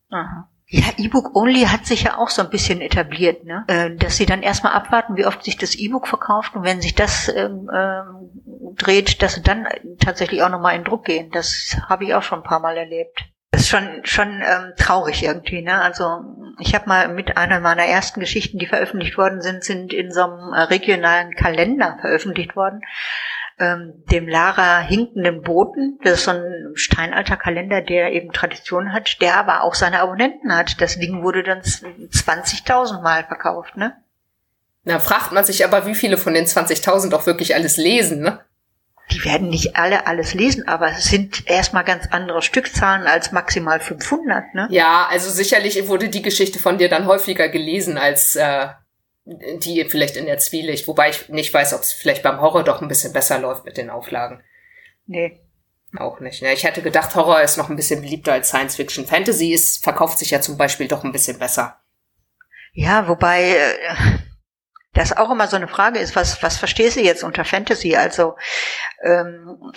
Aha. 0.09 0.49
Ja, 0.69 0.87
E-Book 0.97 1.33
Only 1.33 1.61
hat 1.61 1.85
sich 1.85 2.03
ja 2.03 2.17
auch 2.17 2.29
so 2.29 2.41
ein 2.41 2.49
bisschen 2.49 2.81
etabliert, 2.81 3.45
ne? 3.45 3.63
Äh, 3.67 3.95
dass 3.95 4.17
sie 4.17 4.25
dann 4.25 4.43
erstmal 4.43 4.73
abwarten, 4.73 5.15
wie 5.15 5.25
oft 5.25 5.43
sich 5.43 5.57
das 5.57 5.75
E-Book 5.75 6.07
verkauft 6.07 6.55
und 6.55 6.63
wenn 6.63 6.81
sich 6.81 6.93
das 6.93 7.29
ähm, 7.29 7.69
ähm, 7.73 8.75
dreht, 8.75 9.21
dass 9.21 9.35
sie 9.35 9.41
dann 9.41 9.65
tatsächlich 9.99 10.43
auch 10.43 10.49
nochmal 10.49 10.75
in 10.75 10.83
Druck 10.83 11.05
gehen. 11.05 11.31
Das 11.31 11.77
habe 11.87 12.03
ich 12.03 12.13
auch 12.13 12.21
schon 12.21 12.39
ein 12.39 12.43
paar 12.43 12.59
Mal 12.59 12.75
erlebt. 12.75 13.23
Das 13.51 13.61
ist 13.61 13.69
schon 13.69 14.01
schon 14.03 14.41
ähm, 14.41 14.73
traurig 14.77 15.23
irgendwie, 15.23 15.61
ne? 15.61 15.81
Also 15.81 16.19
ich 16.59 16.75
habe 16.75 16.89
mal 16.89 17.07
mit 17.07 17.37
einer 17.37 17.61
meiner 17.61 17.85
ersten 17.85 18.19
Geschichten, 18.19 18.59
die 18.59 18.67
veröffentlicht 18.67 19.17
worden 19.17 19.41
sind, 19.41 19.63
sind 19.63 19.93
in 19.93 20.11
so 20.11 20.23
einem 20.23 20.51
äh, 20.51 20.63
regionalen 20.63 21.33
Kalender 21.33 21.97
veröffentlicht 22.01 22.57
worden 22.57 22.81
ähm, 23.59 24.03
dem 24.11 24.27
Lara 24.27 24.79
hinkenden 24.79 25.41
Boten. 25.41 25.99
Das 26.03 26.19
ist 26.19 26.25
so 26.25 26.31
ein 26.31 26.71
Steinalterkalender, 26.75 27.81
der 27.81 28.11
eben 28.11 28.31
Tradition 28.31 28.93
hat, 28.93 29.21
der 29.21 29.37
aber 29.37 29.63
auch 29.63 29.73
seine 29.73 30.01
Abonnenten 30.01 30.55
hat. 30.55 30.79
Das 30.81 30.99
Ding 30.99 31.23
wurde 31.23 31.43
dann 31.43 31.61
20.000 31.61 33.01
Mal 33.01 33.25
verkauft, 33.25 33.77
ne? 33.77 33.95
Na, 34.83 34.99
fragt 34.99 35.31
man 35.33 35.43
sich 35.43 35.65
aber, 35.65 35.85
wie 35.85 35.95
viele 35.95 36.17
von 36.17 36.33
den 36.33 36.45
20.000 36.45 37.13
auch 37.13 37.25
wirklich 37.25 37.55
alles 37.55 37.77
lesen, 37.77 38.21
ne? 38.21 38.39
Die 39.11 39.23
werden 39.23 39.49
nicht 39.49 39.77
alle 39.77 40.05
alles 40.05 40.33
lesen, 40.33 40.67
aber 40.67 40.89
es 40.89 41.05
sind 41.05 41.49
erstmal 41.49 41.85
ganz 41.85 42.07
andere 42.11 42.41
Stückzahlen 42.41 43.07
als 43.07 43.31
maximal 43.31 43.79
500, 43.79 44.53
ne? 44.53 44.67
Ja, 44.69 45.07
also 45.09 45.29
sicherlich 45.29 45.87
wurde 45.87 46.09
die 46.09 46.21
Geschichte 46.21 46.59
von 46.59 46.77
dir 46.77 46.89
dann 46.89 47.05
häufiger 47.05 47.47
gelesen 47.49 47.97
als 47.97 48.35
äh, 48.35 48.67
die 49.27 49.83
vielleicht 49.85 50.15
in 50.15 50.25
der 50.25 50.37
Zwielicht, 50.37 50.87
wobei 50.87 51.09
ich 51.09 51.29
nicht 51.29 51.53
weiß, 51.53 51.73
ob 51.73 51.81
es 51.81 51.91
vielleicht 51.91 52.23
beim 52.23 52.39
Horror 52.39 52.63
doch 52.63 52.81
ein 52.81 52.87
bisschen 52.87 53.13
besser 53.13 53.39
läuft 53.39 53.65
mit 53.65 53.77
den 53.77 53.89
Auflagen. 53.89 54.41
Nee. 55.05 55.41
Auch 55.97 56.19
nicht. 56.19 56.41
Ne? 56.41 56.53
Ich 56.53 56.63
hätte 56.63 56.81
gedacht, 56.81 57.15
Horror 57.15 57.41
ist 57.41 57.57
noch 57.57 57.69
ein 57.69 57.75
bisschen 57.75 58.01
beliebter 58.01 58.33
als 58.33 58.49
Science 58.49 58.75
Fiction. 58.75 59.05
Fantasy 59.05 59.53
ist, 59.53 59.83
verkauft 59.83 60.19
sich 60.19 60.31
ja 60.31 60.41
zum 60.41 60.57
Beispiel 60.57 60.87
doch 60.87 61.03
ein 61.03 61.11
bisschen 61.11 61.39
besser. 61.39 61.79
Ja, 62.73 63.07
wobei 63.07 63.55
äh, 63.55 64.17
das 64.93 65.15
auch 65.15 65.31
immer 65.31 65.47
so 65.47 65.55
eine 65.55 65.67
Frage 65.67 65.99
ist, 65.99 66.15
was, 66.15 66.41
was 66.43 66.57
verstehst 66.57 66.97
du 66.97 67.01
jetzt 67.01 67.23
unter 67.23 67.45
Fantasy? 67.45 67.95
Also 67.95 68.35
ähm, 69.03 69.73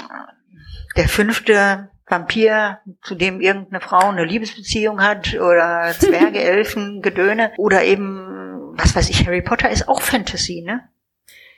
der 0.96 1.08
fünfte 1.08 1.90
Vampir, 2.06 2.80
zu 3.02 3.14
dem 3.14 3.40
irgendeine 3.40 3.80
Frau 3.80 4.08
eine 4.08 4.24
Liebesbeziehung 4.24 5.00
hat 5.00 5.34
oder 5.34 5.94
Zwerge, 5.98 6.42
Elfen, 6.42 7.02
Gedöne 7.02 7.52
oder 7.56 7.84
eben 7.84 8.29
was 8.82 8.94
weiß 8.94 9.10
ich, 9.10 9.26
Harry 9.26 9.42
Potter 9.42 9.70
ist 9.70 9.88
auch 9.88 10.00
Fantasy, 10.00 10.62
ne? 10.62 10.88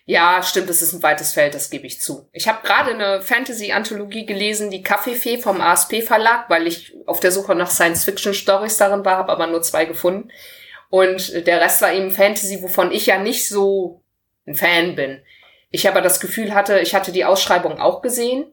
Ja, 0.05 0.43
stimmt, 0.43 0.69
es 0.69 0.83
ist 0.83 0.93
ein 0.93 1.03
weites 1.03 1.33
Feld, 1.33 1.55
das 1.55 1.71
gebe 1.71 1.87
ich 1.87 2.01
zu. 2.01 2.29
Ich 2.33 2.49
habe 2.49 2.67
gerade 2.67 2.93
eine 2.93 3.23
Fantasy-Anthologie 3.23 4.27
gelesen, 4.27 4.71
die 4.71 4.83
Kaffeefee 4.83 5.39
vom 5.39 5.61
ASP 5.61 6.03
Verlag, 6.03 6.51
weil 6.51 6.67
ich 6.67 6.95
auf 7.07 7.21
der 7.21 7.31
Suche 7.31 7.55
nach 7.55 7.71
Science-Fiction-Stories 7.71 8.77
darin 8.79 9.05
war, 9.05 9.17
habe 9.17 9.31
aber 9.31 9.47
nur 9.47 9.63
zwei 9.63 9.85
gefunden. 9.85 10.31
Und 10.91 11.47
der 11.47 11.61
Rest 11.61 11.83
war 11.83 11.93
eben 11.93 12.11
Fantasy, 12.11 12.63
wovon 12.63 12.91
ich 12.91 13.07
ja 13.07 13.19
nicht 13.19 13.49
so 13.49 14.03
ein 14.47 14.57
Fan 14.57 14.97
bin. 14.97 15.23
Ich 15.71 15.89
aber 15.89 16.01
das 16.01 16.19
Gefühl 16.19 16.53
hatte, 16.53 16.81
ich 16.81 16.95
hatte 16.95 17.13
die 17.13 17.25
Ausschreibung 17.25 17.79
auch 17.79 18.03
gesehen 18.03 18.52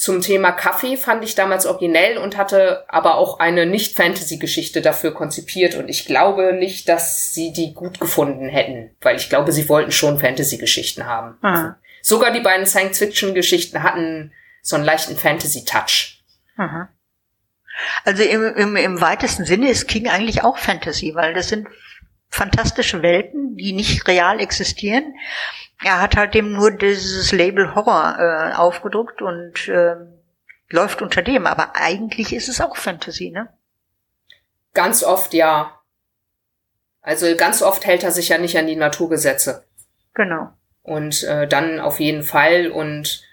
zum 0.00 0.22
Thema 0.22 0.52
Kaffee 0.52 0.96
fand 0.96 1.22
ich 1.22 1.34
damals 1.34 1.66
originell 1.66 2.16
und 2.16 2.38
hatte 2.38 2.86
aber 2.88 3.16
auch 3.16 3.38
eine 3.38 3.66
Nicht-Fantasy-Geschichte 3.66 4.80
dafür 4.80 5.12
konzipiert 5.12 5.74
und 5.74 5.90
ich 5.90 6.06
glaube 6.06 6.54
nicht, 6.54 6.88
dass 6.88 7.34
sie 7.34 7.52
die 7.52 7.74
gut 7.74 8.00
gefunden 8.00 8.48
hätten, 8.48 8.96
weil 9.02 9.16
ich 9.16 9.28
glaube, 9.28 9.52
sie 9.52 9.68
wollten 9.68 9.92
schon 9.92 10.18
Fantasy-Geschichten 10.18 11.04
haben. 11.04 11.36
Aha. 11.42 11.76
Sogar 12.00 12.30
die 12.32 12.40
beiden 12.40 12.64
Science-Fiction-Geschichten 12.64 13.82
hatten 13.82 14.32
so 14.62 14.76
einen 14.76 14.86
leichten 14.86 15.18
Fantasy-Touch. 15.18 16.24
Also 18.06 18.22
im, 18.22 18.42
im, 18.56 18.76
im 18.76 19.00
weitesten 19.02 19.44
Sinne 19.44 19.68
ist 19.68 19.86
King 19.86 20.08
eigentlich 20.08 20.42
auch 20.42 20.56
Fantasy, 20.56 21.14
weil 21.14 21.34
das 21.34 21.50
sind 21.50 21.68
fantastische 22.30 23.02
Welten, 23.02 23.54
die 23.54 23.74
nicht 23.74 24.08
real 24.08 24.40
existieren 24.40 25.12
er 25.82 26.00
hat 26.00 26.16
halt 26.16 26.34
dem 26.34 26.52
nur 26.52 26.70
dieses 26.70 27.32
Label 27.32 27.74
Horror 27.74 28.16
äh, 28.18 28.54
aufgedruckt 28.54 29.22
und 29.22 29.68
äh, 29.68 29.96
läuft 30.68 31.02
unter 31.02 31.22
dem, 31.22 31.46
aber 31.46 31.76
eigentlich 31.76 32.32
ist 32.32 32.48
es 32.48 32.60
auch 32.60 32.76
Fantasy, 32.76 33.30
ne? 33.30 33.48
Ganz 34.72 35.02
oft 35.02 35.34
ja. 35.34 35.80
Also 37.02 37.34
ganz 37.36 37.62
oft 37.62 37.86
hält 37.86 38.04
er 38.04 38.10
sich 38.10 38.28
ja 38.28 38.38
nicht 38.38 38.56
an 38.58 38.66
die 38.66 38.76
Naturgesetze. 38.76 39.64
Genau. 40.14 40.50
Und 40.82 41.24
äh, 41.24 41.48
dann 41.48 41.80
auf 41.80 41.98
jeden 41.98 42.22
Fall 42.22 42.70
und 42.70 43.24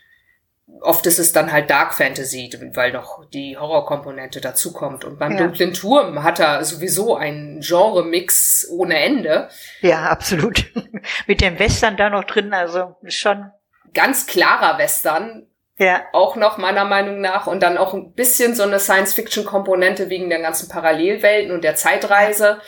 oft 0.81 1.05
ist 1.05 1.19
es 1.19 1.31
dann 1.31 1.51
halt 1.51 1.69
Dark 1.69 1.93
Fantasy, 1.93 2.49
weil 2.73 2.91
noch 2.91 3.25
die 3.29 3.57
Horrorkomponente 3.57 4.41
dazukommt. 4.41 5.05
Und 5.05 5.19
beim 5.19 5.33
ja. 5.33 5.39
Dunklen 5.39 5.73
Turm 5.73 6.23
hat 6.23 6.39
er 6.39 6.63
sowieso 6.63 7.15
einen 7.15 7.61
Genre-Mix 7.61 8.67
ohne 8.69 8.99
Ende. 8.99 9.49
Ja, 9.81 10.03
absolut. 10.03 10.65
Mit 11.27 11.41
dem 11.41 11.59
Western 11.59 11.97
da 11.97 12.09
noch 12.09 12.23
drin, 12.23 12.53
also 12.53 12.95
schon. 13.05 13.51
Ganz 13.93 14.27
klarer 14.27 14.77
Western. 14.77 15.47
Ja. 15.77 16.03
Auch 16.11 16.35
noch 16.35 16.57
meiner 16.57 16.85
Meinung 16.85 17.21
nach. 17.21 17.47
Und 17.47 17.61
dann 17.61 17.77
auch 17.77 17.93
ein 17.93 18.13
bisschen 18.13 18.55
so 18.55 18.63
eine 18.63 18.79
Science-Fiction-Komponente 18.79 20.09
wegen 20.09 20.29
der 20.29 20.39
ganzen 20.39 20.69
Parallelwelten 20.69 21.53
und 21.53 21.63
der 21.63 21.75
Zeitreise. 21.75 22.59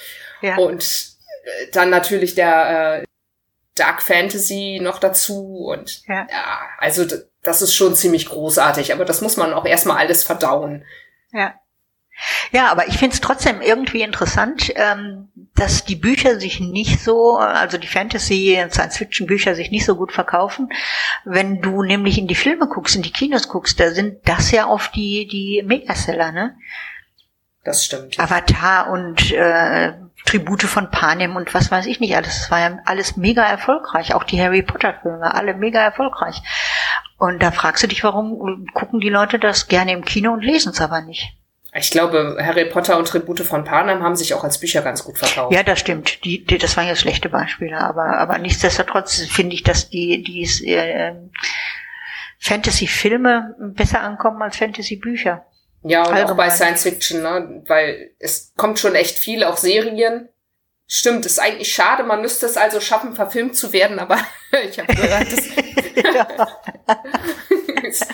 Ja. 0.41 0.57
Und 0.57 0.83
äh, 0.83 1.71
dann 1.73 1.89
natürlich 1.89 2.35
der 2.35 3.01
äh, 3.01 3.08
Dark 3.79 4.01
Fantasy 4.01 4.79
noch 4.81 4.99
dazu 4.99 5.67
und 5.71 6.05
ja, 6.07 6.27
ja 6.29 6.59
also 6.77 7.05
das 7.41 7.61
ist 7.61 7.73
schon 7.73 7.95
ziemlich 7.95 8.27
großartig, 8.27 8.93
aber 8.93 9.05
das 9.05 9.21
muss 9.21 9.37
man 9.37 9.53
auch 9.53 9.65
erstmal 9.65 9.97
alles 9.97 10.23
verdauen. 10.23 10.83
Ja. 11.31 11.55
Ja, 12.51 12.69
aber 12.69 12.87
ich 12.89 12.97
finde 12.97 13.13
es 13.13 13.21
trotzdem 13.21 13.61
irgendwie 13.61 14.01
interessant, 14.01 14.73
ähm, 14.75 15.29
dass 15.55 15.85
die 15.85 15.95
Bücher 15.95 16.37
sich 16.37 16.59
nicht 16.59 16.99
so, 17.01 17.37
also 17.37 17.77
die 17.77 17.87
Fantasy- 17.87 18.61
Science-Fiction-Bücher 18.69 19.55
sich 19.55 19.71
nicht 19.71 19.85
so 19.85 19.95
gut 19.95 20.11
verkaufen. 20.11 20.69
Wenn 21.23 21.61
du 21.61 21.81
nämlich 21.81 22.17
in 22.17 22.27
die 22.27 22.35
Filme 22.35 22.67
guckst, 22.67 22.95
in 22.97 23.03
die 23.03 23.13
Kinos 23.13 23.47
guckst, 23.47 23.79
da 23.79 23.91
sind 23.91 24.27
das 24.27 24.51
ja 24.51 24.67
oft 24.67 24.93
die, 24.95 25.27
die 25.27 25.63
Megaseller, 25.65 26.33
ne? 26.33 26.57
Das 27.63 27.85
stimmt. 27.85 28.19
Avatar 28.19 28.89
und 28.89 29.31
äh, 29.31 29.93
Tribute 30.25 30.63
von 30.63 30.91
Panem 30.91 31.35
und 31.35 31.53
was 31.53 31.71
weiß 31.71 31.85
ich 31.85 31.99
nicht 31.99 32.15
alles. 32.15 32.39
Das 32.39 32.51
war 32.51 32.59
ja 32.59 32.79
alles 32.85 33.17
mega 33.17 33.43
erfolgreich. 33.43 34.13
Auch 34.13 34.23
die 34.23 34.41
Harry 34.41 34.61
Potter 34.61 34.93
Filme, 35.01 35.33
alle 35.33 35.53
mega 35.53 35.81
erfolgreich. 35.81 36.41
Und 37.17 37.41
da 37.41 37.51
fragst 37.51 37.83
du 37.83 37.87
dich, 37.87 38.03
warum 38.03 38.65
gucken 38.73 38.99
die 38.99 39.09
Leute 39.09 39.39
das 39.39 39.67
gerne 39.67 39.91
im 39.91 40.05
Kino 40.05 40.31
und 40.33 40.43
lesen 40.43 40.71
es 40.71 40.81
aber 40.81 41.01
nicht? 41.01 41.35
Ich 41.73 41.91
glaube, 41.91 42.37
Harry 42.41 42.65
Potter 42.65 42.97
und 42.97 43.07
Tribute 43.07 43.41
von 43.41 43.63
Panem 43.63 44.01
haben 44.01 44.15
sich 44.15 44.33
auch 44.33 44.43
als 44.43 44.59
Bücher 44.59 44.81
ganz 44.81 45.03
gut 45.03 45.19
verkauft. 45.19 45.53
Ja, 45.53 45.61
das 45.61 45.79
stimmt. 45.79 46.23
Die, 46.23 46.43
die, 46.43 46.57
das 46.57 46.75
waren 46.77 46.87
ja 46.87 46.95
schlechte 46.95 47.29
Beispiele, 47.29 47.77
aber, 47.79 48.17
aber 48.17 48.39
nichtsdestotrotz 48.39 49.21
finde 49.25 49.53
ich, 49.53 49.63
dass 49.63 49.89
die, 49.89 50.23
die 50.23 50.43
äh, 50.65 51.13
Fantasy-Filme 52.39 53.55
besser 53.59 54.01
ankommen 54.01 54.41
als 54.41 54.57
Fantasy-Bücher. 54.57 55.45
Ja, 55.83 56.01
und 56.01 56.13
Allgemein. 56.13 56.31
auch 56.31 56.37
bei 56.37 56.49
Science 56.49 56.83
Fiction, 56.83 57.21
ne? 57.21 57.63
weil 57.67 58.11
es 58.19 58.53
kommt 58.57 58.79
schon 58.79 58.95
echt 58.95 59.17
viel, 59.17 59.43
auch 59.43 59.57
Serien. 59.57 60.29
Stimmt, 60.87 61.25
ist 61.25 61.39
eigentlich 61.39 61.71
schade, 61.71 62.03
man 62.03 62.21
müsste 62.21 62.47
es 62.47 62.57
also 62.57 62.81
schaffen, 62.81 63.15
verfilmt 63.15 63.55
zu 63.55 63.71
werden, 63.73 63.99
aber 63.99 64.17
ich 64.69 64.79
habe 64.79 64.93
gehört, 64.93 65.31
das 65.31 65.45
ist 67.83 68.07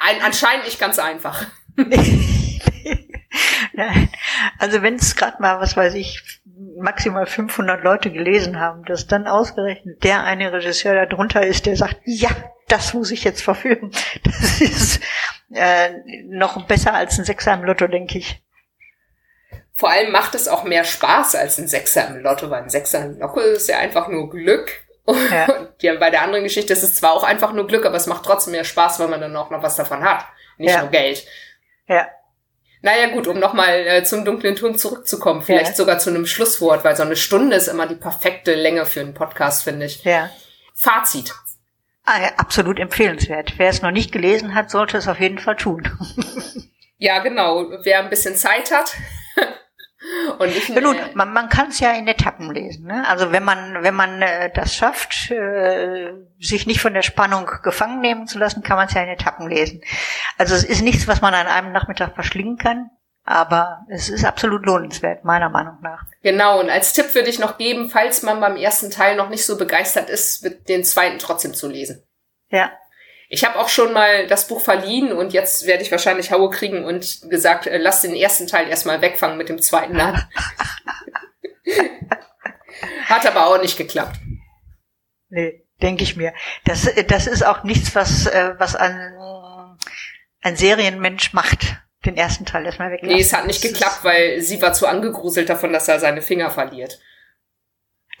ein, 0.00 0.22
anscheinend 0.22 0.66
nicht 0.66 0.78
ganz 0.78 0.98
einfach. 0.98 1.46
also 4.58 4.82
wenn 4.82 4.96
es 4.96 5.16
gerade 5.16 5.40
mal, 5.40 5.60
was 5.60 5.76
weiß 5.76 5.94
ich, 5.94 6.42
maximal 6.78 7.26
500 7.26 7.82
Leute 7.82 8.12
gelesen 8.12 8.60
haben, 8.60 8.84
dass 8.84 9.06
dann 9.06 9.26
ausgerechnet 9.26 10.04
der 10.04 10.22
eine 10.24 10.52
Regisseur 10.52 10.94
da 10.94 11.06
drunter 11.06 11.46
ist, 11.46 11.66
der 11.66 11.76
sagt, 11.76 11.96
ja, 12.04 12.30
das 12.68 12.94
muss 12.94 13.10
ich 13.10 13.24
jetzt 13.24 13.42
verfilmen. 13.42 13.92
Das 14.24 14.60
ist 14.60 15.00
äh, 15.52 15.90
noch 16.24 16.66
besser 16.66 16.94
als 16.94 17.18
ein 17.18 17.24
Sechser 17.24 17.54
im 17.54 17.64
Lotto, 17.64 17.86
denke 17.86 18.18
ich. 18.18 18.42
Vor 19.72 19.90
allem 19.90 20.12
macht 20.12 20.34
es 20.34 20.46
auch 20.46 20.64
mehr 20.64 20.84
Spaß 20.84 21.34
als 21.34 21.58
ein 21.58 21.68
Sechser 21.68 22.06
im 22.08 22.18
Lotto, 22.18 22.48
weil 22.48 22.62
ein 22.62 22.70
Sechser 22.70 23.04
im 23.04 23.18
Lotto 23.18 23.40
ist 23.40 23.68
ja 23.68 23.78
einfach 23.78 24.08
nur 24.08 24.30
Glück. 24.30 24.70
Ja. 25.06 25.44
Und 25.52 25.82
ja, 25.82 25.94
bei 25.96 26.10
der 26.10 26.22
anderen 26.22 26.44
Geschichte 26.44 26.72
ist 26.72 26.82
es 26.82 26.94
zwar 26.94 27.12
auch 27.12 27.24
einfach 27.24 27.52
nur 27.52 27.66
Glück, 27.66 27.84
aber 27.84 27.96
es 27.96 28.06
macht 28.06 28.24
trotzdem 28.24 28.52
mehr 28.52 28.64
Spaß, 28.64 29.00
weil 29.00 29.08
man 29.08 29.20
dann 29.20 29.36
auch 29.36 29.50
noch 29.50 29.62
was 29.62 29.76
davon 29.76 30.02
hat. 30.02 30.24
Nicht 30.56 30.72
ja. 30.72 30.80
nur 30.80 30.90
Geld. 30.90 31.26
Ja. 31.88 32.08
Naja 32.80 33.08
gut, 33.08 33.26
um 33.26 33.38
nochmal 33.38 33.86
äh, 33.86 34.04
zum 34.04 34.24
dunklen 34.24 34.56
Turm 34.56 34.76
zurückzukommen, 34.76 35.42
vielleicht 35.42 35.70
ja. 35.70 35.74
sogar 35.74 35.98
zu 35.98 36.10
einem 36.10 36.26
Schlusswort, 36.26 36.84
weil 36.84 36.96
so 36.96 37.02
eine 37.02 37.16
Stunde 37.16 37.56
ist 37.56 37.68
immer 37.68 37.86
die 37.86 37.94
perfekte 37.94 38.54
Länge 38.54 38.86
für 38.86 39.00
einen 39.00 39.14
Podcast, 39.14 39.64
finde 39.64 39.86
ich. 39.86 40.04
Ja. 40.04 40.30
Fazit. 40.74 41.34
Ah, 42.04 42.20
absolut 42.36 42.78
empfehlenswert. 42.78 43.54
Wer 43.56 43.70
es 43.70 43.80
noch 43.80 43.90
nicht 43.90 44.12
gelesen 44.12 44.54
hat, 44.54 44.70
sollte 44.70 44.98
es 44.98 45.08
auf 45.08 45.20
jeden 45.20 45.38
Fall 45.38 45.56
tun. 45.56 45.88
ja, 46.98 47.18
genau. 47.20 47.70
Wer 47.82 48.00
ein 48.00 48.10
bisschen 48.10 48.36
Zeit 48.36 48.70
hat, 48.70 48.94
und 50.38 50.48
ich, 50.48 50.68
ja, 50.68 50.80
nun, 50.80 50.96
man, 51.14 51.32
man 51.32 51.48
kann 51.48 51.68
es 51.68 51.80
ja 51.80 51.92
in 51.92 52.06
Etappen 52.06 52.52
lesen. 52.52 52.86
Ne? 52.86 53.08
Also 53.08 53.32
wenn 53.32 53.42
man 53.42 53.82
wenn 53.82 53.94
man 53.94 54.20
äh, 54.20 54.50
das 54.52 54.74
schafft, 54.74 55.30
äh, 55.30 56.12
sich 56.38 56.66
nicht 56.66 56.80
von 56.80 56.92
der 56.92 57.02
Spannung 57.02 57.50
gefangen 57.62 58.00
nehmen 58.00 58.26
zu 58.26 58.38
lassen, 58.38 58.62
kann 58.62 58.76
man 58.76 58.88
es 58.88 58.94
ja 58.94 59.02
in 59.02 59.08
Etappen 59.08 59.48
lesen. 59.48 59.80
Also 60.36 60.54
es 60.54 60.64
ist 60.64 60.82
nichts, 60.82 61.08
was 61.08 61.22
man 61.22 61.32
an 61.32 61.46
einem 61.46 61.72
Nachmittag 61.72 62.14
verschlingen 62.14 62.58
kann, 62.58 62.90
aber 63.24 63.86
es 63.88 64.08
ist 64.08 64.24
absolut 64.24 64.66
lohnenswert, 64.66 65.24
meiner 65.24 65.48
Meinung 65.48 65.78
nach. 65.82 66.04
Genau, 66.22 66.60
und 66.60 66.70
als 66.70 66.92
Tipp 66.92 67.14
würde 67.14 67.30
ich 67.30 67.38
noch 67.38 67.58
geben, 67.58 67.90
falls 67.90 68.22
man 68.22 68.40
beim 68.40 68.56
ersten 68.56 68.90
Teil 68.90 69.16
noch 69.16 69.28
nicht 69.30 69.44
so 69.44 69.56
begeistert 69.56 70.10
ist, 70.10 70.46
den 70.68 70.84
zweiten 70.84 71.18
trotzdem 71.18 71.54
zu 71.54 71.68
lesen. 71.68 72.02
Ja, 72.50 72.70
ich 73.28 73.44
habe 73.44 73.58
auch 73.58 73.68
schon 73.68 73.92
mal 73.92 74.26
das 74.28 74.46
Buch 74.46 74.60
verliehen 74.60 75.12
und 75.12 75.32
jetzt 75.32 75.66
werde 75.66 75.82
ich 75.82 75.90
wahrscheinlich 75.90 76.30
Haue 76.30 76.50
kriegen 76.50 76.84
und 76.84 77.28
gesagt, 77.30 77.66
äh, 77.66 77.78
lass 77.78 78.02
den 78.02 78.14
ersten 78.14 78.46
Teil 78.46 78.68
erstmal 78.68 79.00
wegfangen 79.00 79.36
mit 79.36 79.48
dem 79.48 79.60
zweiten 79.60 79.98
an. 79.98 80.24
Hat 83.06 83.26
aber 83.26 83.48
auch 83.48 83.60
nicht 83.60 83.76
geklappt. 83.76 84.20
Nee, 85.30 85.66
denke 85.82 86.04
ich 86.04 86.16
mir. 86.16 86.32
Das, 86.64 86.88
das 87.08 87.26
ist 87.26 87.44
auch 87.44 87.64
nichts, 87.64 87.94
was, 87.94 88.26
äh, 88.26 88.54
was 88.58 88.76
ein, 88.76 89.16
ein 90.40 90.56
Serienmensch 90.56 91.32
macht. 91.32 91.82
Den 92.04 92.16
ersten 92.16 92.44
Teil 92.44 92.66
erstmal 92.66 92.90
weglassen. 92.90 93.16
Nee, 93.16 93.22
es 93.22 93.32
hat 93.32 93.46
nicht 93.46 93.62
geklappt, 93.62 94.00
weil 94.02 94.40
sie 94.40 94.60
war 94.60 94.72
zu 94.72 94.86
angegruselt 94.86 95.48
davon, 95.48 95.72
dass 95.72 95.88
er 95.88 95.98
seine 95.98 96.22
Finger 96.22 96.50
verliert. 96.50 97.00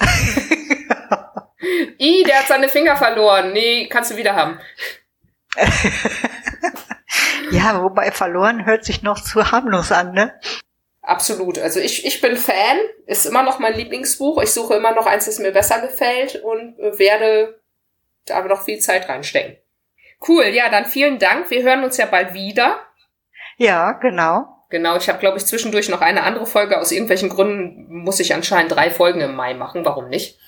I, 1.98 2.24
der 2.24 2.40
hat 2.40 2.48
seine 2.48 2.68
Finger 2.68 2.96
verloren. 2.96 3.52
Nee, 3.52 3.88
kannst 3.88 4.10
du 4.10 4.16
wieder 4.16 4.34
haben. 4.34 4.58
ja, 7.50 7.82
wobei 7.82 8.10
verloren 8.10 8.64
hört 8.66 8.84
sich 8.84 9.02
noch 9.02 9.22
zu 9.22 9.50
harmlos 9.52 9.92
an, 9.92 10.12
ne? 10.12 10.38
Absolut. 11.02 11.58
Also 11.58 11.80
ich, 11.80 12.06
ich 12.06 12.20
bin 12.20 12.36
Fan, 12.36 12.78
ist 13.06 13.26
immer 13.26 13.42
noch 13.42 13.58
mein 13.58 13.74
Lieblingsbuch. 13.74 14.42
Ich 14.42 14.52
suche 14.52 14.74
immer 14.74 14.92
noch 14.92 15.06
eins, 15.06 15.26
das 15.26 15.38
mir 15.38 15.52
besser 15.52 15.80
gefällt 15.80 16.36
und 16.36 16.78
werde 16.78 17.60
da 18.24 18.38
aber 18.38 18.48
noch 18.48 18.64
viel 18.64 18.78
Zeit 18.78 19.08
reinstecken. 19.08 19.58
Cool, 20.26 20.46
ja, 20.46 20.70
dann 20.70 20.86
vielen 20.86 21.18
Dank. 21.18 21.50
Wir 21.50 21.62
hören 21.62 21.84
uns 21.84 21.98
ja 21.98 22.06
bald 22.06 22.32
wieder. 22.32 22.80
Ja, 23.56 23.92
genau. 23.92 24.46
Genau, 24.70 24.96
ich 24.96 25.08
habe, 25.08 25.18
glaube 25.18 25.38
ich, 25.38 25.46
zwischendurch 25.46 25.88
noch 25.88 26.00
eine 26.00 26.24
andere 26.24 26.46
Folge. 26.46 26.80
Aus 26.80 26.90
irgendwelchen 26.90 27.28
Gründen 27.28 28.02
muss 28.02 28.18
ich 28.20 28.34
anscheinend 28.34 28.72
drei 28.72 28.90
Folgen 28.90 29.20
im 29.20 29.34
Mai 29.34 29.54
machen. 29.54 29.84
Warum 29.84 30.08
nicht? 30.08 30.38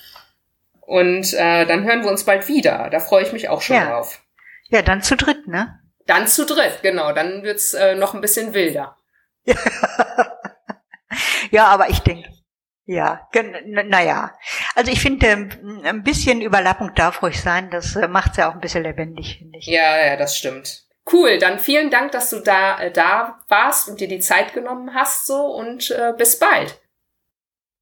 Und 0.80 1.32
äh, 1.34 1.66
dann 1.66 1.84
hören 1.84 2.02
wir 2.02 2.10
uns 2.10 2.24
bald 2.24 2.48
wieder. 2.48 2.88
Da 2.90 3.00
freue 3.00 3.22
ich 3.22 3.32
mich 3.32 3.48
auch 3.48 3.62
schon 3.62 3.76
ja. 3.76 3.86
drauf. 3.86 4.22
Ja, 4.68 4.82
dann 4.82 5.02
zu 5.02 5.16
dritt, 5.16 5.46
ne? 5.46 5.78
Dann 6.06 6.26
zu 6.26 6.44
dritt, 6.46 6.80
genau. 6.82 7.12
Dann 7.12 7.42
wird's 7.42 7.74
äh, 7.74 7.94
noch 7.94 8.14
ein 8.14 8.20
bisschen 8.20 8.54
wilder. 8.54 8.96
ja, 11.50 11.66
aber 11.66 11.90
ich 11.90 12.00
denke, 12.00 12.28
ja, 12.84 13.28
naja. 13.34 14.32
Also 14.76 14.92
ich 14.92 15.00
finde, 15.00 15.26
ähm, 15.26 15.82
ein 15.84 16.04
bisschen 16.04 16.40
Überlappung 16.40 16.94
darf 16.94 17.22
ruhig 17.22 17.40
sein. 17.40 17.70
Das 17.70 17.96
äh, 17.96 18.06
macht's 18.06 18.36
ja 18.36 18.48
auch 18.48 18.54
ein 18.54 18.60
bisschen 18.60 18.84
lebendig, 18.84 19.38
finde 19.38 19.58
ich. 19.58 19.66
Ja, 19.66 20.04
ja, 20.04 20.16
das 20.16 20.36
stimmt. 20.36 20.85
Cool, 21.10 21.38
dann 21.38 21.58
vielen 21.58 21.90
Dank, 21.90 22.12
dass 22.12 22.30
du 22.30 22.40
da 22.40 22.80
äh, 22.80 22.90
da 22.90 23.38
warst 23.48 23.88
und 23.88 24.00
dir 24.00 24.08
die 24.08 24.18
Zeit 24.18 24.54
genommen 24.54 24.94
hast 24.94 25.26
so 25.26 25.46
und 25.54 25.90
äh, 25.90 26.12
bis 26.16 26.38
bald. 26.38 26.80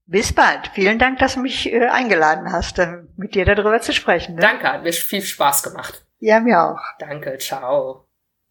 Bis 0.06 0.34
bald. 0.34 0.68
Vielen 0.74 0.98
Dank, 0.98 1.18
dass 1.18 1.34
du 1.34 1.40
mich 1.40 1.72
äh, 1.72 1.86
eingeladen 1.86 2.52
hast, 2.52 2.78
äh, 2.78 3.04
mit 3.16 3.34
dir 3.34 3.46
darüber 3.46 3.80
zu 3.80 3.92
sprechen. 3.94 4.34
Ne? 4.34 4.42
Danke, 4.42 4.70
hat 4.70 4.82
mir 4.82 4.92
viel 4.92 5.22
Spaß 5.22 5.62
gemacht. 5.62 6.04
Ja, 6.18 6.40
mir 6.40 6.62
auch. 6.62 6.80
Danke, 6.98 7.38
ciao. 7.38 8.06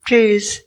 Tschüss. 0.06 0.64